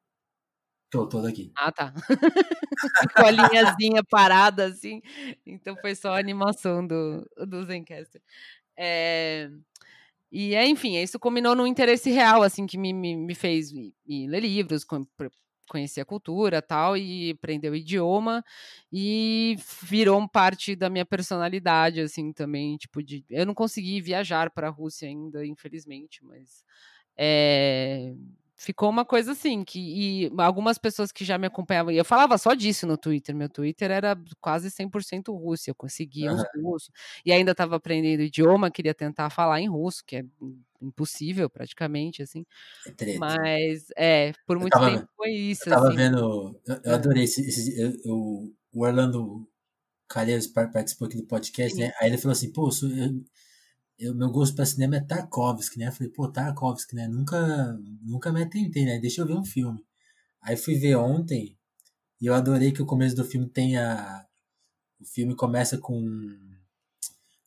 Tô, 0.91 1.07
tô 1.07 1.23
daqui. 1.23 1.53
Ah, 1.57 1.71
tá. 1.71 1.95
Ficou 3.03 3.27
a 3.27 3.31
linhazinha 3.31 4.03
parada, 4.03 4.67
assim. 4.67 5.01
Então 5.47 5.77
foi 5.77 5.95
só 5.95 6.15
a 6.15 6.19
animação 6.19 6.85
do, 6.85 7.25
do 7.47 7.65
Zencaster. 7.65 8.21
É. 8.77 9.51
E, 10.33 10.55
é, 10.55 10.67
enfim, 10.67 10.97
isso 10.97 11.19
combinou 11.19 11.57
num 11.57 11.67
interesse 11.67 12.11
real, 12.11 12.43
assim, 12.43 12.67
que 12.67 12.79
me, 12.79 12.93
me, 12.93 13.17
me 13.17 13.35
fez 13.35 13.73
me, 13.73 13.93
me 14.07 14.29
ler 14.29 14.41
livros, 14.41 14.85
conhecer 15.69 16.01
a 16.01 16.05
cultura 16.05 16.63
tal, 16.63 16.97
e 16.97 17.31
aprender 17.33 17.69
o 17.71 17.75
idioma, 17.75 18.45
e 18.93 19.57
virou 19.83 20.29
parte 20.29 20.77
da 20.77 20.89
minha 20.89 21.05
personalidade, 21.05 22.01
assim, 22.01 22.33
também, 22.33 22.77
tipo, 22.77 23.03
de... 23.03 23.25
Eu 23.29 23.45
não 23.45 23.55
consegui 23.55 24.01
viajar 24.01 24.51
para 24.51 24.69
a 24.69 24.71
Rússia 24.71 25.09
ainda, 25.09 25.45
infelizmente, 25.45 26.25
mas... 26.25 26.65
É, 27.17 28.15
ficou 28.61 28.91
uma 28.91 29.07
coisa 29.07 29.33
assim, 29.33 29.65
que 29.65 29.81
e 29.81 30.33
algumas 30.37 30.77
pessoas 30.77 31.11
que 31.11 31.25
já 31.25 31.39
me 31.39 31.47
acompanhavam, 31.47 31.91
e 31.91 31.97
eu 31.97 32.05
falava 32.05 32.37
só 32.37 32.53
disso 32.53 32.87
no 32.87 32.99
Twitter, 32.99 33.35
meu 33.35 33.49
Twitter 33.49 33.91
era 33.91 34.15
quase 34.39 34.71
100% 34.71 35.33
russo, 35.33 35.71
eu 35.71 35.75
conseguia 35.75 36.31
uhum. 36.31 36.37
os 36.37 36.63
russos, 36.63 36.91
e 37.25 37.33
ainda 37.33 37.53
estava 37.53 37.77
aprendendo 37.77 38.23
idioma, 38.23 38.71
queria 38.71 38.93
tentar 38.93 39.31
falar 39.31 39.63
em 39.63 39.69
russo, 39.69 40.05
que 40.07 40.17
é 40.17 40.25
impossível 40.79 41.49
praticamente, 41.49 42.23
assim, 42.23 42.45
é 42.87 43.17
mas, 43.17 43.87
é, 43.97 44.33
por 44.47 44.59
muito 44.59 44.75
tava, 44.75 44.91
tempo 44.91 45.09
foi 45.17 45.31
isso, 45.31 45.63
Eu 45.67 45.73
tava 45.73 45.89
assim. 45.89 45.97
vendo, 45.97 46.61
eu, 46.67 46.81
eu 46.85 46.95
adorei 46.95 47.25
esse, 47.25 47.41
esse 47.41 47.81
eu, 47.81 47.93
eu, 48.05 48.55
o 48.75 48.85
Orlando 48.85 49.49
Calheiros 50.07 50.47
participou 50.47 51.09
aqui 51.09 51.17
do 51.17 51.25
podcast, 51.25 51.75
Sim. 51.75 51.81
né, 51.81 51.93
aí 51.99 52.11
ele 52.11 52.19
falou 52.19 52.33
assim, 52.33 52.53
pô, 52.53 52.69
eu, 52.69 53.25
eu, 54.01 54.15
meu 54.15 54.31
gosto 54.31 54.57
para 54.57 54.65
cinema 54.65 54.97
é 54.97 55.01
Tarkovsky, 55.01 55.79
né? 55.79 55.89
Eu 55.89 55.93
falei, 55.93 56.11
pô, 56.11 56.27
Tarkovsky, 56.27 56.97
né? 56.97 57.07
Nunca, 57.07 57.79
nunca 58.03 58.33
me 58.33 58.43
atentei, 58.43 58.87
né? 58.87 58.99
Deixa 58.99 59.21
eu 59.21 59.27
ver 59.27 59.35
um 59.35 59.45
filme. 59.45 59.85
Aí 60.41 60.57
fui 60.57 60.75
ver 60.75 60.97
ontem 60.97 61.57
e 62.19 62.27
eu 62.27 62.35
adorei 62.35 62.73
que 62.73 62.81
o 62.81 62.87
começo 62.87 63.15
do 63.15 63.25
filme 63.25 63.47
tenha. 63.47 64.27
O 64.99 65.05
filme 65.05 65.35
começa 65.35 65.77
com. 65.77 66.03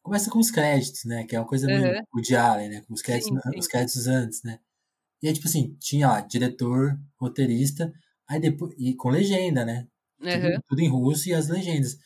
Começa 0.04 0.30
com 0.30 0.38
os 0.38 0.52
créditos, 0.52 1.06
né? 1.06 1.24
Que 1.24 1.36
é 1.36 1.39
uma 1.39 1.48
coisa 1.48 1.66
uhum. 1.68 1.82
meio 1.82 2.06
de 2.22 2.36
Allen, 2.36 2.70
né? 2.70 2.82
Com 2.82 2.94
os 2.94 3.02
créditos, 3.02 3.30
sim, 3.30 3.52
sim. 3.52 3.60
os 3.60 3.68
créditos 3.68 4.08
antes, 4.08 4.44
né? 4.44 4.60
E 5.22 5.28
aí, 5.28 5.34
tipo 5.34 5.48
assim, 5.48 5.76
tinha 5.80 6.08
lá, 6.08 6.22
diretor, 6.22 7.00
roteirista, 7.18 7.92
aí 8.28 8.39
depois. 8.39 8.76
E 8.78 8.94
com 8.96 9.10
legenda, 9.10 9.66
né? 9.66 9.88
Uhum. 10.20 10.42
Tudo, 10.42 10.63
tudo 10.68 10.82
em 10.82 10.89
russo 10.89 11.30
e 11.30 11.34
as 11.34 11.48
legendas. 11.48 11.98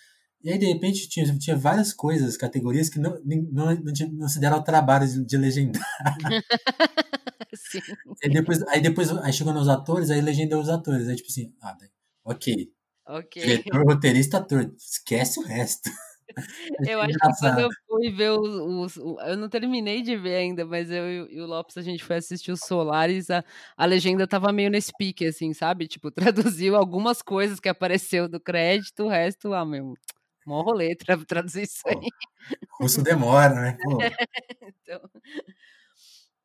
E 0.44 0.52
aí, 0.52 0.58
de 0.58 0.66
repente, 0.66 1.10
tinha, 1.10 1.26
tinha 1.38 1.56
várias 1.56 1.92
coisas, 1.92 2.38
categorias 2.38 2.90
que 2.90 3.00
não, 3.00 3.20
não, 3.26 3.42
não, 3.52 3.76
não 4.14 4.30
se 4.30 4.40
deram 4.40 4.58
ao 4.58 4.64
trabalho 4.64 5.08
de, 5.08 5.26
de 5.26 5.38
legendar. 5.38 5.84
Sim. 7.56 7.80
Aí 8.24 8.30
depois, 8.30 8.62
aí 8.68 8.82
depois 8.82 9.12
aí 9.18 9.34
chegou 9.34 9.54
nos 9.54 9.68
atores, 9.68 10.12
aí 10.12 10.22
legendou 10.22 10.62
os 10.62 10.70
atores. 10.70 11.08
Aí, 11.08 11.16
tipo 11.16 11.30
assim, 11.30 11.54
ah, 11.62 11.76
ok. 12.24 12.72
Ok. 13.08 13.42
Diretor, 13.42 13.86
roteirista, 13.86 14.38
ator. 14.38 14.74
Esquece 14.78 15.40
o 15.40 15.44
resto. 15.44 15.90
eu 16.88 17.02
acho 17.02 17.14
que 17.14 17.40
quando 17.40 17.60
eu 17.60 17.70
fui 17.88 18.12
ver 18.12 18.32
os, 18.32 18.98
Eu 18.98 19.38
não 19.38 19.50
terminei 19.50 20.02
de 20.02 20.16
ver 20.18 20.36
ainda, 20.36 20.66
mas 20.66 20.92
eu 20.92 21.28
e 21.30 21.42
o 21.42 21.46
Lopes 21.46 21.78
a 21.78 21.82
gente 21.82 22.04
foi 22.04 22.18
assistir 22.18 22.52
o 22.52 22.58
Solaris. 22.58 23.30
A, 23.30 23.44
a 23.76 23.86
legenda 23.86 24.28
tava 24.28 24.52
meio 24.52 24.70
nesse 24.70 24.92
pique, 24.98 25.26
assim, 25.26 25.54
sabe? 25.54 25.88
Tipo, 25.88 26.12
traduziu 26.56 26.76
algumas 26.76 27.22
coisas 27.22 27.60
que 27.60 27.70
apareceu 27.70 28.28
do 28.28 28.40
crédito, 28.40 29.06
o 29.06 29.10
resto, 29.10 29.54
ah, 29.54 29.66
meu 29.66 29.94
Mó 30.48 30.62
rolê 30.62 30.96
pra 30.96 31.18
traduzir 31.26 31.64
isso 31.64 31.82
aí. 31.86 32.08
Russo 32.80 33.04
demora, 33.04 33.54
né? 33.54 33.78
então, 34.62 35.02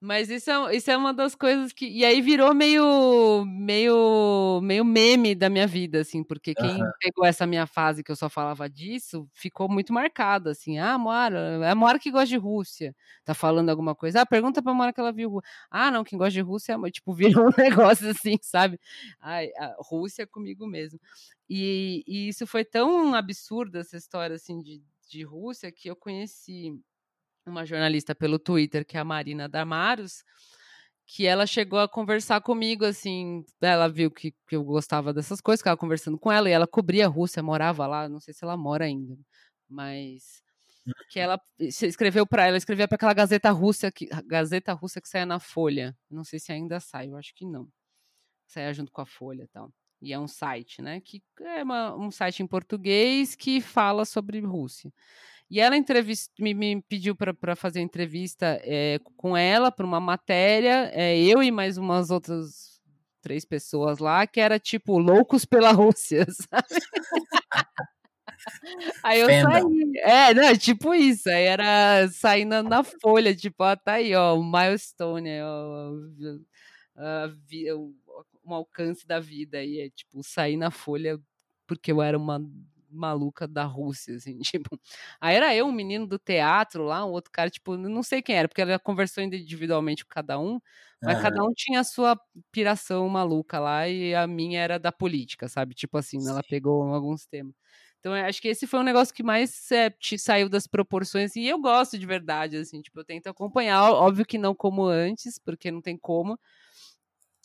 mas 0.02 0.28
isso 0.28 0.50
é, 0.50 0.74
isso 0.76 0.90
é 0.90 0.96
uma 0.96 1.14
das 1.14 1.36
coisas 1.36 1.72
que. 1.72 1.86
E 1.86 2.04
aí 2.04 2.20
virou 2.20 2.52
meio, 2.52 3.44
meio, 3.46 4.60
meio 4.60 4.84
meme 4.84 5.32
da 5.32 5.48
minha 5.48 5.64
vida, 5.64 6.00
assim, 6.00 6.24
porque 6.24 6.56
quem 6.56 6.82
uhum. 6.82 6.90
pegou 6.98 7.24
essa 7.24 7.46
minha 7.46 7.68
fase 7.68 8.02
que 8.02 8.10
eu 8.10 8.16
só 8.16 8.28
falava 8.28 8.68
disso 8.68 9.28
ficou 9.32 9.68
muito 9.68 9.92
marcado, 9.92 10.50
assim. 10.50 10.76
Ah, 10.80 10.98
Moara, 10.98 11.60
é 11.64 11.70
a 11.70 11.74
Moara 11.76 12.00
que 12.00 12.10
gosta 12.10 12.26
de 12.26 12.36
Rússia. 12.36 12.96
Tá 13.24 13.32
falando 13.32 13.70
alguma 13.70 13.94
coisa. 13.94 14.22
Ah, 14.22 14.26
pergunta 14.26 14.60
pra 14.60 14.74
Moara 14.74 14.92
que 14.92 14.98
ela 14.98 15.12
viu. 15.12 15.40
Ah, 15.70 15.88
não, 15.88 16.02
quem 16.02 16.18
gosta 16.18 16.32
de 16.32 16.40
Rússia 16.40 16.72
é. 16.72 16.90
Tipo, 16.90 17.14
virou 17.44 17.46
um 17.46 17.52
negócio 17.56 18.10
assim, 18.10 18.36
sabe? 18.42 18.80
Ai, 19.20 19.50
a 19.56 19.76
Rússia 19.78 20.24
é 20.24 20.26
comigo 20.26 20.66
mesmo. 20.66 20.98
E, 21.48 22.02
e 22.08 22.28
isso 22.28 22.44
foi 22.44 22.64
tão 22.64 23.14
absurdo, 23.14 23.78
essa 23.78 23.96
história, 23.96 24.34
assim, 24.34 24.60
de, 24.60 24.82
de 25.08 25.22
Rússia, 25.22 25.70
que 25.70 25.88
eu 25.88 25.94
conheci 25.94 26.76
uma 27.46 27.64
jornalista 27.64 28.14
pelo 28.14 28.38
Twitter, 28.38 28.84
que 28.86 28.96
é 28.96 29.00
a 29.00 29.04
Marina 29.04 29.48
Damaros, 29.48 30.24
que 31.06 31.26
ela 31.26 31.46
chegou 31.46 31.78
a 31.78 31.88
conversar 31.88 32.40
comigo, 32.40 32.84
assim, 32.84 33.44
ela 33.60 33.88
viu 33.88 34.10
que, 34.10 34.32
que 34.48 34.56
eu 34.56 34.64
gostava 34.64 35.12
dessas 35.12 35.40
coisas, 35.40 35.60
ficava 35.60 35.76
conversando 35.76 36.18
com 36.18 36.30
ela, 36.30 36.48
e 36.48 36.52
ela 36.52 36.66
cobria 36.66 37.06
a 37.06 37.08
Rússia, 37.08 37.42
morava 37.42 37.86
lá, 37.86 38.08
não 38.08 38.20
sei 38.20 38.32
se 38.32 38.44
ela 38.44 38.56
mora 38.56 38.84
ainda, 38.84 39.16
mas 39.68 40.42
que 41.10 41.20
ela 41.20 41.40
escreveu 41.58 42.26
para 42.26 42.46
ela, 42.46 42.56
escrevia 42.56 42.88
para 42.88 42.96
aquela 42.96 43.14
Gazeta 43.14 43.50
Russa 43.50 43.90
que 43.92 44.06
Gazeta 44.26 44.72
Russa 44.72 45.00
que 45.00 45.08
saia 45.08 45.24
na 45.26 45.38
Folha. 45.38 45.96
Não 46.10 46.24
sei 46.24 46.40
se 46.40 46.52
ainda 46.52 46.80
sai, 46.80 47.08
eu 47.08 47.16
acho 47.16 47.32
que 47.34 47.46
não. 47.46 47.68
Saia 48.46 48.72
junto 48.74 48.90
com 48.92 49.00
a 49.00 49.06
Folha, 49.06 49.48
tal. 49.52 49.72
E 50.00 50.12
é 50.12 50.18
um 50.18 50.26
site, 50.26 50.82
né, 50.82 51.00
que 51.00 51.22
é 51.40 51.62
uma, 51.62 51.94
um 51.96 52.10
site 52.10 52.42
em 52.42 52.46
português 52.46 53.36
que 53.36 53.60
fala 53.60 54.04
sobre 54.04 54.40
Rússia. 54.40 54.92
E 55.52 55.60
ela 55.60 55.76
me, 56.38 56.54
me 56.54 56.82
pediu 56.88 57.14
para 57.14 57.54
fazer 57.54 57.82
entrevista 57.82 58.58
é, 58.64 58.98
com 59.18 59.36
ela 59.36 59.70
para 59.70 59.84
uma 59.84 60.00
matéria, 60.00 60.90
é, 60.94 61.14
eu 61.18 61.42
e 61.42 61.50
mais 61.50 61.76
umas 61.76 62.10
outras 62.10 62.80
três 63.20 63.44
pessoas 63.44 63.98
lá, 63.98 64.26
que 64.26 64.40
era 64.40 64.58
tipo 64.58 64.96
loucos 64.96 65.44
pela 65.44 65.70
Rússia, 65.76 66.24
sabe? 66.30 66.80
Aí 69.02 69.20
eu 69.20 69.26
Fenda. 69.26 69.50
saí. 69.50 69.92
É, 69.98 70.32
não, 70.32 70.56
tipo 70.56 70.94
isso. 70.94 71.28
Aí 71.28 71.44
era 71.44 72.08
saindo 72.08 72.62
na 72.62 72.82
folha, 72.82 73.36
tipo, 73.36 73.62
ó, 73.62 73.76
tá 73.76 73.92
aí, 73.92 74.14
ó, 74.14 74.34
o 74.34 74.42
milestone, 74.42 75.42
ó, 75.42 75.92
um 78.42 78.54
alcance 78.54 79.06
da 79.06 79.20
vida. 79.20 79.58
Aí 79.58 79.80
é 79.80 79.90
tipo, 79.90 80.22
sair 80.22 80.56
na 80.56 80.70
folha 80.70 81.20
porque 81.66 81.92
eu 81.92 82.00
era 82.00 82.16
uma 82.16 82.40
maluca 82.92 83.48
da 83.48 83.64
Rússia, 83.64 84.16
assim, 84.16 84.38
tipo. 84.56 84.78
Aí 85.20 85.34
era 85.36 85.54
eu, 85.54 85.66
um 85.66 85.72
menino 85.72 86.06
do 86.06 86.18
teatro 86.18 86.84
lá, 86.84 87.04
um 87.04 87.10
outro 87.10 87.30
cara, 87.32 87.50
tipo, 87.50 87.76
não 87.76 88.02
sei 88.02 88.22
quem 88.22 88.36
era, 88.36 88.48
porque 88.48 88.62
ela 88.62 88.78
conversou 88.78 89.22
individualmente 89.22 90.04
com 90.04 90.10
cada 90.10 90.38
um, 90.38 90.60
mas 91.02 91.16
uhum. 91.16 91.22
cada 91.22 91.44
um 91.44 91.52
tinha 91.54 91.80
a 91.80 91.84
sua 91.84 92.18
piração 92.52 93.08
maluca 93.08 93.58
lá 93.58 93.88
e 93.88 94.14
a 94.14 94.26
minha 94.26 94.60
era 94.60 94.78
da 94.78 94.92
política, 94.92 95.48
sabe? 95.48 95.74
Tipo 95.74 95.98
assim, 95.98 96.20
Sim. 96.20 96.30
ela 96.30 96.42
pegou 96.42 96.82
alguns 96.94 97.26
temas. 97.26 97.54
Então, 98.02 98.14
acho 98.14 98.42
que 98.42 98.48
esse 98.48 98.66
foi 98.66 98.80
um 98.80 98.84
negócio 98.84 99.14
que 99.14 99.22
mais 99.22 99.70
é, 99.70 99.88
te 99.88 100.18
saiu 100.18 100.48
das 100.48 100.66
proporções. 100.66 101.36
E 101.36 101.46
eu 101.46 101.60
gosto 101.60 101.96
de 101.96 102.04
verdade, 102.04 102.56
assim, 102.56 102.82
tipo, 102.82 102.98
eu 102.98 103.04
tento 103.04 103.28
acompanhar. 103.28 103.92
Óbvio 103.92 104.26
que 104.26 104.36
não 104.36 104.56
como 104.56 104.84
antes, 104.84 105.38
porque 105.38 105.70
não 105.70 105.80
tem 105.80 105.96
como. 105.96 106.36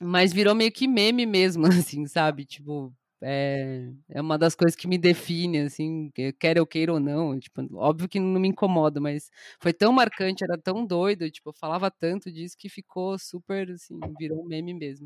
Mas 0.02 0.34
virou 0.34 0.56
meio 0.56 0.72
que 0.72 0.88
meme 0.88 1.28
mesmo, 1.28 1.66
assim, 1.94 2.08
sabe? 2.08 2.44
Tipo, 2.44 2.92
é, 3.22 3.92
é 4.10 4.22
uma 4.22 4.38
das 4.38 4.56
coisas 4.56 4.76
que 4.76 4.88
me 4.88 4.98
define, 4.98 5.60
assim, 5.60 6.12
quer 6.40 6.58
eu 6.58 6.68
queira 6.68 6.94
ou 6.94 7.00
não. 7.00 7.40
Tipo, 7.40 7.68
óbvio 7.76 8.08
que 8.10 8.20
não 8.20 8.40
me 8.40 8.48
incomoda, 8.48 9.00
mas 9.00 9.30
foi 9.60 9.74
tão 9.74 9.92
marcante, 9.92 10.44
era 10.44 10.58
tão 10.58 10.86
doido, 10.86 11.30
tipo, 11.30 11.50
eu 11.50 11.54
falava 11.54 11.90
tanto 11.92 12.32
disso 12.32 12.58
que 12.58 12.70
ficou 12.70 13.18
super, 13.18 13.72
assim, 13.72 14.00
virou 14.20 14.44
um 14.44 14.48
meme 14.48 14.74
mesmo. 14.74 15.06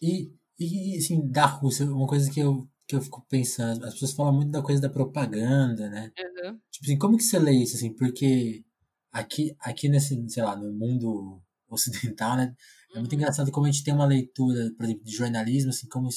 E, 0.00 0.32
e 0.58 0.96
assim, 0.96 1.26
da 1.28 1.46
Rússia, 1.46 1.86
uma 1.86 2.06
coisa 2.06 2.30
que 2.30 2.40
eu 2.40 2.68
que 2.90 2.96
eu 2.96 3.00
fico 3.00 3.24
pensando, 3.28 3.84
as 3.84 3.92
pessoas 3.92 4.12
falam 4.12 4.32
muito 4.32 4.50
da 4.50 4.60
coisa 4.60 4.82
da 4.82 4.90
propaganda, 4.90 5.88
né? 5.88 6.10
Uhum. 6.18 6.58
Tipo 6.72 6.86
assim, 6.86 6.98
como 6.98 7.16
que 7.16 7.22
você 7.22 7.38
lê 7.38 7.52
isso, 7.52 7.76
assim? 7.76 7.94
Porque 7.94 8.64
aqui, 9.12 9.54
aqui 9.60 9.88
nesse, 9.88 10.20
sei 10.28 10.42
lá, 10.42 10.56
no 10.56 10.72
mundo 10.72 11.40
ocidental, 11.68 12.36
né? 12.36 12.52
É 12.92 12.98
muito 12.98 13.12
uhum. 13.12 13.18
engraçado 13.18 13.52
como 13.52 13.66
a 13.66 13.70
gente 13.70 13.84
tem 13.84 13.94
uma 13.94 14.06
leitura, 14.06 14.72
por 14.76 14.84
exemplo, 14.84 15.04
de 15.04 15.12
jornalismo, 15.12 15.70
assim, 15.70 15.86
como... 15.88 16.08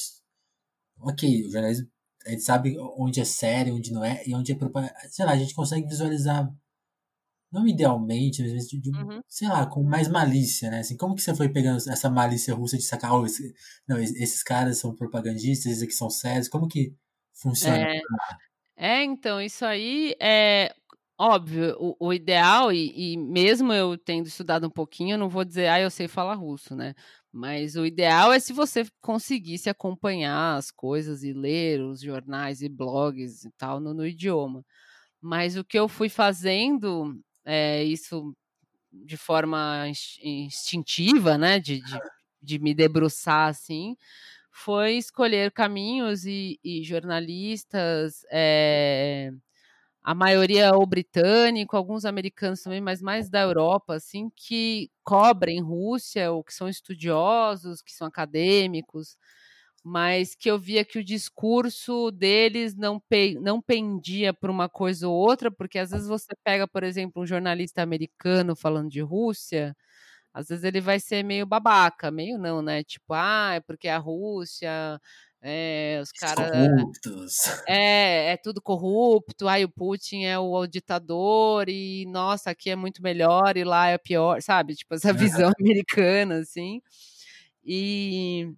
Ok, 1.04 1.46
o 1.46 1.50
jornalismo, 1.50 1.88
a 2.26 2.30
gente 2.30 2.42
sabe 2.42 2.76
onde 2.96 3.20
é 3.20 3.24
sério, 3.24 3.74
onde 3.74 3.92
não 3.92 4.04
é, 4.04 4.22
e 4.26 4.34
onde 4.34 4.52
é 4.52 4.54
propaganda. 4.54 4.94
Sei 5.10 5.24
lá, 5.24 5.32
a 5.32 5.36
gente 5.36 5.54
consegue 5.54 5.86
visualizar 5.86 6.50
não 7.54 7.68
idealmente, 7.68 8.42
mas 8.42 8.68
de, 8.68 8.80
de, 8.80 8.90
uhum. 8.90 9.20
sei 9.28 9.48
lá, 9.48 9.64
com 9.64 9.82
mais 9.84 10.08
malícia, 10.08 10.70
né? 10.70 10.80
Assim, 10.80 10.96
como 10.96 11.14
que 11.14 11.22
você 11.22 11.34
foi 11.34 11.48
pegando 11.48 11.76
essa 11.76 12.10
malícia 12.10 12.52
russa 12.52 12.76
de 12.76 12.82
sacar, 12.82 13.14
oh, 13.14 13.24
esse, 13.24 13.54
não, 13.86 13.96
esses 13.98 14.42
caras 14.42 14.78
são 14.78 14.92
propagandistas, 14.94 15.70
esses 15.70 15.82
aqui 15.84 15.92
são 15.92 16.10
sérios, 16.10 16.48
como 16.48 16.66
que 16.66 16.92
funciona? 17.32 17.78
É, 17.78 18.00
é 18.76 19.04
então, 19.04 19.40
isso 19.40 19.64
aí 19.64 20.16
é 20.20 20.74
óbvio, 21.16 21.76
o, 21.78 22.08
o 22.08 22.12
ideal, 22.12 22.72
e, 22.72 23.12
e, 23.12 23.16
mesmo 23.16 23.72
eu 23.72 23.96
tendo 23.96 24.26
estudado 24.26 24.66
um 24.66 24.70
pouquinho, 24.70 25.14
eu 25.14 25.18
não 25.18 25.28
vou 25.28 25.44
dizer, 25.44 25.68
ah, 25.68 25.80
eu 25.80 25.90
sei 25.90 26.08
falar 26.08 26.34
russo, 26.34 26.74
né? 26.74 26.92
Mas 27.36 27.74
o 27.74 27.84
ideal 27.84 28.32
é 28.32 28.38
se 28.38 28.52
você 28.52 28.86
conseguisse 29.00 29.68
acompanhar 29.68 30.56
as 30.56 30.70
coisas 30.70 31.24
e 31.24 31.32
ler 31.32 31.82
os 31.82 32.00
jornais 32.00 32.62
e 32.62 32.68
blogs 32.68 33.44
e 33.44 33.50
tal 33.58 33.80
no, 33.80 33.92
no 33.92 34.06
idioma. 34.06 34.64
Mas 35.20 35.56
o 35.56 35.64
que 35.64 35.76
eu 35.76 35.88
fui 35.88 36.08
fazendo 36.08 37.20
é, 37.44 37.82
isso 37.82 38.32
de 38.92 39.16
forma 39.16 39.84
instintiva, 40.22 41.36
né, 41.36 41.58
de, 41.58 41.80
de, 41.80 41.98
de, 42.40 42.58
me 42.60 42.72
debruçar 42.72 43.48
assim, 43.48 43.96
foi 44.52 44.92
escolher 44.92 45.50
caminhos 45.50 46.24
e, 46.26 46.60
e 46.62 46.84
jornalistas, 46.84 48.24
é, 48.30 49.32
a 50.04 50.14
maioria 50.14 50.74
ou 50.76 50.86
britânico, 50.86 51.76
alguns 51.76 52.04
americanos 52.04 52.62
também, 52.62 52.80
mas 52.80 53.02
mais 53.02 53.30
da 53.30 53.40
Europa, 53.42 53.94
assim, 53.96 54.30
que 54.36 54.90
cobrem 55.04 55.62
Rússia 55.62 56.30
ou 56.32 56.44
que 56.44 56.54
são 56.54 56.68
estudiosos, 56.68 57.82
que 57.82 57.92
são 57.92 58.06
acadêmicos, 58.08 59.16
mas 59.84 60.34
que 60.34 60.50
eu 60.50 60.58
via 60.58 60.84
que 60.84 60.98
o 60.98 61.04
discurso 61.04 62.10
deles 62.10 62.74
não, 62.74 63.00
pe 63.00 63.34
não 63.40 63.60
pendia 63.62 64.32
para 64.34 64.50
uma 64.50 64.68
coisa 64.68 65.08
ou 65.08 65.14
outra, 65.14 65.50
porque 65.50 65.78
às 65.78 65.90
vezes 65.90 66.08
você 66.08 66.34
pega, 66.44 66.66
por 66.68 66.82
exemplo, 66.84 67.22
um 67.22 67.26
jornalista 67.26 67.82
americano 67.82 68.56
falando 68.56 68.90
de 68.90 69.00
Rússia, 69.02 69.76
às 70.34 70.48
vezes 70.48 70.64
ele 70.64 70.80
vai 70.80 71.00
ser 71.00 71.22
meio 71.24 71.46
babaca, 71.46 72.10
meio 72.10 72.38
não, 72.38 72.62
né? 72.62 72.82
Tipo, 72.84 73.14
ah, 73.14 73.54
é 73.56 73.60
porque 73.60 73.88
a 73.88 73.98
Rússia, 73.98 75.00
é, 75.46 76.00
os 76.02 76.10
caras. 76.10 76.50
Corruptos. 76.50 77.34
É, 77.68 78.32
é 78.32 78.36
tudo 78.38 78.62
corrupto, 78.62 79.46
aí 79.46 79.64
o 79.64 79.68
Putin 79.68 80.24
é 80.24 80.38
o, 80.38 80.66
ditador, 80.66 81.68
e 81.68 82.06
nossa, 82.06 82.50
aqui 82.50 82.70
é 82.70 82.76
muito 82.76 83.02
melhor 83.02 83.56
e 83.56 83.64
lá 83.64 83.88
é 83.88 83.98
pior, 83.98 84.40
sabe? 84.40 84.74
Tipo, 84.74 84.94
essa 84.94 85.12
visão 85.48 85.52
americana, 85.60 86.38
assim. 86.38 86.80
E 87.64 88.48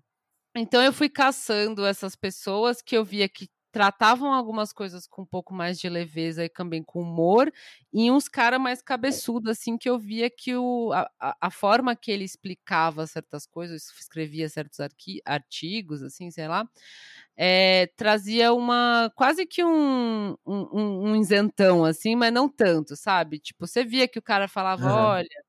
então 0.56 0.82
eu 0.82 0.92
fui 0.92 1.08
caçando 1.08 1.84
essas 1.84 2.16
pessoas 2.16 2.80
que 2.82 2.96
eu 2.96 3.04
via 3.04 3.28
que 3.28 3.48
tratavam 3.72 4.32
algumas 4.32 4.72
coisas 4.72 5.06
com 5.06 5.22
um 5.22 5.26
pouco 5.26 5.52
mais 5.52 5.78
de 5.78 5.88
leveza 5.88 6.44
e 6.44 6.48
também 6.48 6.82
com 6.82 7.02
humor, 7.02 7.52
e 7.92 8.10
uns 8.10 8.28
caras 8.28 8.60
mais 8.60 8.80
cabeçudos, 8.80 9.50
assim, 9.50 9.76
que 9.76 9.88
eu 9.88 9.98
via 9.98 10.30
que 10.30 10.54
o, 10.56 10.92
a, 10.92 11.36
a 11.40 11.50
forma 11.50 11.94
que 11.94 12.10
ele 12.10 12.24
explicava 12.24 13.06
certas 13.06 13.46
coisas, 13.46 13.90
escrevia 13.98 14.48
certos 14.48 14.78
artigos, 15.24 16.02
assim, 16.02 16.30
sei 16.30 16.48
lá, 16.48 16.68
é, 17.36 17.88
trazia 17.96 18.52
uma 18.52 19.12
quase 19.14 19.46
que 19.46 19.62
um, 19.62 20.36
um, 20.46 21.10
um, 21.10 21.16
isentão, 21.16 21.84
assim, 21.84 22.16
mas 22.16 22.32
não 22.32 22.48
tanto, 22.48 22.96
sabe? 22.96 23.38
Tipo, 23.38 23.66
você 23.66 23.84
via 23.84 24.08
que 24.08 24.18
o 24.18 24.22
cara 24.22 24.48
falava, 24.48 24.86
uhum. 24.86 24.92
olha, 24.92 25.45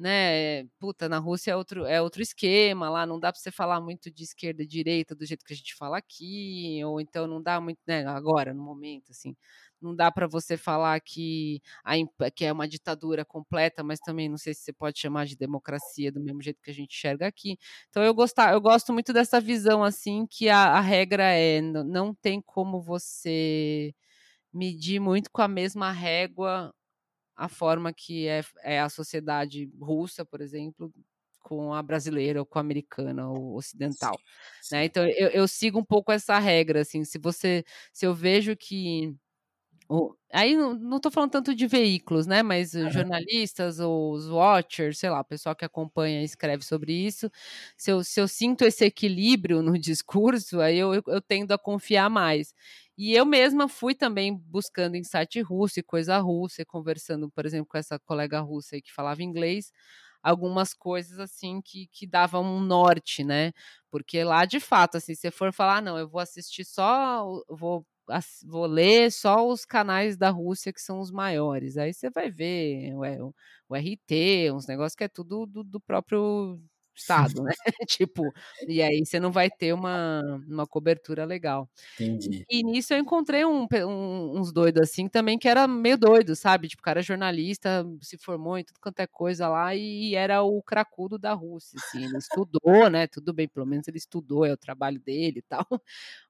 né? 0.00 0.64
Puta, 0.78 1.08
na 1.08 1.18
Rússia 1.18 1.52
é 1.52 1.56
outro, 1.56 1.84
é 1.86 2.00
outro 2.02 2.22
esquema, 2.22 2.88
lá 2.90 3.06
não 3.06 3.20
dá 3.20 3.32
para 3.32 3.40
você 3.40 3.50
falar 3.50 3.80
muito 3.80 4.10
de 4.10 4.24
esquerda 4.24 4.62
e 4.62 4.66
direita 4.66 5.14
do 5.14 5.26
jeito 5.26 5.44
que 5.44 5.52
a 5.52 5.56
gente 5.56 5.74
fala 5.76 5.98
aqui, 5.98 6.80
ou 6.84 7.00
então 7.00 7.26
não 7.26 7.42
dá 7.42 7.60
muito, 7.60 7.78
né, 7.86 8.04
agora, 8.06 8.54
no 8.54 8.62
momento, 8.62 9.10
assim, 9.10 9.36
não 9.80 9.94
dá 9.94 10.10
para 10.12 10.26
você 10.26 10.56
falar 10.56 11.00
que, 11.00 11.60
a, 11.84 11.94
que 12.34 12.44
é 12.44 12.52
uma 12.52 12.68
ditadura 12.68 13.24
completa, 13.24 13.82
mas 13.82 13.98
também 14.00 14.28
não 14.28 14.36
sei 14.38 14.54
se 14.54 14.62
você 14.62 14.72
pode 14.72 14.98
chamar 15.00 15.26
de 15.26 15.36
democracia 15.36 16.12
do 16.12 16.20
mesmo 16.20 16.42
jeito 16.42 16.60
que 16.62 16.70
a 16.70 16.74
gente 16.74 16.94
enxerga 16.94 17.26
aqui. 17.26 17.58
Então 17.88 18.02
eu, 18.02 18.14
gostar, 18.14 18.52
eu 18.52 18.60
gosto 18.60 18.92
muito 18.92 19.12
dessa 19.12 19.40
visão, 19.40 19.82
assim, 19.82 20.26
que 20.26 20.48
a, 20.48 20.72
a 20.74 20.80
regra 20.80 21.24
é, 21.32 21.60
não 21.62 22.14
tem 22.14 22.40
como 22.42 22.80
você 22.80 23.94
medir 24.52 25.00
muito 25.00 25.30
com 25.30 25.42
a 25.42 25.48
mesma 25.48 25.92
régua 25.92 26.72
a 27.40 27.48
forma 27.48 27.90
que 27.90 28.28
é, 28.28 28.42
é 28.62 28.80
a 28.80 28.90
sociedade 28.90 29.72
russa, 29.80 30.26
por 30.26 30.42
exemplo, 30.42 30.92
com 31.38 31.72
a 31.72 31.82
brasileira 31.82 32.38
ou 32.38 32.44
com 32.44 32.58
a 32.58 32.60
americana 32.60 33.30
ou 33.30 33.56
ocidental, 33.56 34.14
sim, 34.60 34.74
né? 34.76 34.82
sim. 34.82 34.86
Então 34.86 35.06
eu, 35.06 35.28
eu, 35.28 35.48
sigo 35.48 35.78
um 35.78 35.84
pouco 35.84 36.12
essa 36.12 36.38
regra, 36.38 36.82
assim, 36.82 37.02
se 37.02 37.18
você, 37.18 37.64
se 37.94 38.04
eu 38.04 38.14
vejo 38.14 38.54
que 38.54 39.16
aí 40.32 40.54
não 40.54 40.96
estou 40.96 41.10
falando 41.10 41.30
tanto 41.32 41.54
de 41.54 41.66
veículos, 41.66 42.26
né? 42.26 42.42
Mas 42.42 42.72
jornalistas 42.72 43.80
ou 43.80 44.12
os 44.12 44.28
watchers, 44.28 44.98
sei 44.98 45.10
lá, 45.10 45.20
o 45.20 45.24
pessoal 45.24 45.56
que 45.56 45.64
acompanha 45.64 46.20
e 46.20 46.24
escreve 46.24 46.64
sobre 46.64 46.92
isso. 46.92 47.30
Se 47.76 47.90
eu, 47.90 48.04
se 48.04 48.20
eu 48.20 48.28
sinto 48.28 48.64
esse 48.64 48.84
equilíbrio 48.84 49.62
no 49.62 49.72
discurso, 49.78 50.60
aí 50.60 50.78
eu, 50.78 50.94
eu, 50.94 51.02
eu 51.08 51.20
tendo 51.20 51.52
a 51.52 51.58
confiar 51.58 52.08
mais. 52.08 52.54
E 53.02 53.14
eu 53.14 53.24
mesma 53.24 53.66
fui 53.66 53.94
também 53.94 54.36
buscando 54.36 54.94
em 54.94 55.02
site 55.02 55.40
russo 55.40 55.80
e 55.80 55.82
coisa 55.82 56.18
russa, 56.18 56.66
conversando, 56.66 57.30
por 57.30 57.46
exemplo, 57.46 57.66
com 57.66 57.78
essa 57.78 57.98
colega 57.98 58.40
russa 58.40 58.78
que 58.78 58.92
falava 58.92 59.22
inglês, 59.22 59.72
algumas 60.22 60.74
coisas 60.74 61.18
assim 61.18 61.62
que, 61.62 61.86
que 61.90 62.06
davam 62.06 62.44
um 62.44 62.60
norte, 62.60 63.24
né? 63.24 63.52
Porque 63.90 64.22
lá, 64.22 64.44
de 64.44 64.60
fato, 64.60 64.98
assim, 64.98 65.14
se 65.14 65.30
for 65.30 65.50
falar, 65.50 65.78
ah, 65.78 65.80
não, 65.80 65.96
eu 65.98 66.06
vou 66.08 66.20
assistir 66.20 66.62
só, 66.66 67.24
vou, 67.48 67.86
vou 68.46 68.66
ler 68.66 69.10
só 69.10 69.48
os 69.48 69.64
canais 69.64 70.18
da 70.18 70.28
Rússia 70.30 70.70
que 70.72 70.80
são 70.82 71.00
os 71.00 71.10
maiores. 71.10 71.78
Aí 71.78 71.94
você 71.94 72.10
vai 72.10 72.30
ver 72.30 72.92
o, 72.94 73.34
o 73.68 73.76
RT, 73.76 74.50
uns 74.52 74.66
negócios 74.66 74.94
que 74.94 75.04
é 75.04 75.08
tudo 75.08 75.46
do, 75.46 75.64
do 75.64 75.80
próprio 75.80 76.60
estado, 77.00 77.42
né? 77.42 77.52
tipo, 77.88 78.32
e 78.66 78.82
aí 78.82 79.04
você 79.04 79.18
não 79.18 79.32
vai 79.32 79.50
ter 79.50 79.72
uma, 79.72 80.22
uma 80.48 80.66
cobertura 80.66 81.24
legal. 81.24 81.68
Entendi. 81.98 82.44
E 82.50 82.62
nisso 82.62 82.92
eu 82.92 82.98
encontrei 82.98 83.44
um, 83.44 83.66
um, 83.72 84.38
uns 84.38 84.52
doidos 84.52 84.82
assim 84.82 85.08
também 85.08 85.38
que 85.38 85.48
era 85.48 85.66
meio 85.66 85.98
doido, 85.98 86.36
sabe? 86.36 86.68
Tipo, 86.68 86.80
o 86.80 86.84
cara 86.84 87.00
é 87.00 87.02
jornalista, 87.02 87.84
se 88.00 88.18
formou 88.18 88.58
em 88.58 88.64
tudo 88.64 88.80
quanto 88.80 89.00
é 89.00 89.06
coisa 89.06 89.48
lá 89.48 89.74
e 89.74 90.14
era 90.14 90.42
o 90.42 90.62
cracudo 90.62 91.18
da 91.18 91.32
Rússia, 91.32 91.78
assim. 91.78 92.04
Ele 92.04 92.18
estudou, 92.18 92.90
né? 92.90 93.06
Tudo 93.06 93.32
bem, 93.32 93.48
pelo 93.48 93.66
menos 93.66 93.88
ele 93.88 93.98
estudou, 93.98 94.44
é 94.44 94.52
o 94.52 94.56
trabalho 94.56 95.00
dele 95.00 95.38
e 95.38 95.42
tal. 95.42 95.66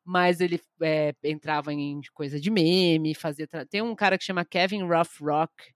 Mas 0.05 0.41
ele 0.41 0.61
é, 0.83 1.15
entrava 1.25 1.73
em 1.73 2.01
coisa 2.15 2.41
de 2.41 2.51
meme, 2.51 3.15
fazia. 3.15 3.47
Tem 3.69 3.83
um 3.83 3.95
cara 3.95 4.17
que 4.17 4.25
chama 4.25 4.45
Kevin 4.45 4.83
Rough 4.83 5.21
Rock 5.21 5.73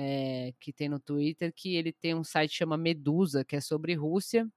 é, 0.00 0.52
que 0.60 0.72
tem 0.72 0.88
no 0.88 1.00
Twitter, 1.00 1.52
que 1.52 1.74
ele 1.74 1.92
tem 1.92 2.14
um 2.14 2.22
site 2.22 2.50
que 2.50 2.56
chama 2.56 2.76
Medusa, 2.76 3.44
que 3.44 3.56
é 3.56 3.60
sobre 3.60 3.94
Rússia. 3.94 4.48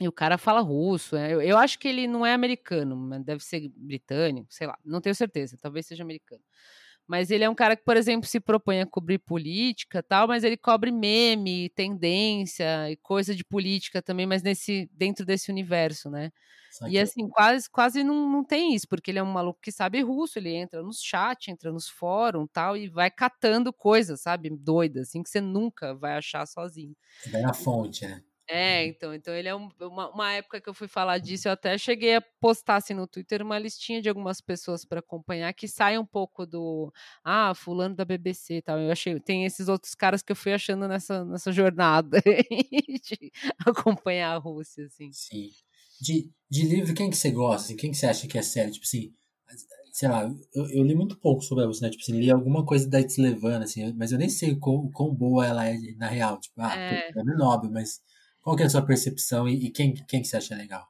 E 0.00 0.08
o 0.08 0.12
cara 0.12 0.38
fala 0.38 0.60
russo. 0.60 1.14
É, 1.16 1.34
eu, 1.34 1.42
eu, 1.42 1.58
acho 1.58 1.78
que 1.78 1.86
ele 1.86 2.06
não 2.08 2.24
é 2.24 2.32
americano, 2.32 2.96
mas 2.96 3.22
deve 3.22 3.44
ser 3.44 3.70
britânico, 3.76 4.46
sei 4.50 4.66
lá, 4.66 4.78
não 4.82 5.00
tenho 5.00 5.14
certeza, 5.14 5.58
talvez 5.60 5.86
seja 5.86 6.02
americano. 6.02 6.42
Mas 7.06 7.30
ele 7.30 7.44
é 7.44 7.50
um 7.50 7.54
cara 7.54 7.76
que, 7.76 7.84
por 7.84 7.96
exemplo, 7.96 8.26
se 8.26 8.40
propõe 8.40 8.80
a 8.80 8.86
cobrir 8.86 9.18
política 9.18 10.02
tal, 10.02 10.28
mas 10.28 10.44
ele 10.44 10.56
cobre 10.56 10.90
meme, 10.90 11.68
tendência 11.70 12.90
e 12.90 12.96
coisa 12.96 13.34
de 13.34 13.44
política 13.44 14.00
também, 14.00 14.26
mas 14.26 14.42
nesse 14.42 14.88
dentro 14.94 15.26
desse 15.26 15.50
universo, 15.50 16.08
né? 16.08 16.32
E 16.88 16.98
assim, 16.98 17.28
quase, 17.28 17.68
quase 17.68 18.04
não, 18.04 18.28
não 18.30 18.44
tem 18.44 18.74
isso, 18.74 18.88
porque 18.88 19.10
ele 19.10 19.18
é 19.18 19.22
um 19.22 19.32
maluco 19.32 19.60
que 19.60 19.72
sabe 19.72 20.00
russo, 20.02 20.38
ele 20.38 20.54
entra 20.54 20.82
nos 20.82 21.00
chat, 21.02 21.50
entra 21.50 21.72
nos 21.72 21.88
fóruns 21.88 22.48
tal, 22.52 22.76
e 22.76 22.88
vai 22.88 23.10
catando 23.10 23.72
coisas, 23.72 24.20
sabe? 24.20 24.50
Doidas, 24.50 25.08
assim, 25.08 25.22
que 25.22 25.30
você 25.30 25.40
nunca 25.40 25.94
vai 25.94 26.16
achar 26.16 26.46
sozinho. 26.46 26.96
Vai 27.30 27.42
na 27.42 27.52
fonte, 27.52 28.06
né? 28.06 28.22
É, 28.52 28.84
então, 28.84 29.14
então 29.14 29.32
ele 29.32 29.46
é 29.46 29.54
um, 29.54 29.68
uma, 29.80 30.10
uma, 30.10 30.32
época 30.32 30.60
que 30.60 30.68
eu 30.68 30.74
fui 30.74 30.88
falar 30.88 31.18
disso, 31.18 31.46
eu 31.46 31.52
até 31.52 31.78
cheguei 31.78 32.16
a 32.16 32.20
postar 32.40 32.76
assim 32.76 32.92
no 32.92 33.06
Twitter 33.06 33.42
uma 33.42 33.56
listinha 33.56 34.02
de 34.02 34.08
algumas 34.08 34.40
pessoas 34.40 34.84
para 34.84 34.98
acompanhar 34.98 35.52
que 35.54 35.68
sai 35.68 35.96
um 35.96 36.04
pouco 36.04 36.44
do 36.44 36.92
ah, 37.22 37.54
fulano 37.54 37.94
da 37.94 38.04
BBC 38.04 38.56
e 38.56 38.62
tal. 38.62 38.80
Eu 38.80 38.90
achei, 38.90 39.20
tem 39.20 39.44
esses 39.44 39.68
outros 39.68 39.94
caras 39.94 40.20
que 40.20 40.32
eu 40.32 40.36
fui 40.36 40.52
achando 40.52 40.88
nessa, 40.88 41.24
nessa 41.24 41.52
jornada 41.52 42.20
de 43.04 43.30
acompanhar 43.64 44.34
a 44.34 44.38
Rússia, 44.38 44.86
assim. 44.86 45.12
Sim. 45.12 45.50
De, 46.00 46.30
de 46.48 46.62
livro, 46.62 46.94
quem 46.94 47.10
que 47.10 47.16
você 47.16 47.30
gosta? 47.30 47.66
Assim, 47.66 47.76
quem 47.76 47.90
que 47.90 47.96
você 47.96 48.06
acha 48.06 48.26
que 48.26 48.38
é 48.38 48.42
sério? 48.42 48.72
Tipo 48.72 48.84
assim, 48.84 49.12
sei 49.92 50.08
lá, 50.08 50.22
eu, 50.54 50.70
eu, 50.70 50.82
li 50.82 50.94
muito 50.94 51.18
pouco 51.18 51.42
sobre 51.42 51.64
a 51.64 51.66
Rússia, 51.66 51.84
né? 51.84 51.90
Tipo 51.90 52.02
assim, 52.02 52.18
li 52.18 52.30
alguma 52.30 52.64
coisa 52.64 52.88
da 52.88 53.00
Itzlevana, 53.00 53.64
assim, 53.64 53.92
mas 53.94 54.12
eu 54.12 54.18
nem 54.18 54.28
sei 54.28 54.56
quão, 54.56 54.90
quão 54.90 55.14
boa 55.14 55.46
ela 55.46 55.66
é 55.68 55.76
na 55.96 56.08
real. 56.08 56.40
Tipo, 56.40 56.60
ah, 56.60 56.74
é, 56.74 57.10
é 57.10 57.24
Nobel, 57.24 57.70
mas 57.70 58.00
qual 58.40 58.56
que 58.56 58.62
é 58.62 58.66
a 58.66 58.70
sua 58.70 58.82
percepção 58.82 59.48
e, 59.48 59.66
e 59.66 59.70
quem, 59.70 59.94
quem 59.94 60.22
que 60.22 60.28
você 60.28 60.36
acha 60.36 60.54
legal? 60.54 60.86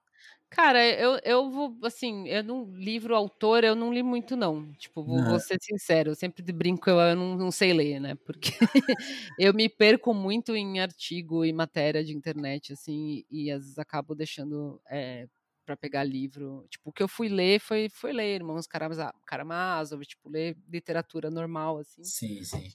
Cara, 0.50 0.84
eu, 0.84 1.18
eu 1.24 1.48
vou, 1.48 1.78
assim, 1.84 2.26
eu 2.28 2.42
não, 2.42 2.64
livro 2.74 3.14
autor, 3.14 3.62
eu 3.62 3.76
não 3.76 3.92
li 3.92 4.02
muito, 4.02 4.36
não. 4.36 4.72
Tipo, 4.74 5.04
vou, 5.04 5.22
vou 5.22 5.38
ser 5.38 5.56
sincero, 5.62 6.10
eu 6.10 6.14
sempre 6.16 6.42
brinco, 6.52 6.90
eu, 6.90 6.98
eu 6.98 7.14
não, 7.16 7.36
não, 7.36 7.50
sei 7.52 7.72
ler, 7.72 8.00
né? 8.00 8.16
Porque 8.16 8.50
eu 9.38 9.54
me 9.54 9.68
perco 9.68 10.12
muito 10.12 10.56
em 10.56 10.80
artigo 10.80 11.44
e 11.44 11.52
matéria 11.52 12.02
de 12.02 12.12
internet, 12.16 12.72
assim, 12.72 13.24
e 13.30 13.48
às 13.50 13.62
vezes 13.62 13.78
acabo 13.78 14.12
deixando 14.12 14.80
é, 14.90 15.28
para 15.64 15.76
pegar 15.76 16.02
livro. 16.02 16.66
Tipo, 16.68 16.90
o 16.90 16.92
que 16.92 17.02
eu 17.02 17.08
fui 17.08 17.28
ler 17.28 17.60
foi, 17.60 17.88
foi 17.88 18.12
ler 18.12 18.34
Irmãos 18.34 18.66
Karamazov, 18.66 20.04
tipo, 20.04 20.28
ler 20.28 20.56
literatura 20.68 21.30
normal, 21.30 21.78
assim. 21.78 22.02
Sim, 22.02 22.42
sim. 22.42 22.68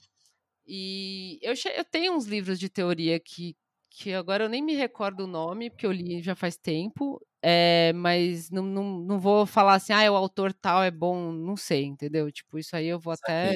E 0.66 1.38
eu, 1.42 1.54
eu 1.76 1.84
tenho 1.84 2.14
uns 2.14 2.24
livros 2.26 2.58
de 2.58 2.68
teoria 2.68 3.20
que, 3.20 3.54
que 3.90 4.12
agora 4.14 4.44
eu 4.44 4.48
nem 4.48 4.62
me 4.62 4.74
recordo 4.74 5.24
o 5.24 5.26
nome, 5.26 5.70
porque 5.70 5.86
eu 5.86 5.92
li 5.92 6.22
já 6.22 6.34
faz 6.34 6.56
tempo, 6.56 7.20
é, 7.42 7.92
mas 7.94 8.50
não, 8.50 8.62
não, 8.64 8.84
não 9.00 9.20
vou 9.20 9.46
falar 9.46 9.74
assim, 9.74 9.92
ah, 9.92 10.10
o 10.12 10.16
autor 10.16 10.52
tal 10.52 10.82
é 10.82 10.90
bom, 10.90 11.32
não 11.32 11.56
sei, 11.56 11.84
entendeu? 11.84 12.30
Tipo, 12.32 12.58
isso 12.58 12.74
aí 12.76 12.86
eu 12.88 12.98
vou 13.00 13.12
até 13.12 13.52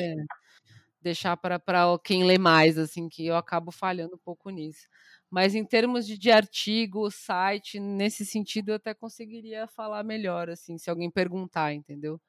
deixar 1.03 1.37
para 1.37 1.61
quem 2.05 2.25
lê 2.25 2.39
mais, 2.39 2.79
assim, 2.79 3.09
que 3.09 3.27
eu 3.27 3.37
acabo 3.37 3.71
falhando 3.73 4.17
um 4.17 4.19
pouco 4.19 4.51
nisso. 4.51 4.87
Mas 5.31 5.55
em 5.55 5.65
termos 5.65 6.07
de, 6.07 6.19
de 6.19 6.31
artigo, 6.31 7.11
site, 7.11 7.79
nesse 7.81 8.27
sentido 8.27 8.71
eu 8.71 8.75
até 8.77 8.95
conseguiria 8.95 9.67
falar 9.69 10.03
melhor, 10.05 10.51
assim, 10.51 10.77
se 10.79 10.91
alguém 10.91 11.11
perguntar, 11.11 11.73
entendeu? 11.73 12.21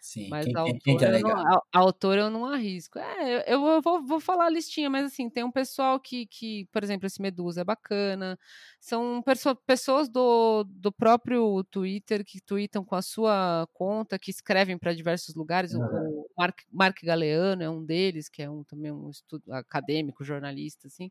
Sim, 0.00 0.28
mas 0.30 0.46
quem, 0.46 0.56
a, 0.56 0.60
autora, 0.60 0.80
quem, 0.82 1.20
não, 1.20 1.30
a, 1.30 1.62
a 1.72 1.78
autora 1.78 2.20
eu 2.22 2.30
não 2.30 2.46
arrisco. 2.46 2.98
É, 2.98 3.52
eu, 3.52 3.60
eu 3.66 3.82
vou, 3.82 4.02
vou, 4.02 4.18
falar 4.18 4.46
a 4.46 4.50
listinha, 4.50 4.88
mas 4.88 5.04
assim, 5.04 5.28
tem 5.28 5.44
um 5.44 5.50
pessoal 5.52 6.00
que, 6.00 6.24
que 6.26 6.66
por 6.72 6.82
exemplo, 6.82 7.06
esse 7.06 7.20
Medusa 7.20 7.60
é 7.60 7.64
bacana. 7.64 8.38
São 8.80 9.20
perso 9.22 9.54
pessoas 9.54 10.08
do, 10.08 10.64
do 10.64 10.90
próprio 10.90 11.62
Twitter 11.64 12.24
que 12.24 12.40
tweetam 12.40 12.82
com 12.82 12.94
a 12.94 13.02
sua 13.02 13.68
conta, 13.74 14.18
que 14.18 14.30
escrevem 14.30 14.78
para 14.78 14.94
diversos 14.94 15.34
lugares. 15.34 15.74
Uhum. 15.74 15.82
O, 15.82 16.20
o 16.22 16.28
Mark, 16.36 16.60
Mark 16.72 16.96
Galeano 17.02 17.62
é 17.62 17.68
um 17.68 17.84
deles, 17.84 18.30
que 18.30 18.42
é 18.42 18.48
um, 18.48 18.64
também 18.64 18.90
um 18.90 19.10
estudo 19.10 19.52
acadêmico, 19.52 20.24
jornalista, 20.24 20.86
assim. 20.86 21.10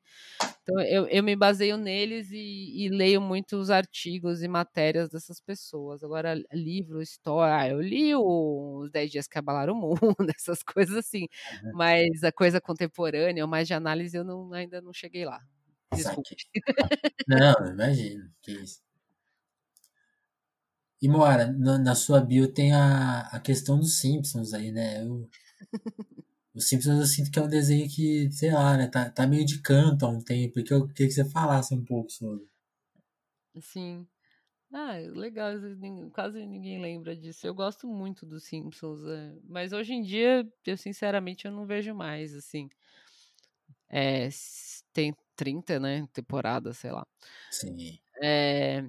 Então 0.64 0.82
eu, 0.82 1.08
eu 1.08 1.24
me 1.24 1.36
baseio 1.36 1.78
neles 1.78 2.32
e, 2.32 2.86
e 2.86 2.90
leio 2.90 3.22
muitos 3.22 3.70
artigos 3.70 4.42
e 4.42 4.48
matérias 4.48 5.10
dessas 5.10 5.40
pessoas. 5.40 6.04
Agora, 6.04 6.34
livro, 6.52 7.02
história, 7.04 7.56
ah, 7.56 7.68
eu 7.70 7.82
li 7.82 8.16
o 8.16 8.79
os 8.80 8.92
10 8.92 9.12
dias 9.12 9.28
que 9.28 9.38
abalaram 9.38 9.74
o 9.74 9.78
mundo, 9.78 10.02
essas 10.36 10.64
coisas 10.64 10.96
assim. 10.96 11.28
Uhum. 11.64 11.72
Mas 11.74 12.24
a 12.24 12.32
coisa 12.32 12.62
contemporânea, 12.62 13.44
ou 13.44 13.50
mais 13.50 13.68
de 13.68 13.74
análise, 13.74 14.18
eu 14.18 14.24
não, 14.24 14.52
ainda 14.54 14.82
não 14.82 14.94
cheguei 14.94 15.26
lá. 15.26 15.42
Desculpe. 15.94 16.36
Não, 17.28 17.68
imagino. 17.68 18.30
Que 18.42 18.52
isso. 18.52 18.82
E 21.02 21.08
Moara, 21.08 21.48
na, 21.48 21.78
na, 21.78 21.96
sua 21.96 22.20
bio 22.20 22.52
tem 22.52 22.74
a, 22.74 23.22
a 23.22 23.40
questão 23.40 23.80
dos 23.80 24.00
Simpsons 24.00 24.54
aí, 24.54 24.72
né? 24.72 25.02
Eu, 25.02 25.30
os 26.54 26.68
Simpsons 26.68 27.00
eu 27.00 27.06
sinto 27.06 27.32
que 27.32 27.40
é 27.40 27.42
um 27.42 27.48
desenho 27.48 27.90
que, 27.90 28.30
sei 28.32 28.52
lá, 28.52 28.76
né? 28.76 28.88
Tá, 28.88 29.10
tá 29.10 29.26
meio 29.26 29.46
de 29.46 29.62
canto 29.62 30.06
há 30.06 30.10
um 30.10 30.22
tempo. 30.22 30.62
Que 30.62 30.74
eu 30.74 30.88
queria 30.88 31.08
que 31.08 31.14
você 31.14 31.24
falasse 31.26 31.74
um 31.74 31.84
pouco 31.84 32.12
sobre. 32.12 32.46
Sim. 33.62 34.06
Ah, 34.72 34.98
legal, 35.00 35.54
quase 36.14 36.46
ninguém 36.46 36.80
lembra 36.80 37.16
disso. 37.16 37.46
Eu 37.48 37.56
gosto 37.56 37.88
muito 37.88 38.24
dos 38.26 38.44
Simpsons, 38.44 39.04
é, 39.04 39.34
mas 39.44 39.74
hoje 39.74 39.94
em 39.94 40.02
dia, 40.04 40.48
eu 40.66 40.78
sinceramente 40.78 41.46
eu 41.46 41.52
não 41.52 41.66
vejo 41.66 41.94
mais, 41.96 42.36
assim. 42.36 42.70
É, 43.90 44.30
tem 44.94 45.14
30, 45.36 45.80
né, 45.80 46.08
temporadas, 46.14 46.78
sei 46.78 46.92
lá. 46.92 47.06
Sim. 47.50 48.00
É, 48.22 48.84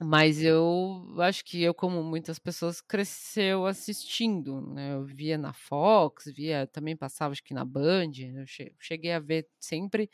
mas 0.00 0.42
eu 0.42 1.06
acho 1.20 1.44
que 1.44 1.62
eu, 1.62 1.74
como 1.74 2.02
muitas 2.02 2.38
pessoas, 2.38 2.80
cresceu 2.80 3.66
assistindo, 3.66 4.60
né? 4.74 4.94
Eu 4.94 5.04
via 5.04 5.38
na 5.38 5.52
Fox, 5.52 6.26
via, 6.26 6.66
também 6.66 6.96
passava 6.96 7.32
acho 7.32 7.44
que 7.44 7.54
na 7.54 7.64
Band, 7.64 8.12
eu 8.36 8.46
cheguei 8.80 9.12
a 9.12 9.20
ver 9.20 9.48
sempre, 9.60 10.10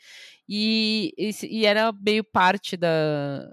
e, 0.47 1.13
e, 1.17 1.31
e 1.61 1.65
era 1.65 1.91
meio 1.93 2.23
parte 2.23 2.77
da 2.77 3.47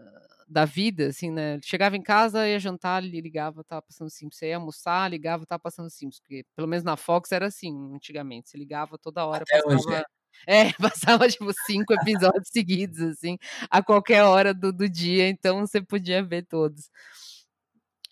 da 0.48 0.64
vida, 0.64 1.08
assim, 1.08 1.30
né? 1.30 1.58
Chegava 1.62 1.96
em 1.96 2.02
casa, 2.02 2.48
ia 2.48 2.58
jantar, 2.58 3.02
ligava, 3.02 3.64
tava 3.64 3.82
passando 3.82 4.10
Simpsons. 4.10 4.38
Você 4.38 4.48
ia 4.48 4.56
almoçar, 4.56 5.10
ligava, 5.10 5.44
tava 5.44 5.60
passando 5.60 5.90
Simpsons. 5.90 6.20
Porque, 6.20 6.44
pelo 6.54 6.68
menos 6.68 6.84
na 6.84 6.96
Fox 6.96 7.32
era 7.32 7.46
assim, 7.46 7.74
antigamente. 7.94 8.50
Você 8.50 8.56
ligava 8.56 8.96
toda 8.96 9.26
hora. 9.26 9.42
Até 9.42 9.62
passava, 9.62 9.74
hoje, 9.74 9.94
é. 9.94 10.04
é, 10.68 10.72
passava, 10.74 11.28
tipo, 11.28 11.50
cinco 11.66 11.92
episódios 11.94 12.48
seguidos, 12.48 13.00
assim, 13.00 13.38
a 13.70 13.82
qualquer 13.82 14.22
hora 14.22 14.54
do, 14.54 14.72
do 14.72 14.88
dia. 14.88 15.28
Então, 15.28 15.66
você 15.66 15.82
podia 15.82 16.22
ver 16.22 16.46
todos. 16.46 16.90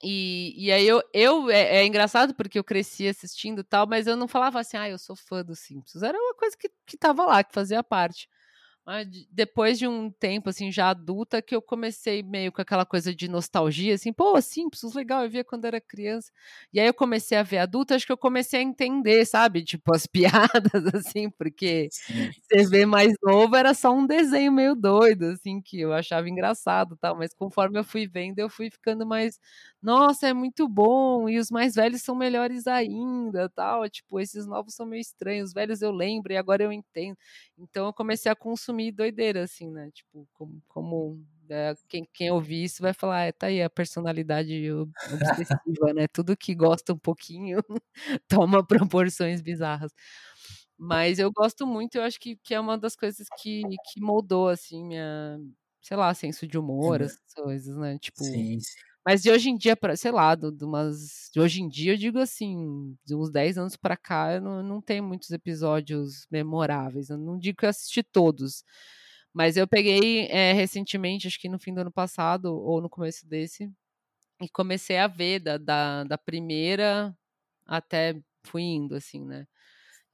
E, 0.03 0.55
e 0.59 0.73
aí 0.73 0.87
eu, 0.87 1.03
eu 1.15 1.51
é, 1.51 1.77
é, 1.77 1.87
engraçado 1.87 2.35
porque 2.35 2.59
eu 2.59 2.65
cresci 2.65 3.09
assistindo 3.09 3.65
tal, 3.65 3.87
mas 3.87 4.07
eu 4.07 4.17
não 4.17 4.29
falava 4.29 4.61
assim, 4.61 4.77
ah, 4.77 4.89
eu 4.89 4.99
sou 4.99 5.17
fã 5.17 5.43
dos 5.43 5.61
Simpsons. 5.61 6.03
Era 6.03 6.19
uma 6.19 6.35
coisa 6.35 6.57
que, 6.59 6.69
que 6.85 6.97
tava 6.99 7.25
lá, 7.25 7.43
que 7.43 7.55
fazia 7.55 7.83
parte 7.83 8.29
depois 9.31 9.79
de 9.79 9.89
um 9.89 10.11
tempo, 10.11 10.51
assim, 10.51 10.71
já 10.71 10.91
adulta, 10.91 11.41
que 11.41 11.55
eu 11.57 11.63
comecei 11.63 12.23
meio 12.23 12.53
com 12.53 12.61
aquela 12.61 12.85
coisa 12.85 13.15
de 13.15 13.29
nostalgia, 13.29 13.95
assim, 13.95 14.13
pô, 14.13 14.39
Simpsons, 14.43 14.93
legal, 14.95 15.23
eu 15.25 15.31
via 15.31 15.43
quando 15.43 15.65
era 15.65 15.81
criança. 15.81 16.31
E 16.73 16.79
aí 16.79 16.87
eu 16.87 16.93
comecei 16.93 17.39
a 17.39 17.43
ver 17.43 17.59
adulta, 17.59 17.95
acho 17.95 18.05
que 18.05 18.13
eu 18.13 18.17
comecei 18.19 18.61
a 18.61 18.63
entender, 18.63 19.25
sabe? 19.25 19.65
Tipo, 19.65 19.95
as 19.95 20.07
piadas, 20.53 20.87
assim, 20.95 21.31
porque 21.31 21.89
você 22.43 22.67
vê 22.69 22.85
mais 22.85 23.15
novo, 23.23 23.57
era 23.57 23.73
só 23.73 23.91
um 23.95 24.07
desenho 24.07 24.53
meio 24.53 24.75
doido, 24.75 25.27
assim, 25.27 25.63
que 25.63 25.81
eu 25.81 25.93
achava 25.95 26.29
engraçado 26.29 26.97
tal. 27.01 27.17
Mas 27.17 27.33
conforme 27.35 27.79
eu 27.79 27.85
fui 27.85 28.07
vendo, 28.07 28.39
eu 28.39 28.51
fui 28.51 28.71
ficando 28.71 29.07
mais, 29.07 29.39
nossa, 29.83 30.29
é 30.29 30.33
muito 30.35 30.69
bom, 30.69 31.29
e 31.29 31.39
os 31.39 31.51
mais 31.51 31.75
velhos 31.75 32.03
são 32.03 32.15
melhores 32.15 32.67
ainda, 32.67 33.49
tal. 33.49 33.89
Tipo, 33.89 34.21
esses 34.21 34.47
novos 34.47 34.75
são 34.75 34.85
meio 34.87 35.01
estranhos, 35.01 35.49
os 35.49 35.55
velhos 35.55 35.81
eu 35.81 35.91
lembro 35.91 36.33
e 36.33 36.37
agora 36.37 36.63
eu 36.63 36.73
entendo. 36.73 37.17
Então 37.59 37.87
eu 37.87 37.93
comecei 37.93 38.31
a 38.31 38.37
consumir 38.37 38.74
consumir 38.75 38.93
doideira, 38.93 39.43
assim, 39.45 39.71
né? 39.71 39.91
Tipo, 39.93 40.29
como, 40.33 40.63
como 40.69 41.27
é, 41.49 41.75
quem, 41.89 42.09
quem 42.13 42.31
ouvir 42.31 42.65
isso 42.65 42.83
vai 42.83 42.93
falar, 42.95 43.23
é, 43.25 43.33
tá 43.33 43.47
aí 43.49 43.63
a 43.63 43.71
personalidade 43.71 44.71
obsessiva, 45.07 45.93
né? 45.95 46.07
Tudo 46.09 46.37
que 46.37 46.55
gosta 46.55 46.93
um 46.95 46.99
pouquinho 46.99 47.61
toma 48.29 48.67
proporções 48.67 49.41
bizarras. 49.43 49.93
Mas 50.79 51.19
eu 51.19 51.31
gosto 51.33 51.67
muito, 51.67 51.97
eu 51.97 52.03
acho 52.03 52.21
que, 52.21 52.37
que 52.37 52.55
é 52.55 52.61
uma 52.61 52.79
das 52.79 52.97
coisas 52.97 53.29
que, 53.31 53.79
que 53.85 54.01
moldou, 54.01 54.49
assim, 54.49 54.85
minha, 54.85 55.39
sei 55.83 55.97
lá, 55.97 56.13
senso 56.15 56.47
de 56.49 56.59
humor, 56.59 57.01
essas 57.03 57.35
coisas, 57.37 57.77
né? 57.77 57.99
Tipo, 57.99 58.25
sim, 58.31 58.59
sim. 58.61 58.94
Mas 59.07 59.23
de 59.23 59.31
hoje 59.31 59.51
em 59.51 59.57
dia, 59.57 59.77
pra, 59.77 59.97
sei 59.97 60.11
lá, 60.11 60.35
de, 60.35 60.65
umas, 60.65 61.31
de 61.33 61.39
hoje 61.41 61.63
em 61.63 61.69
dia, 61.69 61.93
eu 61.93 61.97
digo 61.97 62.19
assim, 62.19 62.97
de 63.05 63.15
uns 63.15 63.31
10 63.31 63.59
anos 63.59 63.77
para 63.77 63.97
cá, 63.97 64.35
eu 64.35 64.41
não, 64.41 64.63
não 64.63 64.81
tem 64.81 65.01
muitos 65.01 65.31
episódios 65.31 66.27
memoráveis. 66.31 67.11
Eu 67.11 67.19
não 67.19 67.39
digo 67.39 67.59
que 67.59 67.67
eu 67.67 67.71
assisti 67.71 68.03
todos. 68.03 68.65
Mas 69.33 69.57
eu 69.57 69.67
peguei 69.69 70.27
é, 70.29 70.53
recentemente, 70.53 71.27
acho 71.27 71.41
que 71.41 71.49
no 71.49 71.59
fim 71.59 71.75
do 71.75 71.81
ano 71.83 71.93
passado, 71.93 72.47
ou 72.55 72.81
no 72.81 72.89
começo 72.89 73.27
desse, 73.29 73.71
e 74.43 74.49
comecei 74.49 74.99
a 74.99 75.07
ver 75.09 75.41
da, 75.41 75.59
da, 75.59 76.05
da 76.05 76.19
primeira 76.19 77.17
até 77.67 78.17
fui 78.45 78.63
indo, 78.63 78.95
assim, 78.97 79.25
né? 79.25 79.47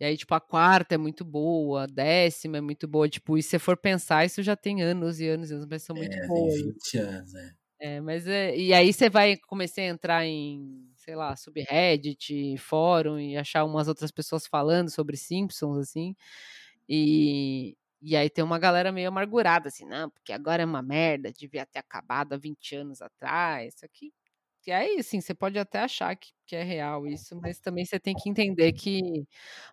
E 0.01 0.05
aí, 0.05 0.17
tipo, 0.17 0.35
a 0.35 0.41
quarta 0.41 0.95
é 0.95 0.99
muito 0.99 1.25
boa, 1.25 1.85
a 1.85 1.87
décima 1.87 2.59
é 2.59 2.61
muito 2.61 2.89
boa. 2.89 3.09
Tipo, 3.09 3.37
e 3.37 3.43
se 3.43 3.51
você 3.51 3.59
for 3.59 3.77
pensar, 3.77 4.25
isso 4.25 4.43
já 4.43 4.57
tem 4.57 4.83
anos 4.83 5.21
e 5.21 5.29
anos 5.29 5.51
e 5.51 5.55
anos, 5.55 5.67
mas 5.67 5.83
são 5.83 5.95
muito 5.97 6.17
é, 6.17 6.27
boas. 6.27 6.55
20 6.55 6.99
anos, 6.99 7.35
é. 7.35 7.60
É, 7.83 7.99
mas 8.01 8.27
é, 8.27 8.55
e 8.57 8.75
aí 8.75 8.93
você 8.93 9.09
vai 9.09 9.37
comecei 9.39 9.87
a 9.87 9.89
entrar 9.89 10.27
em, 10.27 10.87
sei 10.97 11.15
lá, 11.17 11.35
subreddit, 11.35 12.57
fórum 12.59 13.19
e 13.19 13.37
achar 13.39 13.65
umas 13.65 13.89
outras 13.89 14.11
pessoas 14.11 14.47
falando 14.47 14.91
sobre 14.91 15.17
Simpsons, 15.17 15.79
assim. 15.79 16.15
E, 16.89 17.77
e 18.03 18.17
aí 18.17 18.29
tem 18.31 18.45
uma 18.45 18.59
galera 18.59 18.93
meio 18.93 19.09
amargurada, 19.09 19.69
assim, 19.69 19.87
não, 19.87 20.11
porque 20.11 20.33
agora 20.33 20.63
é 20.63 20.67
uma 20.67 20.83
merda, 20.83 21.33
devia 21.33 21.65
ter 21.67 21.79
acabado 21.81 22.35
há 22.35 22.37
20 22.39 22.75
anos 22.77 23.01
atrás. 23.03 23.75
Isso 23.75 23.85
aqui 23.87 24.13
e 24.67 24.73
aí, 24.73 24.99
assim, 24.99 25.21
você 25.21 25.35
pode 25.35 25.59
até 25.59 25.81
achar 25.81 26.15
que, 26.15 26.31
que 26.47 26.55
é 26.55 26.63
real 26.63 27.07
isso, 27.07 27.35
mas 27.41 27.59
também 27.59 27.85
você 27.85 27.99
tem 27.99 28.15
que 28.15 28.29
entender 28.29 28.73
que 28.73 29.27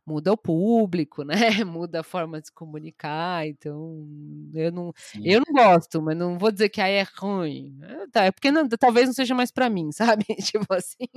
muda 0.06 0.32
o 0.32 0.38
público, 0.38 1.24
né? 1.60 1.64
Muda 1.66 2.00
a 2.02 2.04
forma 2.04 2.40
de 2.40 2.48
se 2.48 2.54
comunicar. 2.54 3.48
Então, 3.48 4.08
eu 4.54 4.72
não, 4.72 4.94
eu 5.24 5.42
não 5.46 5.54
gosto, 5.54 6.02
mas 6.02 6.18
não 6.18 6.38
vou 6.38 6.52
dizer 6.52 6.70
que 6.70 6.82
aí 6.82 6.94
é 6.94 7.06
ruim. 7.18 7.78
É, 7.82 8.08
tá, 8.08 8.24
é 8.26 8.32
porque 8.32 8.52
não, 8.52 8.68
talvez 8.70 9.08
não 9.08 9.14
seja 9.14 9.36
mais 9.36 9.52
para 9.52 9.70
mim, 9.70 9.92
sabe? 10.22 10.26
tipo 10.42 10.74
assim. 10.74 11.08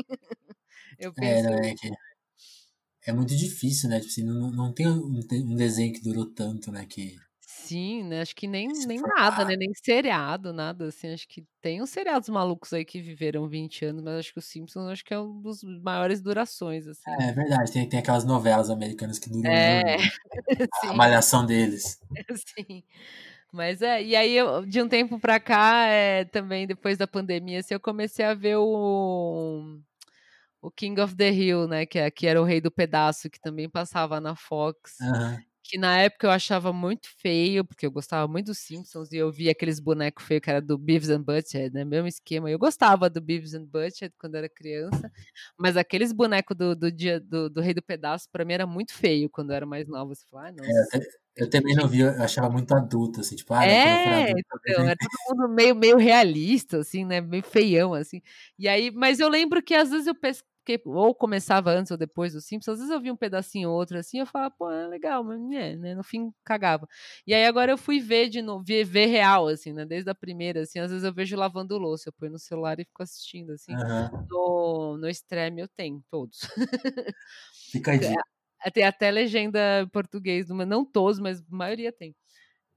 Eu 0.98 1.12
penso. 1.12 1.48
É, 1.48 1.50
não, 1.50 1.58
é, 1.58 1.74
que 1.74 1.90
é 3.06 3.12
muito 3.12 3.36
difícil, 3.36 3.88
né? 3.88 3.98
Tipo 4.00 4.10
assim, 4.10 4.24
não, 4.24 4.50
não 4.50 4.72
tem 4.72 4.86
um 4.88 5.54
desenho 5.54 5.92
que 5.92 6.02
durou 6.02 6.26
tanto, 6.26 6.70
né? 6.70 6.86
Que 6.86 7.16
Sim, 7.62 8.04
né, 8.04 8.22
acho 8.22 8.34
que 8.34 8.46
nem 8.46 8.68
nem 8.86 9.00
nada, 9.00 9.44
né, 9.44 9.54
nem 9.54 9.70
seriado, 9.74 10.52
nada, 10.52 10.86
assim, 10.86 11.12
acho 11.12 11.28
que 11.28 11.44
tem 11.60 11.82
uns 11.82 11.90
seriados 11.90 12.28
malucos 12.28 12.72
aí 12.72 12.84
que 12.84 13.00
viveram 13.00 13.46
20 13.48 13.84
anos, 13.84 14.02
mas 14.02 14.18
acho 14.18 14.32
que 14.32 14.38
o 14.38 14.42
Simpsons 14.42 14.88
acho 14.88 15.04
que 15.04 15.12
é 15.12 15.18
um 15.20 15.40
dos 15.42 15.62
maiores 15.62 16.22
durações, 16.22 16.86
assim. 16.86 17.10
É, 17.20 17.32
verdade, 17.32 17.70
tem, 17.70 17.88
tem 17.88 18.00
aquelas 18.00 18.24
novelas 18.24 18.70
americanas 18.70 19.18
que 19.18 19.28
duram 19.28 19.50
é, 19.52 19.96
a 20.88 20.92
malhação 20.94 21.44
deles. 21.44 22.00
Sim. 22.58 22.82
Mas 23.52 23.82
é, 23.82 24.02
e 24.02 24.16
aí 24.16 24.36
eu, 24.36 24.64
de 24.64 24.80
um 24.80 24.88
tempo 24.88 25.18
pra 25.20 25.38
cá, 25.38 25.86
é, 25.86 26.24
também 26.24 26.66
depois 26.66 26.96
da 26.96 27.06
pandemia, 27.06 27.60
assim, 27.60 27.74
eu 27.74 27.80
comecei 27.80 28.24
a 28.24 28.34
ver 28.34 28.56
o 28.56 29.78
o 30.62 30.70
King 30.70 31.00
of 31.00 31.14
the 31.16 31.30
Hill, 31.30 31.66
né, 31.68 31.86
que, 31.86 31.98
é, 31.98 32.10
que 32.10 32.26
era 32.26 32.40
o 32.40 32.44
Rei 32.44 32.60
do 32.60 32.70
Pedaço, 32.70 33.30
que 33.30 33.40
também 33.40 33.68
passava 33.68 34.20
na 34.20 34.36
Fox. 34.36 34.96
Uhum 35.00 35.49
que 35.70 35.78
na 35.78 35.98
época 35.98 36.26
eu 36.26 36.32
achava 36.32 36.72
muito 36.72 37.08
feio, 37.20 37.64
porque 37.64 37.86
eu 37.86 37.92
gostava 37.92 38.26
muito 38.26 38.46
dos 38.46 38.58
Simpsons 38.58 39.12
e 39.12 39.18
eu 39.18 39.30
via 39.30 39.52
aqueles 39.52 39.78
bonecos 39.78 40.24
feios 40.24 40.42
que 40.42 40.50
era 40.50 40.60
do 40.60 40.76
Beavis 40.76 41.10
and 41.10 41.22
Butthead, 41.22 41.72
né? 41.72 41.84
Mesmo 41.84 42.08
esquema. 42.08 42.50
Eu 42.50 42.58
gostava 42.58 43.08
do 43.08 43.20
Beavis 43.20 43.54
and 43.54 43.66
Butthead 43.66 44.12
quando 44.18 44.34
era 44.34 44.48
criança, 44.48 45.12
mas 45.56 45.76
aqueles 45.76 46.12
bonecos 46.12 46.56
do, 46.56 46.74
do 46.74 46.90
dia 46.90 47.20
do, 47.20 47.48
do 47.48 47.60
Rei 47.60 47.72
do 47.72 47.80
Pedaço, 47.80 48.28
pra 48.32 48.44
mim 48.44 48.54
era 48.54 48.66
muito 48.66 48.92
feio 48.92 49.30
quando 49.30 49.50
eu 49.50 49.56
era 49.56 49.64
mais 49.64 49.86
nova. 49.86 50.12
Você 50.12 50.26
fala, 50.28 50.48
ah, 50.48 50.52
não. 50.52 50.64
É, 50.64 51.00
eu 51.36 51.48
também 51.48 51.76
não 51.76 51.86
vi, 51.86 52.00
eu 52.00 52.10
achava 52.20 52.50
muito 52.50 52.74
adulto, 52.74 53.20
assim, 53.20 53.36
tipo, 53.36 53.54
ah, 53.54 53.64
é, 53.64 54.30
adulto, 54.32 54.40
então, 54.66 54.84
era 54.84 54.96
todo 54.96 55.38
mundo 55.38 55.54
meio, 55.54 55.76
meio 55.76 55.96
realista, 55.98 56.78
assim, 56.78 57.04
né? 57.04 57.20
Meio 57.20 57.44
feião, 57.44 57.94
assim. 57.94 58.20
E 58.58 58.66
aí, 58.66 58.90
mas 58.90 59.20
eu 59.20 59.28
lembro 59.28 59.62
que 59.62 59.74
às 59.74 59.90
vezes 59.90 60.08
eu 60.08 60.16
pes 60.16 60.42
porque 60.78 60.98
ou 60.98 61.14
começava 61.14 61.70
antes 61.70 61.90
ou 61.90 61.96
depois 61.98 62.32
do 62.32 62.40
Simpsons, 62.40 62.74
às 62.74 62.78
vezes 62.80 62.92
eu 62.94 63.00
via 63.00 63.12
um 63.12 63.16
pedacinho 63.16 63.70
ou 63.70 63.76
outro 63.76 63.98
assim, 63.98 64.18
eu 64.20 64.26
falava, 64.26 64.54
pô, 64.56 64.70
é 64.70 64.86
legal, 64.86 65.24
mas 65.24 65.40
é, 65.52 65.76
né? 65.76 65.94
No 65.94 66.02
fim 66.02 66.32
cagava. 66.44 66.86
E 67.26 67.34
aí 67.34 67.44
agora 67.46 67.72
eu 67.72 67.78
fui 67.78 68.00
ver 68.00 68.28
de 68.28 68.42
novo, 68.42 68.64
ver, 68.64 68.84
ver 68.84 69.06
real, 69.06 69.48
assim, 69.48 69.72
né? 69.72 69.84
Desde 69.84 70.10
a 70.10 70.14
primeira, 70.14 70.62
assim, 70.62 70.78
às 70.78 70.90
vezes 70.90 71.04
eu 71.04 71.12
vejo 71.12 71.36
lavando 71.36 71.78
louça, 71.78 72.08
eu 72.08 72.12
ponho 72.12 72.32
no 72.32 72.38
celular 72.38 72.78
e 72.80 72.84
fico 72.84 73.02
assistindo, 73.02 73.52
assim. 73.52 73.72
Uhum. 73.72 74.26
No, 74.30 74.98
no 74.98 75.08
Stream 75.08 75.58
eu 75.58 75.68
tenho, 75.68 76.02
todos. 76.10 76.38
Fica 77.70 77.92
aí. 77.92 78.00
Tem 78.74 78.84
até 78.84 79.10
legenda 79.10 79.80
em 79.80 79.88
português, 79.88 80.48
não 80.50 80.84
todos, 80.84 81.18
mas 81.18 81.40
a 81.40 81.44
maioria 81.48 81.90
tem. 81.90 82.14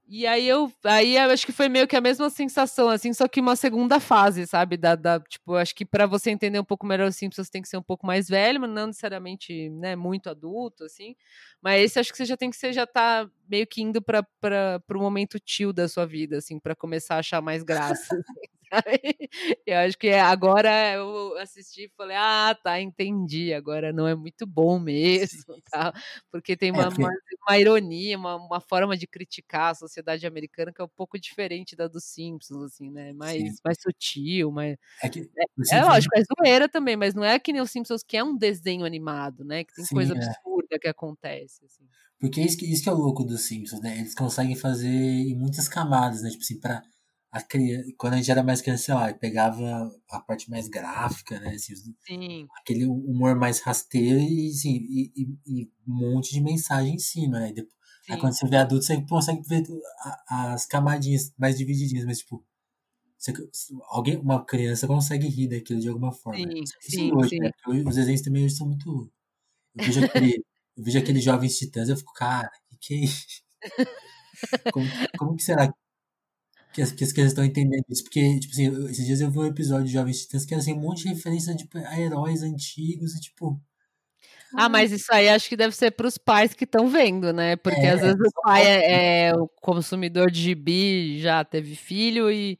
E 0.06 0.26
aí 0.26 0.46
eu, 0.46 0.70
aí 0.84 1.16
eu 1.16 1.30
acho 1.30 1.46
que 1.46 1.52
foi 1.52 1.66
meio 1.66 1.88
que 1.88 1.96
a 1.96 2.00
mesma 2.00 2.28
sensação, 2.28 2.90
assim, 2.90 3.12
só 3.14 3.26
que 3.26 3.40
uma 3.40 3.56
segunda 3.56 3.98
fase, 3.98 4.46
sabe? 4.46 4.76
Da, 4.76 4.94
da 4.94 5.18
tipo, 5.18 5.54
acho 5.54 5.74
que 5.74 5.84
para 5.84 6.06
você 6.06 6.30
entender 6.30 6.60
um 6.60 6.64
pouco 6.64 6.86
melhor 6.86 7.08
os 7.08 7.16
Simpsons 7.16 7.48
tem 7.48 7.62
que 7.62 7.68
ser 7.68 7.78
um 7.78 7.82
pouco 7.82 8.06
mais 8.06 8.28
velho, 8.28 8.60
mas 8.60 8.70
não 8.70 8.88
necessariamente, 8.88 9.70
né, 9.70 9.96
muito 9.96 10.28
adulto, 10.28 10.84
assim. 10.84 11.16
Mas 11.62 11.82
esse 11.82 11.98
acho 11.98 12.12
que 12.12 12.18
você 12.18 12.26
já 12.26 12.36
tem 12.36 12.50
que 12.50 12.56
ser, 12.56 12.74
já 12.74 12.86
tá 12.86 13.28
meio 13.48 13.66
que 13.66 13.82
indo 13.82 14.02
para 14.02 14.26
o 14.90 14.98
momento 14.98 15.40
tio 15.40 15.72
da 15.72 15.88
sua 15.88 16.04
vida, 16.06 16.36
assim, 16.36 16.58
para 16.58 16.76
começar 16.76 17.16
a 17.16 17.18
achar 17.20 17.40
mais 17.40 17.62
graça. 17.62 18.06
Eu 19.66 19.78
acho 19.78 19.98
que 19.98 20.10
agora 20.10 20.94
eu 20.94 21.36
assisti 21.38 21.84
e 21.84 21.92
falei, 21.96 22.16
ah, 22.16 22.56
tá, 22.62 22.80
entendi. 22.80 23.52
Agora 23.52 23.92
não 23.92 24.06
é 24.06 24.14
muito 24.14 24.46
bom 24.46 24.78
mesmo, 24.78 25.56
tá? 25.70 25.92
Porque 26.30 26.56
tem 26.56 26.70
é, 26.70 26.72
uma, 26.72 26.84
é, 26.84 26.88
uma, 26.88 27.10
uma, 27.48 27.58
ironia, 27.58 28.16
uma, 28.16 28.36
uma 28.36 28.60
forma 28.60 28.96
de 28.96 29.06
criticar 29.06 29.70
a 29.70 29.74
sociedade 29.74 30.26
americana 30.26 30.72
que 30.72 30.80
é 30.80 30.84
um 30.84 30.88
pouco 30.96 31.18
diferente 31.18 31.76
da 31.76 31.88
dos 31.88 32.04
Simpsons, 32.04 32.62
assim, 32.62 32.90
né? 32.90 33.12
Mais, 33.12 33.42
mais 33.64 33.78
sutil, 33.80 34.50
mais. 34.50 34.76
É, 35.02 35.08
que, 35.08 35.20
é, 35.20 35.76
é 35.76 35.84
lógico, 35.84 36.16
é 36.16 36.22
zoeira 36.22 36.68
também, 36.68 36.96
mas 36.96 37.14
não 37.14 37.24
é 37.24 37.38
que 37.38 37.52
nem 37.52 37.62
os 37.62 37.70
Simpsons, 37.70 38.02
que 38.02 38.16
é 38.16 38.24
um 38.24 38.36
desenho 38.36 38.84
animado, 38.84 39.44
né? 39.44 39.64
Que 39.64 39.74
tem 39.74 39.84
Sim, 39.84 39.94
coisa 39.94 40.14
é. 40.14 40.16
absurda 40.16 40.78
que 40.80 40.88
acontece. 40.88 41.64
Assim. 41.64 41.84
Porque 42.18 42.40
isso 42.40 42.56
que, 42.56 42.70
isso 42.70 42.82
que 42.82 42.88
é 42.88 42.92
o 42.92 42.96
louco 42.96 43.24
dos 43.24 43.42
Simpsons, 43.42 43.80
né? 43.80 43.98
Eles 43.98 44.14
conseguem 44.14 44.56
fazer 44.56 44.88
em 44.88 45.34
muitas 45.34 45.68
camadas, 45.68 46.22
né? 46.22 46.30
Tipo 46.30 46.42
assim, 46.42 46.58
pra 46.58 46.82
a 47.34 47.42
criança, 47.42 47.92
quando 47.98 48.14
a 48.14 48.16
gente 48.18 48.30
era 48.30 48.44
mais 48.44 48.62
criança, 48.62 48.84
sei 48.84 48.94
lá, 48.94 49.12
pegava 49.12 49.92
a 50.08 50.20
parte 50.20 50.48
mais 50.48 50.68
gráfica, 50.68 51.40
né? 51.40 51.48
Assim, 51.48 51.74
Sim. 52.06 52.46
Aquele 52.56 52.86
humor 52.86 53.34
mais 53.34 53.58
rasteiro 53.58 54.20
e, 54.20 54.50
assim, 54.50 54.76
e, 54.88 55.12
e, 55.16 55.38
e, 55.44 55.70
um 55.84 55.94
monte 55.94 56.30
de 56.32 56.40
mensagem 56.40 56.94
em 56.94 56.98
cima, 56.98 57.40
né? 57.40 57.52
Depois, 57.52 57.74
aí 58.08 58.20
quando 58.20 58.34
você 58.34 58.46
vê 58.46 58.56
adulto, 58.56 58.84
você 58.84 59.02
consegue 59.02 59.42
ver 59.48 59.64
as 60.28 60.64
camadinhas 60.64 61.34
mais 61.36 61.58
divididinhas, 61.58 62.04
mas 62.04 62.18
tipo, 62.18 62.46
você, 63.18 63.32
alguém, 63.88 64.16
uma 64.16 64.44
criança 64.44 64.86
consegue 64.86 65.26
rir 65.26 65.48
daquilo 65.48 65.80
de 65.80 65.88
alguma 65.88 66.12
forma. 66.12 66.38
Sim, 66.38 66.60
né? 66.60 66.64
sim, 66.82 67.12
hoje, 67.12 67.30
sim. 67.30 67.40
Né? 67.40 67.50
Os 67.84 67.96
desenhos 67.96 68.22
também 68.22 68.44
hoje 68.44 68.54
são 68.54 68.68
muito. 68.68 69.10
Eu 69.74 69.84
vejo 69.84 70.04
aquele, 70.04 70.44
eu 70.76 70.84
vejo 70.84 70.98
aqueles 71.00 71.24
jovens 71.24 71.58
titãs, 71.58 71.88
eu 71.88 71.96
fico, 71.96 72.12
cara, 72.12 72.48
que 72.70 72.76
que 72.76 72.94
é 72.94 72.98
isso? 72.98 73.26
Como, 74.72 74.86
como 75.16 75.36
que 75.36 75.42
será 75.42 75.68
que 75.68 75.83
as, 76.82 76.92
que 76.92 77.04
as 77.04 77.12
crianças 77.12 77.32
estão 77.32 77.44
entendendo 77.44 77.84
isso. 77.88 78.02
Porque, 78.04 78.38
tipo 78.38 78.52
assim, 78.52 78.90
esses 78.90 79.06
dias 79.06 79.20
eu 79.20 79.30
vi 79.30 79.38
um 79.38 79.46
episódio 79.46 79.86
de 79.86 79.92
Jovens 79.92 80.22
Titãs 80.22 80.44
que 80.44 80.54
era 80.54 80.62
assim, 80.62 80.74
um 80.74 80.80
monte 80.80 81.02
de 81.02 81.08
referência 81.08 81.54
tipo, 81.54 81.78
a 81.78 82.00
heróis 82.00 82.42
antigos 82.42 83.14
e 83.14 83.20
tipo. 83.20 83.60
Ah, 84.56 84.68
mas 84.68 84.92
isso 84.92 85.12
aí 85.12 85.28
acho 85.28 85.48
que 85.48 85.56
deve 85.56 85.74
ser 85.74 85.90
para 85.90 86.06
os 86.06 86.16
pais 86.16 86.54
que 86.54 86.64
estão 86.64 86.86
vendo, 86.88 87.32
né? 87.32 87.56
Porque 87.56 87.80
é, 87.80 87.90
às 87.90 88.00
vezes 88.00 88.20
o 88.20 88.42
pai 88.42 88.64
é, 88.64 89.26
é, 89.28 89.34
o 89.34 89.48
consumidor 89.60 90.30
de 90.30 90.40
gibi, 90.40 91.20
já 91.20 91.44
teve 91.44 91.74
filho 91.74 92.30
e, 92.30 92.56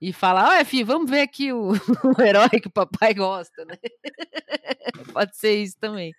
e 0.00 0.12
fala: 0.12 0.48
Olha, 0.48 0.64
filho, 0.64 0.86
vamos 0.86 1.08
ver 1.08 1.20
aqui 1.20 1.52
o, 1.52 1.70
o 2.18 2.22
herói 2.22 2.48
que 2.60 2.66
o 2.68 2.72
papai 2.72 3.14
gosta, 3.14 3.64
né? 3.64 3.76
Pode 5.12 5.36
ser 5.36 5.62
isso 5.62 5.76
também. 5.80 6.12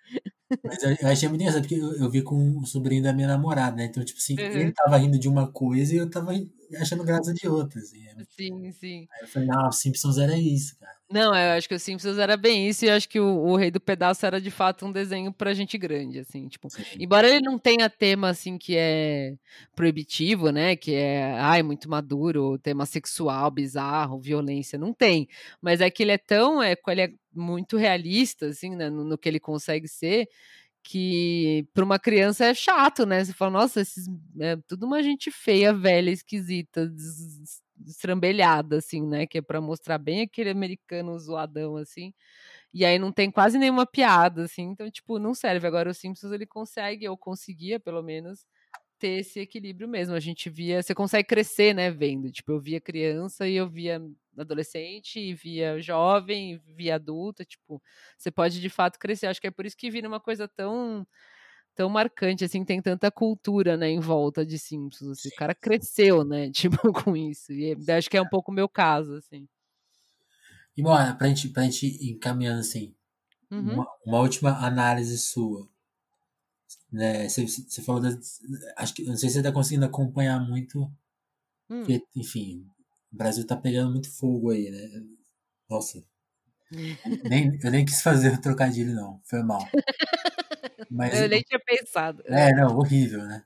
Mas 0.63 0.83
eu, 0.83 0.95
eu 0.99 1.07
achei 1.07 1.29
muito 1.29 1.41
engraçado, 1.41 1.61
porque 1.61 1.75
eu, 1.75 1.93
eu, 1.95 2.09
vi 2.09 2.21
com 2.21 2.57
o 2.57 2.65
sobrinho 2.65 3.03
da 3.03 3.13
minha 3.13 3.27
namorada, 3.27 3.75
né? 3.75 3.85
Então, 3.85 4.03
tipo 4.03 4.19
assim, 4.19 4.35
uhum. 4.35 4.45
ele 4.45 4.71
tava 4.71 4.97
rindo 4.97 5.19
de 5.19 5.27
uma 5.27 5.51
coisa 5.51 5.93
e 5.93 5.97
eu 5.97 6.09
tava 6.09 6.31
achando 6.79 7.03
graça 7.03 7.33
de 7.33 7.47
outra, 7.47 7.79
assim. 7.79 8.05
É 8.07 8.15
sim, 8.29 8.71
sim. 8.71 9.07
Aí 9.11 9.21
eu 9.21 9.27
falei, 9.27 9.49
ah, 9.51 9.67
o 9.67 9.71
Simpsons 9.71 10.17
era 10.17 10.37
isso, 10.37 10.77
cara. 10.77 10.98
Não, 11.11 11.33
eu 11.35 11.57
acho 11.57 11.67
que 11.67 11.73
o 11.73 11.79
Simpsons 11.79 12.19
era 12.19 12.37
bem 12.37 12.67
isso, 12.69 12.85
e 12.85 12.87
eu 12.87 12.93
acho 12.93 13.09
que 13.09 13.19
o, 13.19 13.25
o 13.25 13.55
Rei 13.55 13.71
do 13.71 13.79
Pedaço 13.79 14.23
era 14.27 14.39
de 14.39 14.51
fato 14.51 14.85
um 14.85 14.91
desenho 14.91 15.33
pra 15.33 15.55
gente 15.55 15.75
grande, 15.75 16.19
assim, 16.19 16.47
tipo, 16.47 16.69
Sim. 16.69 16.83
embora 16.99 17.27
ele 17.27 17.41
não 17.43 17.57
tenha 17.57 17.89
tema, 17.89 18.29
assim, 18.29 18.59
que 18.59 18.75
é 18.77 19.35
proibitivo, 19.75 20.51
né, 20.51 20.75
que 20.75 20.93
é, 20.93 21.31
ai, 21.39 21.63
muito 21.63 21.89
maduro, 21.89 22.59
tema 22.59 22.85
sexual, 22.85 23.49
bizarro, 23.49 24.19
violência, 24.19 24.77
não 24.77 24.93
tem, 24.93 25.27
mas 25.59 25.81
é 25.81 25.89
que 25.89 26.03
ele 26.03 26.11
é 26.11 26.17
tão, 26.19 26.61
é, 26.61 26.75
ele 26.89 27.01
é 27.01 27.09
muito 27.33 27.75
realista, 27.75 28.45
assim, 28.45 28.75
né, 28.75 28.87
no, 28.91 29.03
no 29.03 29.17
que 29.17 29.27
ele 29.27 29.39
consegue 29.39 29.87
ser, 29.87 30.29
que 30.83 31.67
para 31.73 31.83
uma 31.85 31.99
criança 31.99 32.45
é 32.45 32.53
chato, 32.53 33.05
né? 33.05 33.23
Você 33.23 33.33
fala, 33.33 33.51
nossa, 33.51 33.81
esses, 33.81 34.07
é 34.39 34.55
tudo 34.67 34.85
uma 34.85 35.03
gente 35.03 35.29
feia, 35.31 35.73
velha, 35.73 36.09
esquisita, 36.09 36.91
estrambelhada, 37.85 38.77
assim, 38.77 39.01
né? 39.05 39.25
Que 39.27 39.39
é 39.39 39.41
para 39.41 39.61
mostrar 39.61 39.97
bem 39.97 40.21
aquele 40.21 40.49
americano 40.49 41.17
zoadão, 41.19 41.77
assim. 41.77 42.13
E 42.73 42.85
aí 42.85 42.99
não 42.99 43.11
tem 43.11 43.31
quase 43.31 43.57
nenhuma 43.57 43.85
piada, 43.85 44.43
assim. 44.43 44.63
Então, 44.63 44.89
tipo, 44.91 45.19
não 45.19 45.33
serve. 45.35 45.67
Agora 45.67 45.89
o 45.89 45.93
Simpsons, 45.93 46.31
ele 46.31 46.45
consegue, 46.45 47.07
ou 47.09 47.17
conseguia, 47.17 47.79
pelo 47.79 48.03
menos, 48.03 48.45
ter 48.99 49.19
esse 49.19 49.39
equilíbrio 49.39 49.87
mesmo. 49.87 50.15
A 50.15 50.19
gente 50.19 50.49
via, 50.49 50.83
você 50.83 50.93
consegue 50.95 51.27
crescer, 51.27 51.73
né, 51.73 51.91
vendo. 51.91 52.31
Tipo, 52.31 52.53
eu 52.53 52.59
via 52.61 52.81
criança 52.81 53.47
e 53.47 53.55
eu 53.55 53.69
via 53.69 54.01
adolescente, 54.37 55.19
e 55.19 55.33
via 55.33 55.81
jovem, 55.81 56.53
e 56.53 56.57
via 56.73 56.95
adulta, 56.95 57.43
tipo, 57.45 57.81
você 58.17 58.31
pode 58.31 58.61
de 58.61 58.69
fato 58.69 58.99
crescer. 58.99 59.27
Acho 59.27 59.41
que 59.41 59.47
é 59.47 59.51
por 59.51 59.65
isso 59.65 59.77
que 59.77 59.91
vira 59.91 60.07
uma 60.07 60.19
coisa 60.19 60.47
tão 60.47 61.05
tão 61.79 61.89
marcante, 61.89 62.43
assim, 62.43 62.65
tem 62.65 62.81
tanta 62.81 63.09
cultura, 63.09 63.77
né, 63.77 63.89
em 63.89 64.01
volta 64.01 64.45
de 64.45 64.59
Simpsons, 64.59 65.11
assim, 65.17 65.29
o 65.29 65.35
cara 65.37 65.55
cresceu, 65.55 66.25
né, 66.25 66.51
tipo, 66.51 66.91
com 66.91 67.15
isso, 67.15 67.53
e 67.53 67.73
acho 67.89 68.09
que 68.09 68.17
é 68.17 68.21
um 68.21 68.27
pouco 68.27 68.51
o 68.51 68.53
meu 68.53 68.67
caso, 68.67 69.15
assim. 69.15 69.47
E, 70.75 70.83
bom, 70.83 70.93
pra 71.17 71.27
gente, 71.29 71.47
pra 71.47 71.63
gente 71.63 71.85
ir 71.85 72.11
encaminhando, 72.11 72.59
assim, 72.59 72.93
uhum. 73.49 73.75
uma, 73.75 73.87
uma, 74.05 74.19
última 74.19 74.57
análise 74.57 75.17
sua, 75.17 75.69
né, 76.91 77.29
você, 77.29 77.47
você 77.47 77.81
falou, 77.81 78.01
das, 78.01 78.41
acho 78.75 78.93
que, 78.93 79.05
não 79.05 79.15
sei 79.15 79.29
se 79.29 79.35
você 79.35 79.43
tá 79.43 79.51
conseguindo 79.53 79.85
acompanhar 79.85 80.37
muito, 80.37 80.81
hum. 81.69 81.79
porque, 81.79 82.03
enfim, 82.13 82.69
o 83.09 83.15
Brasil 83.15 83.47
tá 83.47 83.55
pegando 83.55 83.89
muito 83.89 84.11
fogo 84.11 84.51
aí, 84.51 84.69
né, 84.69 85.01
nossa, 85.69 86.03
Nem, 87.23 87.57
eu 87.63 87.71
nem 87.71 87.83
quis 87.83 88.01
fazer 88.01 88.33
o 88.33 88.41
trocadilho, 88.41 88.93
não. 88.93 89.19
Foi 89.23 89.41
mal. 89.41 89.67
Mas, 90.89 91.13
eu 91.21 91.29
nem 91.29 91.41
tinha 91.41 91.59
pensado. 91.65 92.23
É, 92.27 92.51
não, 92.53 92.77
horrível, 92.77 93.23
né? 93.25 93.43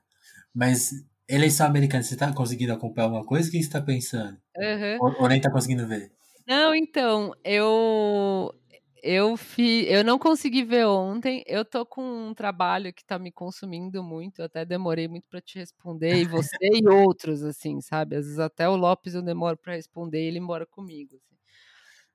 Mas 0.54 0.92
eleição 1.28 1.66
americana, 1.66 2.02
você 2.02 2.16
tá 2.16 2.32
conseguindo 2.34 2.72
acompanhar 2.74 3.06
alguma 3.06 3.24
coisa? 3.26 3.48
O 3.48 3.52
que 3.52 3.62
você 3.62 3.70
tá 3.70 3.82
pensando? 3.82 4.38
Uhum. 4.56 5.00
Ou, 5.00 5.22
ou 5.22 5.28
nem 5.28 5.40
tá 5.40 5.50
conseguindo 5.52 5.86
ver? 5.88 6.12
Não, 6.46 6.74
então, 6.74 7.32
eu 7.42 8.54
eu 9.02 9.36
fi, 9.36 9.86
eu 9.86 10.04
não 10.04 10.18
consegui 10.18 10.62
ver 10.62 10.86
ontem. 10.86 11.42
Eu 11.46 11.64
tô 11.64 11.86
com 11.86 12.02
um 12.02 12.34
trabalho 12.34 12.92
que 12.92 13.04
tá 13.04 13.18
me 13.18 13.32
consumindo 13.32 14.02
muito. 14.02 14.40
Eu 14.40 14.46
até 14.46 14.64
demorei 14.64 15.08
muito 15.08 15.26
para 15.28 15.40
te 15.40 15.58
responder 15.58 16.20
e 16.20 16.24
você 16.26 16.56
e 16.60 16.86
outros 16.88 17.42
assim, 17.42 17.80
sabe? 17.80 18.16
Às 18.16 18.24
vezes 18.26 18.38
até 18.38 18.68
o 18.68 18.76
Lopes 18.76 19.14
eu 19.14 19.22
demoro 19.22 19.56
para 19.56 19.74
responder 19.74 20.22
e 20.22 20.26
ele 20.28 20.40
mora 20.40 20.66
comigo. 20.66 21.16
Assim. 21.16 21.33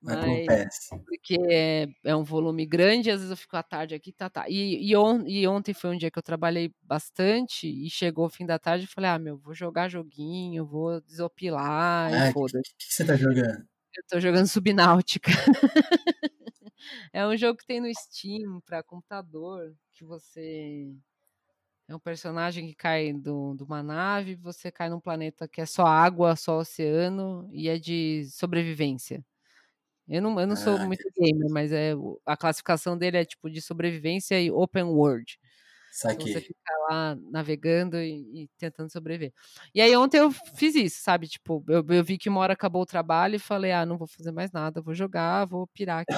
Mas, 0.01 0.17
Acontece. 0.17 0.89
Porque 1.05 1.37
é, 1.49 1.87
é, 2.05 2.15
um 2.15 2.23
volume 2.23 2.65
grande, 2.65 3.11
às 3.11 3.17
vezes 3.19 3.31
eu 3.31 3.37
fico 3.37 3.57
à 3.57 3.63
tarde 3.63 3.93
aqui, 3.93 4.13
tá, 4.13 4.29
tá. 4.29 4.45
E, 4.47 4.89
e, 4.89 4.95
on, 4.95 5.23
e, 5.27 5.45
ontem 5.45 5.73
foi 5.73 5.89
um 5.89 5.97
dia 5.97 6.09
que 6.09 6.17
eu 6.17 6.23
trabalhei 6.23 6.73
bastante 6.81 7.67
e 7.67 7.89
chegou 7.89 8.25
o 8.25 8.29
fim 8.29 8.45
da 8.45 8.57
tarde 8.57 8.85
e 8.85 8.87
falei, 8.87 9.09
ah, 9.09 9.19
meu, 9.19 9.37
vou 9.37 9.53
jogar 9.53 9.89
joguinho, 9.89 10.65
vou 10.65 11.01
desopilar 11.01 12.13
ah, 12.13 12.29
e 12.29 12.33
foda-se. 12.33 12.59
O 12.59 12.61
que, 12.77 12.87
que, 12.87 12.93
você 12.93 13.05
tá 13.05 13.17
jogando? 13.17 13.67
Eu 13.97 14.03
tô 14.09 14.19
jogando 14.21 14.47
Subnáutica. 14.47 15.31
é 17.11 17.27
um 17.27 17.35
jogo 17.35 17.57
que 17.57 17.65
tem 17.65 17.81
no 17.81 17.93
Steam 17.93 18.61
para 18.65 18.81
computador, 18.81 19.73
que 19.91 20.05
você 20.05 20.95
é 21.89 21.95
um 21.95 21.99
personagem 21.99 22.67
que 22.67 22.75
cai 22.75 23.11
do, 23.11 23.55
de 23.55 23.63
uma 23.63 23.83
nave, 23.83 24.35
você 24.35 24.71
cai 24.71 24.89
num 24.89 24.99
planeta 24.99 25.47
que 25.47 25.59
é 25.59 25.65
só 25.65 25.85
água, 25.85 26.35
só 26.35 26.59
oceano 26.59 27.49
e 27.51 27.67
é 27.67 27.77
de 27.77 28.25
sobrevivência. 28.31 29.25
Eu 30.09 30.21
não, 30.21 30.39
eu 30.39 30.47
não 30.47 30.55
sou 30.55 30.75
ah, 30.75 30.85
muito 30.85 31.03
gamer, 31.17 31.49
mas 31.51 31.71
é, 31.71 31.93
a 32.25 32.35
classificação 32.35 32.97
dele 32.97 33.17
é 33.17 33.25
tipo 33.25 33.49
de 33.49 33.61
sobrevivência 33.61 34.41
e 34.41 34.49
open 34.49 34.83
world. 34.83 35.37
Então 36.05 36.27
você 36.27 36.39
fica 36.39 36.71
lá 36.89 37.17
navegando 37.31 37.97
e, 37.97 38.43
e, 38.43 38.49
tentando 38.57 38.91
sobreviver. 38.91 39.33
E 39.73 39.81
aí 39.81 39.95
ontem 39.95 40.19
eu 40.19 40.31
fiz 40.55 40.75
isso, 40.75 41.01
sabe? 41.01 41.27
Tipo, 41.27 41.63
eu, 41.67 41.85
eu 41.87 42.03
vi 42.03 42.17
que 42.17 42.29
uma 42.29 42.39
hora 42.39 42.53
acabou 42.53 42.81
o 42.83 42.85
trabalho 42.85 43.35
e 43.35 43.39
falei, 43.39 43.71
ah, 43.71 43.85
não 43.85 43.97
vou 43.97 44.07
fazer 44.07 44.31
mais 44.31 44.51
nada, 44.51 44.81
vou 44.81 44.93
jogar, 44.93 45.45
vou 45.45 45.67
pirar 45.67 46.01
aqui. 46.01 46.13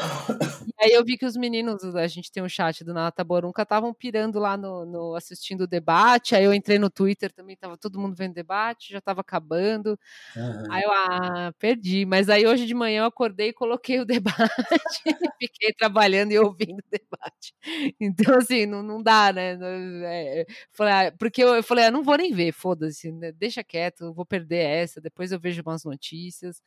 Aí 0.81 0.91
eu 0.91 1.03
vi 1.03 1.17
que 1.17 1.25
os 1.25 1.37
meninos, 1.37 1.83
a 1.95 2.07
gente 2.07 2.31
tem 2.31 2.41
um 2.43 2.49
chat 2.49 2.83
do 2.83 2.93
Nata 2.93 3.23
Borunca, 3.23 3.63
estavam 3.63 3.93
pirando 3.93 4.39
lá 4.39 4.57
no, 4.57 4.85
no, 4.85 5.15
assistindo 5.15 5.61
o 5.61 5.67
debate. 5.67 6.35
Aí 6.35 6.43
eu 6.43 6.53
entrei 6.53 6.79
no 6.79 6.89
Twitter 6.89 7.31
também, 7.31 7.55
tava 7.55 7.77
todo 7.77 7.99
mundo 7.99 8.15
vendo 8.15 8.33
debate, 8.33 8.91
já 8.91 9.01
tava 9.01 9.21
acabando. 9.21 9.97
Uhum. 10.35 10.71
Aí 10.71 10.83
eu, 10.83 10.91
ah, 10.91 11.53
perdi. 11.59 12.05
Mas 12.05 12.29
aí 12.29 12.45
hoje 12.47 12.65
de 12.65 12.73
manhã 12.73 13.01
eu 13.01 13.05
acordei 13.05 13.49
e 13.49 13.53
coloquei 13.53 13.99
o 13.99 14.05
debate, 14.51 15.03
fiquei 15.39 15.73
trabalhando 15.73 16.31
e 16.31 16.39
ouvindo 16.39 16.79
o 16.79 16.89
debate. 16.91 17.53
Então, 17.99 18.35
assim, 18.37 18.65
não, 18.65 18.81
não 18.83 19.01
dá, 19.01 19.31
né? 19.33 19.57
É, 20.03 20.45
falei, 20.71 20.93
ah, 20.93 21.13
porque 21.17 21.43
eu, 21.43 21.55
eu 21.55 21.63
falei, 21.63 21.85
ah, 21.85 21.91
não 21.91 22.03
vou 22.03 22.17
nem 22.17 22.33
ver, 22.33 22.51
foda-se, 22.51 23.11
né, 23.11 23.31
deixa 23.31 23.63
quieto, 23.63 24.13
vou 24.13 24.25
perder 24.25 24.63
essa, 24.65 25.01
depois 25.01 25.31
eu 25.31 25.39
vejo 25.39 25.61
umas 25.61 25.83
notícias. 25.83 26.61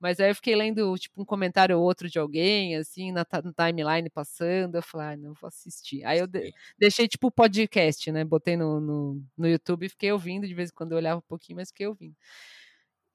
Mas 0.00 0.20
aí 0.20 0.30
eu 0.30 0.34
fiquei 0.34 0.54
lendo, 0.56 0.96
tipo, 0.98 1.20
um 1.20 1.24
comentário 1.24 1.76
ou 1.78 1.84
outro 1.84 2.08
de 2.08 2.18
alguém, 2.18 2.76
assim, 2.76 3.12
na 3.12 3.24
timeline 3.58 4.10
passando, 4.10 4.76
eu 4.76 4.82
falei, 4.82 5.08
ah, 5.14 5.16
não 5.16 5.34
vou 5.34 5.48
assistir. 5.48 6.04
Aí 6.04 6.18
eu 6.20 6.26
de, 6.26 6.52
deixei, 6.78 7.08
tipo, 7.08 7.30
podcast, 7.30 8.10
né, 8.12 8.24
botei 8.24 8.56
no, 8.56 8.80
no, 8.80 9.22
no 9.36 9.48
YouTube 9.48 9.86
e 9.86 9.88
fiquei 9.88 10.12
ouvindo, 10.12 10.46
de 10.46 10.54
vez 10.54 10.70
em 10.70 10.74
quando 10.74 10.92
eu 10.92 10.98
olhava 10.98 11.18
um 11.18 11.22
pouquinho, 11.28 11.56
mas 11.56 11.68
fiquei 11.70 11.86
ouvindo. 11.86 12.14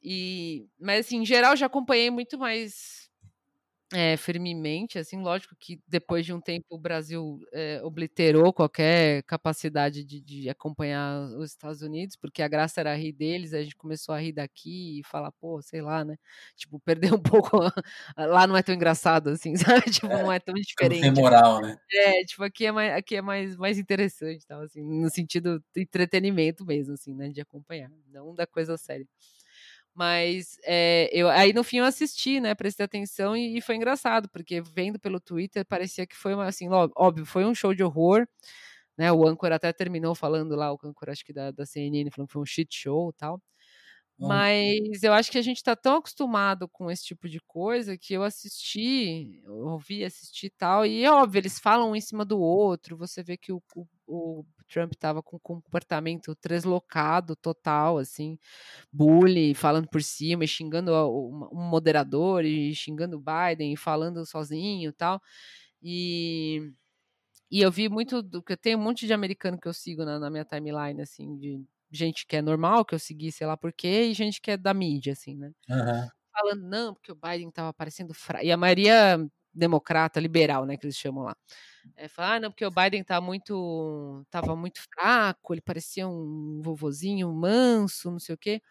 E, 0.01 0.67
mas 0.79 1.05
assim, 1.05 1.17
em 1.17 1.25
geral 1.25 1.55
já 1.55 1.65
acompanhei 1.67 2.09
muito 2.11 2.37
mais 2.37 3.02
é, 3.93 4.17
firmemente, 4.17 4.97
assim, 4.97 5.21
lógico 5.21 5.55
que 5.59 5.79
depois 5.87 6.25
de 6.25 6.33
um 6.33 6.41
tempo 6.41 6.65
o 6.69 6.79
Brasil 6.79 7.39
é, 7.51 7.79
obliterou 7.83 8.51
qualquer 8.51 9.23
capacidade 9.23 10.03
de, 10.03 10.19
de, 10.19 10.49
acompanhar 10.49 11.27
os 11.37 11.51
Estados 11.51 11.81
Unidos, 11.81 12.15
porque 12.15 12.41
a 12.41 12.47
graça 12.47 12.79
era 12.79 12.95
rir 12.95 13.11
deles, 13.11 13.53
a 13.53 13.61
gente 13.61 13.75
começou 13.75 14.15
a 14.15 14.19
rir 14.19 14.31
daqui 14.31 14.99
e 14.99 15.03
falar, 15.03 15.31
pô, 15.33 15.61
sei 15.61 15.81
lá, 15.81 16.03
né? 16.03 16.17
Tipo, 16.55 16.79
perder 16.79 17.13
um 17.13 17.21
pouco. 17.23 17.59
Lá 18.17 18.47
não 18.47 18.57
é 18.57 18.63
tão 18.63 18.73
engraçado 18.73 19.29
assim, 19.29 19.55
sabe? 19.85 19.91
Tipo, 19.91 20.07
é, 20.07 20.23
não 20.23 20.31
é 20.31 20.39
tão 20.39 20.55
diferente. 20.55 21.01
Tem 21.01 21.11
moral, 21.11 21.61
né? 21.61 21.77
É, 21.91 22.23
tipo, 22.23 22.43
aqui 22.43 22.65
é 22.65 22.71
mais, 22.71 22.93
aqui 22.93 23.15
é 23.15 23.21
mais, 23.21 23.55
mais 23.55 23.77
interessante, 23.77 24.45
tal, 24.47 24.61
assim, 24.61 24.81
no 24.81 25.09
sentido 25.09 25.63
de 25.73 25.81
entretenimento 25.81 26.65
mesmo, 26.65 26.93
assim, 26.93 27.13
né? 27.13 27.29
De 27.29 27.41
acompanhar, 27.41 27.91
não 28.11 28.33
da 28.33 28.47
coisa 28.47 28.77
séria. 28.77 29.05
Mas 29.95 30.57
é, 30.63 31.09
eu, 31.13 31.29
aí 31.29 31.53
no 31.53 31.63
fim 31.63 31.77
eu 31.77 31.85
assisti, 31.85 32.39
né? 32.39 32.55
Prestei 32.55 32.85
atenção 32.85 33.37
e, 33.37 33.57
e, 33.57 33.61
foi 33.61 33.75
engraçado, 33.75 34.27
porque 34.29 34.61
vendo 34.61 34.99
pelo 34.99 35.19
Twitter 35.19 35.65
parecia 35.65 36.07
que 36.07 36.15
foi 36.15 36.33
uma, 36.33 36.45
assim, 36.45 36.67
óbvio, 36.69 37.25
foi 37.25 37.45
um 37.45 37.53
show 37.53 37.73
de 37.73 37.83
horror. 37.83 38.27
Né, 38.97 39.11
o 39.11 39.27
Anchor 39.27 39.51
até 39.51 39.73
terminou 39.73 40.13
falando 40.13 40.55
lá, 40.55 40.71
o 40.71 40.77
Anchor 40.83 41.09
acho 41.09 41.25
que 41.25 41.33
da, 41.33 41.49
da 41.51 41.65
CNN, 41.65 42.11
falando 42.11 42.27
que 42.27 42.33
foi 42.33 42.41
um 42.43 42.45
shit 42.45 42.75
show 42.75 43.09
e 43.09 43.13
tal. 43.13 43.41
Mas 44.19 45.03
eu 45.03 45.13
acho 45.13 45.31
que 45.31 45.37
a 45.37 45.41
gente 45.41 45.57
está 45.57 45.75
tão 45.75 45.97
acostumado 45.97 46.67
com 46.69 46.89
esse 46.89 47.03
tipo 47.03 47.27
de 47.27 47.39
coisa 47.41 47.97
que 47.97 48.13
eu 48.13 48.23
assisti, 48.23 49.41
ouvi 49.47 50.03
assistir 50.03 50.47
e 50.47 50.49
tal, 50.51 50.85
e 50.85 51.03
é 51.03 51.11
óbvio, 51.11 51.39
eles 51.39 51.59
falam 51.59 51.91
um 51.91 51.95
em 51.95 52.01
cima 52.01 52.23
do 52.23 52.39
outro, 52.39 52.95
você 52.95 53.23
vê 53.23 53.35
que 53.35 53.51
o, 53.51 53.61
o, 53.75 53.85
o 54.07 54.45
Trump 54.73 54.93
estava 54.93 55.21
com 55.23 55.37
um 55.37 55.39
comportamento 55.39 56.35
translocado 56.35 57.35
total, 57.35 57.97
assim, 57.99 58.37
bullying, 58.91 59.53
falando 59.53 59.87
por 59.89 60.01
cima, 60.03 60.47
xingando 60.47 60.91
um 61.53 61.69
moderador, 61.69 62.45
e 62.45 62.73
xingando 62.75 63.17
o 63.17 63.21
Biden, 63.21 63.73
e 63.73 63.77
falando 63.77 64.25
sozinho 64.25 64.89
e 64.89 64.93
tal, 64.93 65.21
e... 65.81 66.73
E 67.51 67.61
eu 67.61 67.71
vi 67.71 67.87
muito 67.87 68.23
do 68.23 68.41
que 68.41 68.53
eu 68.53 68.57
tenho 68.57 68.79
um 68.79 68.81
monte 68.81 69.05
de 69.05 69.13
americano 69.13 69.59
que 69.59 69.67
eu 69.67 69.73
sigo 69.73 70.03
na, 70.03 70.19
na 70.19 70.29
minha 70.29 70.43
timeline, 70.45 70.99
assim, 71.01 71.37
de 71.37 71.63
gente 71.91 72.25
que 72.25 72.35
é 72.35 72.41
normal, 72.41 72.83
que 72.83 72.95
eu 72.95 72.99
segui, 72.99 73.31
sei 73.31 73.45
lá 73.45 73.55
por 73.55 73.71
quê, 73.71 74.05
e 74.05 74.13
gente 74.13 74.41
que 74.41 74.51
é 74.51 74.57
da 74.57 74.73
mídia, 74.73 75.13
assim, 75.13 75.35
né? 75.37 75.51
Uhum. 75.69 76.09
Falando, 76.33 76.63
não, 76.63 76.93
porque 76.95 77.11
o 77.11 77.15
Biden 77.15 77.51
tava 77.51 77.71
parecendo 77.71 78.11
fraco. 78.13 78.43
E 78.43 78.51
a 78.51 78.57
maioria 78.57 79.19
democrata, 79.53 80.19
liberal, 80.19 80.65
né, 80.65 80.77
que 80.77 80.85
eles 80.85 80.97
chamam 80.97 81.23
lá. 81.23 81.35
É, 81.97 82.07
falar, 82.07 82.35
ah, 82.35 82.39
não, 82.39 82.49
porque 82.51 82.65
o 82.65 82.71
Biden 82.71 83.03
tá 83.03 83.19
muito, 83.19 84.25
tava 84.29 84.55
muito 84.55 84.79
fraco, 84.81 85.53
ele 85.53 85.61
parecia 85.61 86.07
um 86.07 86.61
vovozinho 86.63 87.31
manso, 87.33 88.09
não 88.09 88.19
sei 88.19 88.35
o 88.35 88.37
quê. 88.37 88.61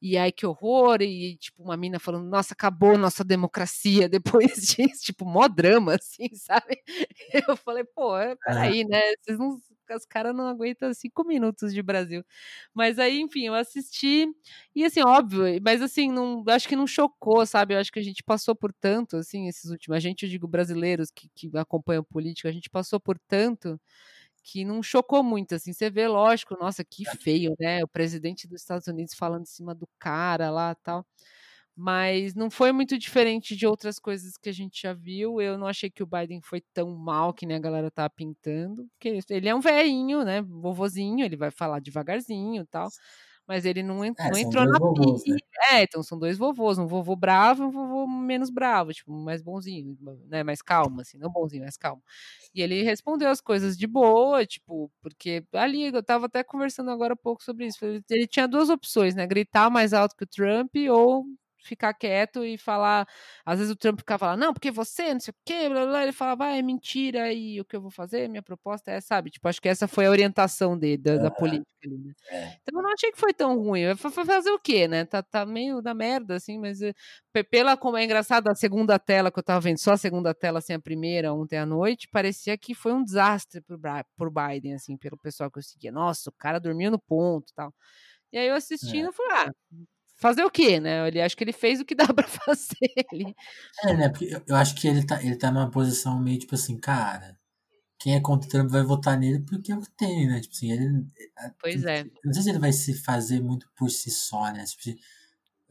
E 0.00 0.18
aí, 0.18 0.30
que 0.32 0.46
horror, 0.46 1.00
e 1.02 1.36
tipo, 1.36 1.62
uma 1.62 1.76
mina 1.76 1.98
falando, 1.98 2.28
nossa, 2.28 2.52
acabou 2.54 2.98
nossa 2.98 3.24
democracia 3.24 4.08
depois 4.50 4.54
disso, 4.56 5.02
tipo, 5.04 5.24
mó 5.24 5.48
drama, 5.48 5.94
assim, 5.94 6.28
sabe? 6.34 6.78
Eu 7.48 7.56
falei, 7.56 7.84
pô, 7.84 8.16
é, 8.18 8.36
peraí, 8.36 8.84
né? 8.84 9.00
Vocês 9.22 9.38
não, 9.38 9.58
os 9.92 10.04
caras 10.06 10.34
não 10.34 10.46
aguentam 10.48 10.92
cinco 10.94 11.24
minutos 11.24 11.72
de 11.74 11.82
Brasil. 11.82 12.24
Mas 12.72 12.98
aí, 12.98 13.20
enfim, 13.20 13.46
eu 13.46 13.54
assisti, 13.54 14.26
e 14.74 14.84
assim, 14.84 15.00
óbvio, 15.02 15.44
mas 15.62 15.82
assim, 15.82 16.10
não, 16.10 16.44
acho 16.48 16.68
que 16.68 16.76
não 16.76 16.86
chocou, 16.86 17.44
sabe? 17.46 17.74
Eu 17.74 17.78
acho 17.80 17.92
que 17.92 17.98
a 17.98 18.02
gente 18.02 18.22
passou 18.22 18.54
por 18.56 18.72
tanto, 18.72 19.16
assim, 19.16 19.48
esses 19.48 19.70
últimos, 19.70 19.96
a 19.96 20.00
gente, 20.00 20.24
eu 20.24 20.28
digo, 20.30 20.46
brasileiros 20.48 21.10
que, 21.10 21.28
que 21.34 21.50
acompanham 21.56 22.04
política, 22.04 22.48
a 22.48 22.52
gente 22.52 22.70
passou 22.70 23.00
por 23.00 23.18
tanto 23.28 23.80
que 24.42 24.64
não 24.64 24.82
chocou 24.82 25.22
muito, 25.22 25.54
assim, 25.54 25.72
você 25.72 25.88
vê, 25.90 26.06
lógico, 26.06 26.56
nossa, 26.60 26.84
que 26.84 27.04
feio, 27.22 27.54
né, 27.58 27.82
o 27.82 27.88
presidente 27.88 28.46
dos 28.46 28.60
Estados 28.60 28.86
Unidos 28.86 29.14
falando 29.14 29.42
em 29.42 29.46
cima 29.46 29.74
do 29.74 29.88
cara 29.98 30.50
lá, 30.50 30.74
tal, 30.76 31.06
mas 31.76 32.34
não 32.34 32.50
foi 32.50 32.72
muito 32.72 32.96
diferente 32.98 33.56
de 33.56 33.66
outras 33.66 33.98
coisas 33.98 34.36
que 34.36 34.48
a 34.48 34.52
gente 34.52 34.80
já 34.82 34.92
viu, 34.92 35.40
eu 35.40 35.58
não 35.58 35.66
achei 35.66 35.90
que 35.90 36.02
o 36.02 36.06
Biden 36.06 36.40
foi 36.42 36.60
tão 36.72 36.90
mal 36.96 37.34
que 37.34 37.46
nem 37.46 37.56
a 37.56 37.60
galera 37.60 37.90
tá 37.90 38.08
pintando, 38.08 38.86
porque 38.92 39.18
ele 39.30 39.48
é 39.48 39.54
um 39.54 39.60
velhinho, 39.60 40.24
né, 40.24 40.40
vovozinho, 40.42 41.24
ele 41.24 41.36
vai 41.36 41.50
falar 41.50 41.80
devagarzinho, 41.80 42.64
tal, 42.66 42.88
mas 43.46 43.64
ele 43.66 43.82
não, 43.82 44.04
ent 44.04 44.16
é, 44.18 44.30
não 44.30 44.38
entrou 44.38 44.64
na 44.66 44.78
vovôs, 44.78 45.22
né? 45.26 45.36
É, 45.72 45.82
então 45.82 46.02
são 46.02 46.18
dois 46.18 46.38
vovôs, 46.38 46.78
um 46.78 46.86
vovô 46.86 47.16
bravo 47.16 47.62
e 47.64 47.66
um 47.66 47.70
vovô 47.70 48.06
menos 48.06 48.50
bravo, 48.50 48.92
tipo, 48.92 49.12
mais 49.12 49.42
bonzinho, 49.42 49.96
né, 50.28 50.42
mais 50.44 50.62
calmo, 50.62 51.00
assim, 51.00 51.18
não 51.18 51.30
bonzinho, 51.30 51.62
mais 51.62 51.76
calmo. 51.76 52.02
E 52.54 52.62
ele 52.62 52.82
respondeu 52.82 53.28
as 53.30 53.40
coisas 53.40 53.76
de 53.76 53.86
boa, 53.86 54.46
tipo, 54.46 54.90
porque 55.02 55.44
ali 55.54 55.84
eu 55.94 56.02
tava 56.02 56.26
até 56.26 56.44
conversando 56.44 56.90
agora 56.90 57.14
um 57.14 57.16
pouco 57.16 57.42
sobre 57.44 57.66
isso, 57.66 57.78
ele 58.10 58.26
tinha 58.28 58.48
duas 58.48 58.70
opções, 58.70 59.14
né, 59.14 59.26
gritar 59.26 59.70
mais 59.70 59.92
alto 59.92 60.16
que 60.16 60.24
o 60.24 60.26
Trump 60.26 60.70
ou 60.90 61.24
ficar 61.64 61.94
quieto 61.94 62.44
e 62.44 62.58
falar. 62.58 63.06
Às 63.44 63.58
vezes 63.58 63.72
o 63.72 63.76
Trump 63.76 63.98
ficava 63.98 64.26
lá, 64.26 64.36
não, 64.36 64.52
porque 64.52 64.70
você, 64.70 65.12
não 65.14 65.20
sei 65.20 65.32
o 65.32 65.36
quê, 65.44 65.68
blá, 65.68 65.86
blá. 65.86 66.02
ele 66.02 66.12
falava, 66.12 66.46
ah, 66.46 66.56
é 66.56 66.62
mentira, 66.62 67.32
e 67.32 67.60
o 67.60 67.64
que 67.64 67.76
eu 67.76 67.80
vou 67.80 67.90
fazer? 67.90 68.28
Minha 68.28 68.42
proposta 68.42 68.90
é, 68.90 69.00
sabe? 69.00 69.30
Tipo, 69.30 69.48
acho 69.48 69.60
que 69.60 69.68
essa 69.68 69.88
foi 69.88 70.06
a 70.06 70.10
orientação 70.10 70.78
dele, 70.78 70.98
da, 70.98 71.16
da 71.16 71.30
política 71.30 71.70
ali, 71.84 71.98
né? 71.98 72.12
É. 72.30 72.58
Então 72.62 72.78
eu 72.78 72.82
não 72.82 72.92
achei 72.92 73.10
que 73.12 73.18
foi 73.18 73.32
tão 73.32 73.58
ruim. 73.58 73.94
Foi 73.96 74.10
fazer 74.10 74.50
o 74.50 74.58
quê, 74.58 74.88
né? 74.88 75.04
Tá, 75.04 75.22
tá 75.22 75.46
meio 75.46 75.80
da 75.82 75.94
merda, 75.94 76.36
assim, 76.36 76.58
mas 76.58 76.80
eh, 76.82 76.94
pela 77.50 77.76
como 77.76 77.96
é 77.96 78.04
engraçado, 78.04 78.48
a 78.48 78.54
segunda 78.54 78.98
tela 78.98 79.30
que 79.30 79.38
eu 79.38 79.42
tava 79.42 79.60
vendo, 79.60 79.78
só 79.78 79.92
a 79.92 79.96
segunda 79.96 80.34
tela 80.34 80.60
sem 80.60 80.74
assim, 80.74 80.80
a 80.80 80.82
primeira 80.82 81.32
ontem 81.32 81.58
à 81.58 81.66
noite, 81.66 82.08
parecia 82.08 82.56
que 82.56 82.74
foi 82.74 82.92
um 82.92 83.02
desastre 83.02 83.60
pro, 83.60 83.78
pro 84.16 84.30
Biden, 84.30 84.74
assim, 84.74 84.96
pelo 84.96 85.16
pessoal 85.18 85.50
que 85.50 85.58
eu 85.58 85.62
seguia. 85.62 85.92
Nossa, 85.92 86.30
o 86.30 86.32
cara 86.32 86.58
dormiu 86.58 86.90
no 86.90 86.98
ponto 86.98 87.52
tal. 87.54 87.72
E 88.32 88.38
aí 88.38 88.48
eu 88.48 88.54
assistindo, 88.54 89.08
é. 89.10 89.12
falei, 89.12 89.32
ah, 89.32 89.52
fazer 90.24 90.42
o 90.42 90.50
quê, 90.50 90.80
né? 90.80 91.06
Ele 91.06 91.20
acho 91.20 91.36
que 91.36 91.44
ele 91.44 91.52
fez 91.52 91.80
o 91.80 91.84
que 91.84 91.94
dá 91.94 92.06
para 92.06 92.26
fazer 92.26 92.94
ali. 93.12 93.36
É, 93.82 93.94
né? 93.94 94.08
Porque 94.08 94.30
eu 94.46 94.56
acho 94.56 94.74
que 94.74 94.88
ele 94.88 95.04
tá, 95.04 95.22
ele 95.22 95.36
tá 95.36 95.50
numa 95.50 95.70
posição 95.70 96.18
meio 96.18 96.38
tipo 96.38 96.54
assim, 96.54 96.78
cara, 96.78 97.38
quem 97.98 98.14
é 98.14 98.20
contra 98.20 98.48
o 98.48 98.50
Trump 98.50 98.70
vai 98.70 98.82
votar 98.82 99.18
nele 99.18 99.40
porque 99.40 99.70
é 99.70 99.76
o 99.76 99.82
que 99.82 99.90
tem, 99.90 100.26
né? 100.26 100.40
Tipo 100.40 100.54
assim, 100.54 100.72
ele. 100.72 101.06
Pois 101.60 101.84
é. 101.84 102.04
Não 102.24 102.32
sei 102.32 102.42
se 102.42 102.48
ele 102.48 102.58
vai 102.58 102.72
se 102.72 102.94
fazer 102.94 103.40
muito 103.42 103.68
por 103.76 103.90
si 103.90 104.10
só, 104.10 104.50
né? 104.50 104.64
Tipo, 104.64 104.80
assim, 104.80 104.98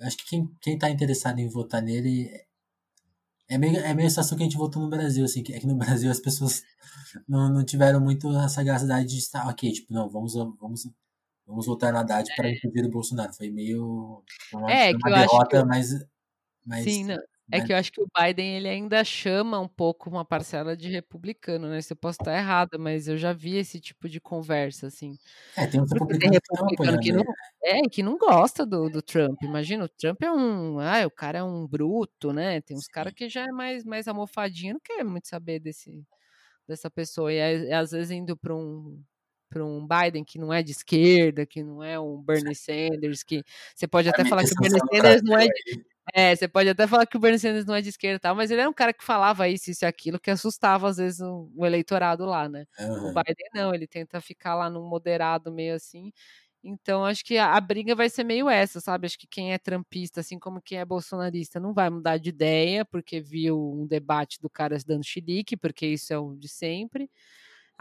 acho 0.01 0.18
que 0.18 0.26
quem, 0.26 0.58
quem 0.62 0.78
tá 0.78 0.88
interessado 0.88 1.39
em 1.39 1.49
votar 1.49 1.82
nele 1.82 2.30
é 3.49 3.58
meio, 3.58 3.78
é 3.78 3.93
meio 3.93 4.06
a 4.06 4.10
situação 4.10 4.38
que 4.38 4.43
a 4.43 4.45
gente 4.45 4.58
votou 4.58 4.84
no 4.84 4.89
Brasil, 4.89 5.26
assim, 5.26 5.41
que 5.41 5.54
é 5.54 5.60
que 5.60 5.68
no 5.68 5.76
Brasil 5.78 6.12
as 6.12 6.20
pessoas 6.20 6.64
não, 7.28 7.49
não 7.49 7.66
tiveram 7.66 7.99
muito 7.99 8.30
a 8.30 8.47
sagacidade 8.47 9.08
de 9.08 9.18
estar, 9.18 9.47
ok, 9.47 9.72
tipo, 9.72 9.91
não, 9.91 10.08
vamos, 10.10 10.36
vamos, 10.36 10.88
vamos 11.46 11.66
votar 11.66 11.91
na 11.94 12.02
Haddad 12.02 12.30
para 12.36 12.50
é. 12.50 12.54
impedir 12.54 12.86
o 12.86 12.91
Bolsonaro. 12.91 13.34
Foi 13.34 13.50
meio 13.50 14.24
uma, 14.54 14.72
é, 14.72 14.91
uma 14.91 15.18
derrota, 15.18 15.58
eu... 15.58 15.66
mas, 15.66 15.89
mas. 16.66 16.84
Sim, 16.84 17.06
não. 17.06 17.18
É 17.52 17.60
né? 17.60 17.66
que 17.66 17.74
eu 17.74 17.78
acho 17.78 17.91
que 17.91 18.02
o 18.02 18.08
Biden 18.18 18.56
ele 18.56 18.70
ainda 18.70 19.04
chama 19.04 19.60
um 19.60 19.68
pouco 19.68 20.10
uma 20.10 20.24
parcela 20.24 20.78
de 20.78 20.89
republicano, 20.89 21.68
né? 21.68 21.82
Se 21.82 21.91
eu 21.91 21.98
posso 21.98 22.18
estar 22.22 22.36
errada, 22.36 22.78
mas 22.78 23.08
eu 23.08 23.18
já 23.18 23.34
vi 23.34 23.58
esse 23.58 23.82
tipo 23.82 24.08
de 24.08 24.22
conversa, 24.22 24.88
assim. 24.88 25.18
É, 25.58 25.68
tem 25.68 25.82
uns 25.82 25.91
republicanos 25.91 26.39
republicano 26.52 27.00
que 27.00 27.12
não, 27.12 27.24
é, 27.62 27.82
que 27.82 28.02
não 28.02 28.18
gosta 28.18 28.66
do, 28.66 28.89
do 28.89 29.02
Trump. 29.02 29.41
Imagina, 29.44 29.84
o 29.84 29.89
Trump 29.89 30.22
é 30.24 30.32
um. 30.32 30.80
Ah, 30.80 31.06
o 31.06 31.12
cara 31.12 31.39
é 31.39 31.44
um 31.44 31.68
bruto, 31.68 32.32
né? 32.32 32.62
Tem 32.62 32.78
uns 32.78 32.88
caras 32.88 33.14
que 33.14 33.28
já 33.28 33.44
é 33.44 33.52
mais, 33.52 33.84
mais 33.84 34.08
almofadinho, 34.08 34.76
não 34.76 34.82
quer 34.82 35.04
muito 35.04 35.28
saber 35.28 35.60
desse, 35.60 36.02
dessa 36.68 36.89
pessoa. 36.89 37.32
E 37.32 37.72
às 37.74 37.91
vezes 37.91 38.12
indo 38.12 38.38
para 38.38 38.56
um 38.56 39.04
para 39.54 39.64
um 39.64 39.88
Biden 39.88 40.24
que 40.24 40.39
não 40.39 40.51
é 40.51 40.64
de 40.64 40.72
esquerda, 40.72 41.45
que 41.45 41.64
não 41.64 41.84
é 41.84 41.99
um 41.99 42.20
Bernie 42.20 42.56
Sanders, 42.56 43.22
que 43.22 43.43
você 43.76 43.88
pode 43.88 44.10
até 44.10 44.26
falar 44.26 44.43
que 44.43 44.51
o 44.51 44.62
Bernie 44.62 44.80
Sanders 44.80 45.22
não 45.22 45.38
é 45.38 45.45
de, 45.45 45.86
é, 46.12 46.36
você 46.36 46.47
pode 46.47 46.68
até 46.70 46.88
falar 46.88 47.06
que 47.06 47.16
o 47.16 47.20
Bernie 47.20 47.39
Sanders 47.39 47.66
não 47.66 47.76
é 47.76 47.82
de 47.82 47.89
esquerda 47.89 48.16
e 48.16 48.20
tal, 48.20 48.36
mas 48.36 48.49
ele 48.49 48.62
era 48.62 48.70
um 48.70 48.74
cara 48.74 48.91
que 48.91 49.04
falava 49.04 49.47
isso, 49.47 49.70
isso 49.70 49.86
e 49.86 49.88
aquilo, 49.88 50.20
que 50.20 50.32
assustava 50.32 50.89
às 50.89 50.97
vezes 50.97 51.22
o, 51.22 51.49
o 51.56 51.66
eleitorado 51.66 52.26
lá, 52.26 52.49
né? 52.49 52.66
Uhum. 52.80 53.12
O 53.12 53.14
Biden 53.14 53.49
não, 53.54 53.74
ele 53.74 53.88
tenta 53.88 54.20
ficar 54.20 54.56
lá 54.56 54.70
num 54.70 54.88
moderado 54.88 55.51
meio 55.51 55.76
assim. 55.76 56.12
Então, 56.64 57.06
acho 57.06 57.24
que 57.26 57.38
a, 57.38 57.54
a, 57.56 57.62
briga 57.62 57.93
vai 57.93 58.10
ser 58.10 58.24
meio 58.24 58.49
essa, 58.49 58.80
sabe? 58.80 59.06
Acho 59.06 59.20
que 59.20 59.28
quem 59.28 59.54
é 59.54 59.58
trampista, 59.58 60.22
assim 60.22 60.39
como 60.39 60.62
quem 60.62 60.80
é 60.80 60.86
bolsonarista, 60.86 61.60
não 61.60 61.74
vai 61.74 61.89
mudar 61.89 62.18
de 62.18 62.30
ideia, 62.30 62.86
porque 62.86 63.20
viu 63.20 63.58
um 63.60 63.86
debate 63.86 64.41
do 64.41 64.49
cara 64.49 64.78
dando 64.86 65.04
chilique, 65.04 65.58
porque 65.58 65.86
isso 65.86 66.14
é 66.14 66.18
o 66.18 66.36
de 66.36 66.47
sempre. 66.47 67.10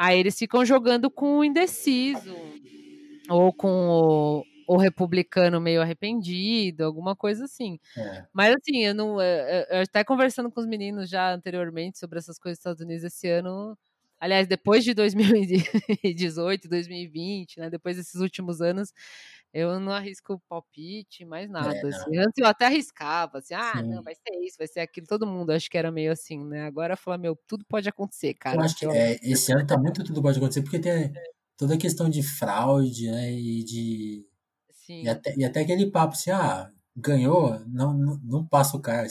Aí 0.03 0.19
eles 0.19 0.37
ficam 0.39 0.65
jogando 0.65 1.11
com 1.11 1.39
o 1.39 1.45
indeciso, 1.45 2.35
ou 3.31 3.53
com 3.53 3.69
o, 3.89 4.47
ou 4.67 4.77
republicano 4.79 5.61
meio 5.61 5.83
arrependido, 5.83 6.85
alguma 6.85 7.17
coisa 7.17 7.45
assim. 7.45 7.79
É. 7.97 8.27
Mas 8.33 8.55
assim, 8.57 8.79
eu 8.85 8.95
não. 8.95 9.21
Eu, 9.23 9.67
eu 9.71 9.83
até 9.83 10.05
conversando 10.05 10.51
com 10.51 10.61
os 10.61 10.67
meninos 10.67 11.11
já 11.11 11.33
anteriormente 11.35 11.99
sobre 11.99 12.19
essas 12.19 12.39
coisas 12.39 12.59
dos 12.59 12.61
Estados 12.61 12.83
Unidos 12.83 13.05
esse 13.05 13.29
ano. 13.29 13.79
Aliás, 14.23 14.47
depois 14.47 14.85
de 14.85 14.95
2018, 14.95 16.69
2020, 16.69 17.59
né? 17.59 17.69
Depois 17.69 17.97
desses 17.97 18.21
últimos 18.21 18.61
anos, 18.61 18.93
eu 19.53 19.81
não 19.81 19.91
arrisco 19.91 20.41
palpite, 20.49 21.25
mais 21.25 21.51
é, 21.51 21.53
nada. 21.53 21.75
É, 21.75 21.89
assim. 21.89 22.17
Antes 22.17 22.39
eu 22.39 22.47
até 22.47 22.67
arriscava, 22.67 23.39
assim, 23.39 23.53
ah, 23.55 23.73
Sim. 23.79 23.89
não, 23.89 24.01
vai 24.01 24.15
ser 24.15 24.33
isso, 24.45 24.57
vai 24.57 24.69
ser 24.69 24.79
aquilo. 24.79 25.09
Todo 25.09 25.27
mundo 25.27 25.51
acho 25.51 25.69
que 25.69 25.77
era 25.77 25.91
meio 25.91 26.13
assim, 26.13 26.39
né? 26.45 26.65
Agora 26.65 26.97
fala, 26.97 27.19
meu, 27.19 27.37
tudo 27.49 27.65
pode 27.69 27.89
acontecer, 27.89 28.35
cara. 28.35 28.59
Eu 28.59 28.61
acho 28.61 28.77
que 28.77 28.87
é, 28.87 29.19
esse 29.25 29.53
ano 29.53 29.67
tá 29.67 29.77
muito 29.77 30.05
tudo 30.05 30.23
pode 30.23 30.39
acontecer, 30.39 30.63
porque 30.63 30.79
tem 30.79 31.13
toda 31.57 31.75
a 31.75 31.79
questão 31.79 32.09
de 32.09 32.23
fraude, 32.23 33.11
né? 33.11 33.33
E 33.33 33.65
de 33.65 34.25
Sim. 34.71 35.03
E 35.03 35.09
até, 35.09 35.35
e 35.37 35.45
até 35.45 35.63
aquele 35.63 35.91
papo 35.91 36.13
assim, 36.13 36.31
ah, 36.31 36.71
ganhou, 36.97 37.59
não, 37.67 37.93
não, 37.93 38.21
não 38.23 38.47
passa 38.47 38.77
o 38.77 38.81
cara. 38.81 39.09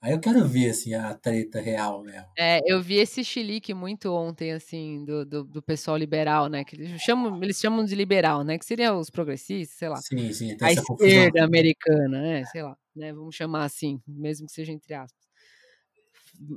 Aí 0.00 0.12
eu 0.12 0.20
quero 0.20 0.46
ver, 0.46 0.70
assim, 0.70 0.94
a 0.94 1.12
treta 1.14 1.60
real 1.60 2.02
mesmo. 2.02 2.26
É, 2.38 2.60
eu 2.64 2.80
vi 2.80 2.96
esse 2.96 3.24
chilique 3.24 3.74
muito 3.74 4.12
ontem, 4.12 4.52
assim, 4.52 5.04
do, 5.04 5.26
do, 5.26 5.44
do, 5.44 5.62
pessoal 5.62 5.96
liberal, 5.96 6.48
né? 6.48 6.64
Que 6.64 6.76
eles 6.76 7.00
chamam, 7.00 7.42
eles 7.42 7.58
chamam 7.58 7.84
de 7.84 7.94
liberal, 7.94 8.44
né? 8.44 8.56
Que 8.58 8.64
seriam 8.64 8.98
os 8.98 9.10
progressistas, 9.10 9.76
sei 9.76 9.88
lá. 9.88 9.96
Sim, 9.96 10.32
sim. 10.32 10.56
A 10.60 10.72
esquerda 10.72 11.44
americana, 11.44 12.22
né? 12.22 12.44
Sei 12.46 12.62
lá, 12.62 12.76
né? 12.94 13.12
Vamos 13.12 13.34
chamar 13.34 13.64
assim, 13.64 14.00
mesmo 14.06 14.46
que 14.46 14.52
seja 14.52 14.72
entre 14.72 14.94
aspas 14.94 15.27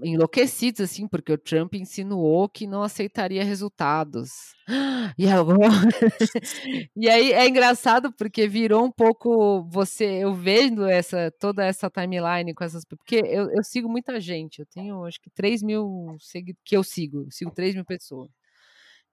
enlouquecidos, 0.03 0.81
assim, 0.81 1.07
porque 1.07 1.31
o 1.31 1.37
Trump 1.37 1.75
insinuou 1.75 2.47
que 2.47 2.67
não 2.67 2.83
aceitaria 2.83 3.43
resultados. 3.43 4.29
E 5.17 5.27
agora. 5.27 5.59
e 6.95 7.09
aí 7.09 7.33
é 7.33 7.47
engraçado 7.47 8.13
porque 8.13 8.47
virou 8.47 8.85
um 8.85 8.91
pouco 8.91 9.63
você, 9.63 10.05
eu 10.23 10.33
vendo 10.33 10.85
essa 10.87 11.31
toda 11.39 11.65
essa 11.65 11.89
timeline 11.89 12.53
com 12.53 12.63
essas. 12.63 12.85
Porque 12.85 13.17
eu, 13.17 13.49
eu 13.51 13.63
sigo 13.63 13.89
muita 13.89 14.19
gente, 14.21 14.59
eu 14.59 14.65
tenho 14.65 15.03
acho 15.03 15.19
que 15.19 15.29
3 15.31 15.61
mil 15.61 16.15
que 16.63 16.77
eu 16.77 16.83
sigo, 16.83 17.23
eu 17.23 17.31
sigo 17.31 17.51
3 17.51 17.75
mil 17.75 17.83
pessoas. 17.83 18.29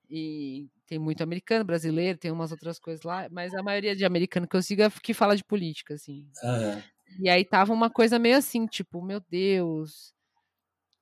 E 0.08 0.68
tem 0.86 0.98
muito 0.98 1.22
americano, 1.22 1.64
brasileiro, 1.64 2.18
tem 2.18 2.30
umas 2.30 2.52
outras 2.52 2.78
coisas 2.78 3.02
lá, 3.02 3.28
mas 3.30 3.54
a 3.54 3.62
maioria 3.62 3.96
de 3.96 4.04
americano 4.04 4.46
que 4.46 4.56
eu 4.56 4.62
sigo 4.62 4.82
é 4.82 4.90
que 5.02 5.12
fala 5.12 5.36
de 5.36 5.44
política, 5.44 5.94
assim. 5.94 6.26
Uhum. 6.42 6.82
E 7.20 7.28
aí 7.28 7.44
tava 7.44 7.72
uma 7.72 7.90
coisa 7.90 8.18
meio 8.18 8.36
assim, 8.36 8.66
tipo, 8.66 9.02
meu 9.02 9.20
Deus, 9.28 10.14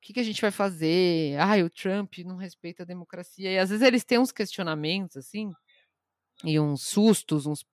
que, 0.07 0.13
que 0.13 0.21
a 0.21 0.23
gente 0.23 0.41
vai 0.41 0.53
fazer? 0.53 1.37
Ai, 1.41 1.65
o 1.65 1.71
Trump 1.71 2.19
não 2.19 2.37
respeita 2.37 2.85
a 2.85 2.87
democracia. 2.87 3.51
E 3.51 3.59
às 3.59 3.71
vezes 3.71 3.85
eles 3.85 4.05
têm 4.05 4.19
uns 4.19 4.31
questionamentos, 4.31 5.17
assim, 5.17 5.51
e 6.45 6.61
uns 6.61 6.83
sustos, 6.83 7.45
uns, 7.45 7.65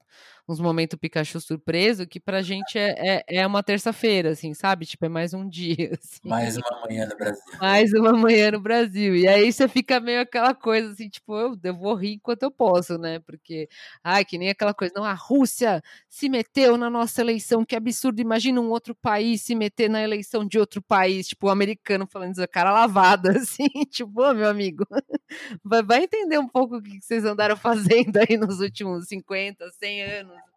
uns 0.47 0.59
momentos 0.59 0.99
Pikachu 0.99 1.39
surpreso, 1.39 2.05
que 2.05 2.19
pra 2.19 2.41
gente 2.41 2.77
é, 2.77 3.21
é, 3.27 3.37
é 3.37 3.47
uma 3.47 3.63
terça-feira, 3.63 4.31
assim, 4.31 4.53
sabe? 4.53 4.85
Tipo, 4.85 5.05
é 5.05 5.09
mais 5.09 5.33
um 5.33 5.47
dia. 5.47 5.91
Assim. 6.03 6.19
Mais 6.25 6.57
uma 6.57 6.81
manhã 6.81 7.07
no 7.07 7.15
Brasil. 7.15 7.43
Mais 7.59 7.93
uma 7.93 8.13
manhã 8.13 8.51
no 8.51 8.59
Brasil. 8.59 9.15
E 9.15 9.27
aí 9.27 9.51
você 9.51 9.67
fica 9.67 9.99
meio 9.99 10.21
aquela 10.21 10.53
coisa 10.53 10.91
assim, 10.91 11.07
tipo, 11.09 11.37
eu, 11.37 11.57
eu 11.63 11.75
vou 11.75 11.95
rir 11.95 12.13
enquanto 12.13 12.43
eu 12.43 12.51
posso, 12.51 12.97
né? 12.97 13.19
Porque, 13.19 13.69
ai, 14.03 14.25
que 14.25 14.37
nem 14.37 14.49
aquela 14.49 14.73
coisa, 14.73 14.93
não, 14.95 15.03
a 15.03 15.13
Rússia 15.13 15.81
se 16.09 16.27
meteu 16.29 16.77
na 16.77 16.89
nossa 16.89 17.21
eleição, 17.21 17.65
que 17.65 17.75
absurdo. 17.75 18.19
Imagina 18.19 18.59
um 18.59 18.69
outro 18.69 18.95
país 18.95 19.41
se 19.41 19.55
meter 19.55 19.89
na 19.89 20.01
eleição 20.01 20.45
de 20.45 20.59
outro 20.59 20.81
país, 20.81 21.27
tipo, 21.27 21.47
o 21.47 21.49
americano 21.49 22.07
falando 22.07 22.33
isso, 22.33 22.47
cara 22.49 22.71
lavada, 22.71 23.31
assim, 23.37 23.67
tipo, 23.89 24.21
ô, 24.21 24.33
meu 24.33 24.49
amigo, 24.49 24.85
vai, 25.63 25.83
vai 25.83 26.03
entender 26.03 26.37
um 26.37 26.47
pouco 26.47 26.77
o 26.77 26.81
que 26.81 27.01
vocês 27.01 27.23
andaram 27.25 27.55
fazendo 27.55 28.17
aí 28.17 28.37
nos 28.37 28.59
últimos 28.59 29.07
50, 29.07 29.69
100 29.71 30.02
anos 30.03 30.53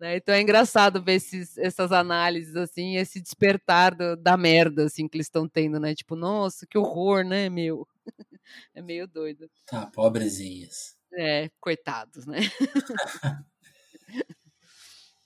né? 0.00 0.16
Então 0.16 0.34
é 0.34 0.40
engraçado 0.40 1.02
ver 1.02 1.16
esses, 1.16 1.58
essas 1.58 1.92
análises, 1.92 2.56
assim, 2.56 2.96
esse 2.96 3.20
despertar 3.20 3.94
do, 3.94 4.16
da 4.16 4.36
merda, 4.36 4.84
assim, 4.84 5.06
que 5.06 5.18
eles 5.18 5.26
estão 5.26 5.46
tendo, 5.46 5.78
né? 5.78 5.94
Tipo, 5.94 6.16
nossa, 6.16 6.66
que 6.66 6.78
horror, 6.78 7.22
né, 7.22 7.50
meu? 7.50 7.86
é 8.74 8.80
meio 8.80 9.06
doido. 9.06 9.48
Tá, 9.66 9.86
pobrezinhas. 9.86 10.96
É, 11.12 11.50
coitados, 11.60 12.24
né? 12.26 12.38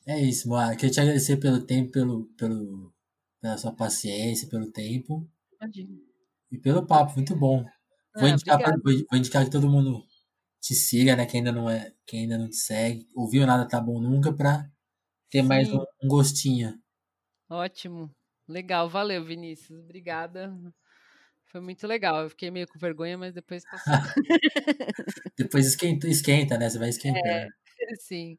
é 0.06 0.20
isso, 0.20 0.48
Moara. 0.48 0.74
Queria 0.74 0.90
te 0.90 1.00
agradecer 1.00 1.36
pelo 1.36 1.64
tempo, 1.64 1.92
pelo, 1.92 2.24
pelo, 2.36 2.92
pela 3.40 3.56
sua 3.56 3.72
paciência, 3.72 4.48
pelo 4.48 4.72
tempo. 4.72 5.24
Imagina. 5.60 5.96
E 6.50 6.58
pelo 6.58 6.84
papo, 6.84 7.14
muito 7.14 7.36
bom. 7.36 7.64
Vou, 8.16 8.26
ah, 8.26 8.30
indicar 8.30 8.58
vou, 8.58 8.92
vou 9.10 9.18
indicar 9.18 9.44
que 9.44 9.50
todo 9.50 9.68
mundo 9.68 10.04
te 10.64 10.74
siga, 10.74 11.14
né? 11.14 11.26
Quem 11.26 11.40
ainda 11.40 11.52
não 11.52 11.68
é, 11.68 11.92
quem 12.06 12.20
ainda 12.20 12.38
não 12.38 12.48
te 12.48 12.56
segue, 12.56 13.06
ouviu 13.14 13.46
nada 13.46 13.68
tá 13.68 13.78
bom 13.78 14.00
nunca 14.00 14.32
pra 14.32 14.66
ter 15.30 15.42
Sim. 15.42 15.48
mais 15.48 15.70
um, 15.70 15.84
um, 16.02 16.08
gostinho. 16.08 16.74
Ótimo. 17.50 18.10
Legal, 18.48 18.88
valeu, 18.88 19.22
Vinícius. 19.22 19.78
Obrigada. 19.80 20.56
Foi 21.44 21.60
muito 21.60 21.86
legal. 21.86 22.22
Eu 22.22 22.30
fiquei 22.30 22.50
meio 22.50 22.66
com 22.66 22.78
vergonha, 22.78 23.18
mas 23.18 23.34
depois 23.34 23.62
passou. 23.70 23.92
depois 25.36 25.66
esquenta, 25.66 26.08
esquenta, 26.08 26.56
né? 26.56 26.70
Você 26.70 26.78
vai 26.78 26.88
esquentando. 26.88 27.26
É, 27.26 27.48
sim. 28.00 28.38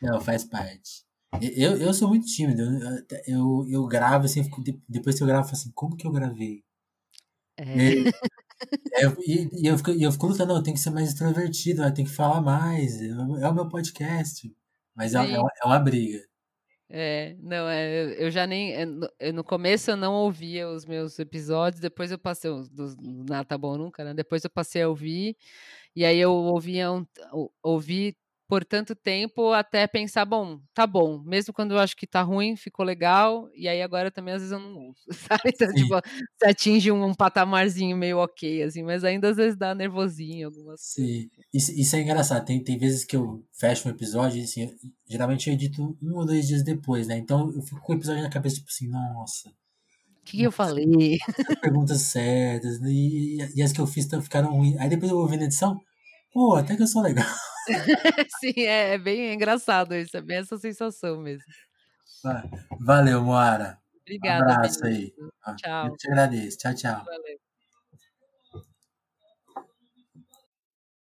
Não, 0.00 0.18
faz 0.18 0.44
parte. 0.44 1.04
Eu, 1.42 1.76
eu 1.76 1.92
sou 1.92 2.08
muito 2.08 2.26
tímido. 2.26 2.62
Eu, 2.62 3.04
eu, 3.26 3.66
eu 3.68 3.86
gravo 3.86 4.24
assim, 4.24 4.42
depois 4.88 5.16
que 5.16 5.22
eu 5.22 5.26
gravo, 5.26 5.44
eu 5.44 5.48
falo 5.48 5.58
assim, 5.58 5.72
como 5.74 5.94
que 5.94 6.06
eu 6.06 6.12
gravei? 6.12 6.64
É. 7.58 7.66
É, 8.92 9.04
e, 9.26 9.48
e, 9.52 9.66
eu 9.66 9.76
fico, 9.76 9.90
e 9.90 10.02
eu 10.02 10.12
fico 10.12 10.26
lutando, 10.26 10.54
eu 10.54 10.62
tenho 10.62 10.76
que 10.76 10.82
ser 10.82 10.90
mais 10.90 11.08
extrovertido, 11.08 11.82
eu 11.82 11.92
tenho 11.94 12.08
que 12.08 12.14
falar 12.14 12.40
mais, 12.40 13.00
é 13.00 13.48
o 13.48 13.54
meu 13.54 13.68
podcast. 13.68 14.50
Mas 14.94 15.14
é, 15.14 15.18
é, 15.18 15.38
uma, 15.38 15.50
é 15.62 15.66
uma 15.66 15.78
briga. 15.78 16.24
É, 16.88 17.36
não, 17.40 17.68
é, 17.68 18.14
eu 18.22 18.30
já 18.30 18.46
nem. 18.46 18.72
Eu, 19.18 19.32
no 19.32 19.42
começo 19.42 19.90
eu 19.90 19.96
não 19.96 20.14
ouvia 20.14 20.68
os 20.68 20.86
meus 20.86 21.18
episódios, 21.18 21.80
depois 21.80 22.10
eu 22.10 22.18
passei. 22.18 22.50
Dos, 22.70 22.96
Nada 22.96 23.44
Tá 23.44 23.58
Bom 23.58 23.76
Nunca, 23.76 24.04
né? 24.04 24.14
Depois 24.14 24.44
eu 24.44 24.50
passei 24.50 24.82
a 24.82 24.88
ouvir, 24.88 25.36
e 25.94 26.04
aí 26.04 26.18
eu 26.18 26.32
ouvia 26.32 26.90
um, 26.92 27.04
ouvi 27.62 28.16
por 28.48 28.64
tanto 28.64 28.94
tempo 28.94 29.52
até 29.52 29.86
pensar, 29.86 30.24
bom, 30.24 30.60
tá 30.74 30.86
bom, 30.86 31.18
mesmo 31.24 31.52
quando 31.52 31.72
eu 31.72 31.78
acho 31.78 31.96
que 31.96 32.06
tá 32.06 32.22
ruim, 32.22 32.56
ficou 32.56 32.84
legal, 32.84 33.48
e 33.54 33.68
aí 33.68 33.82
agora 33.82 34.10
também 34.10 34.34
às 34.34 34.40
vezes 34.42 34.52
eu 34.52 34.60
não 34.60 34.76
ouço, 34.88 35.04
sabe? 35.12 35.42
Então, 35.54 35.72
tipo, 35.74 35.94
você 36.38 36.46
atinge 36.50 36.92
um, 36.92 37.04
um 37.06 37.14
patamarzinho 37.14 37.96
meio 37.96 38.18
ok, 38.18 38.62
assim, 38.62 38.82
mas 38.82 39.04
ainda 39.04 39.30
às 39.30 39.36
vezes 39.36 39.56
dá 39.58 39.74
nervosinho 39.74 40.46
algumas 40.48 40.80
Sim. 40.80 41.28
Isso, 41.52 41.72
isso 41.72 41.96
é 41.96 42.00
engraçado. 42.02 42.44
Tem, 42.44 42.62
tem 42.62 42.78
vezes 42.78 43.04
que 43.04 43.16
eu 43.16 43.44
fecho 43.52 43.88
um 43.88 43.90
episódio 43.90 44.42
assim, 44.42 44.62
eu- 44.64 44.74
geralmente 45.08 45.48
eu 45.48 45.54
edito 45.54 45.96
um 46.02 46.14
ou 46.16 46.24
dois 46.26 46.46
dias 46.46 46.62
depois, 46.62 47.06
né? 47.06 47.16
Então 47.18 47.50
eu 47.52 47.62
fico 47.62 47.80
com 47.80 47.92
o 47.92 47.96
episódio 47.96 48.22
na 48.22 48.30
cabeça, 48.30 48.56
tipo 48.56 48.68
assim, 48.68 48.88
nossa, 48.88 49.50
O 50.20 50.24
que, 50.24 50.36
que 50.38 50.42
eu 50.44 50.52
falei? 50.52 51.18
as 51.48 51.56
perguntas 51.60 52.02
certas, 52.02 52.80
e, 52.82 53.38
e 53.56 53.62
as 53.62 53.72
que 53.72 53.80
eu 53.80 53.86
fiz 53.86 54.06
ficaram 54.22 54.52
ruins. 54.56 54.76
Aí 54.78 54.88
depois 54.88 55.10
eu 55.10 55.18
vou 55.18 55.28
ver 55.28 55.36
na 55.38 55.44
edição, 55.44 55.80
pô, 56.36 56.54
até 56.54 56.76
que 56.76 56.82
eu 56.82 56.86
sou 56.86 57.00
legal. 57.00 57.24
Sim, 58.40 58.52
é, 58.58 58.92
é 58.94 58.98
bem 58.98 59.32
engraçado 59.32 59.94
isso, 59.94 60.14
é 60.16 60.20
bem 60.20 60.36
essa 60.36 60.58
sensação 60.58 61.18
mesmo. 61.18 61.44
Valeu, 62.78 63.22
Moara. 63.22 63.78
Obrigada, 64.02 64.52
Abraço 64.52 64.80
Vinícius. 64.82 64.82
aí. 64.82 65.14
Eu 65.18 65.56
Tchau. 65.56 65.96
te 65.96 66.08
agradeço. 66.10 66.58
Tchau, 66.58 66.74
tchau. 66.74 67.04
Valeu. 67.04 67.45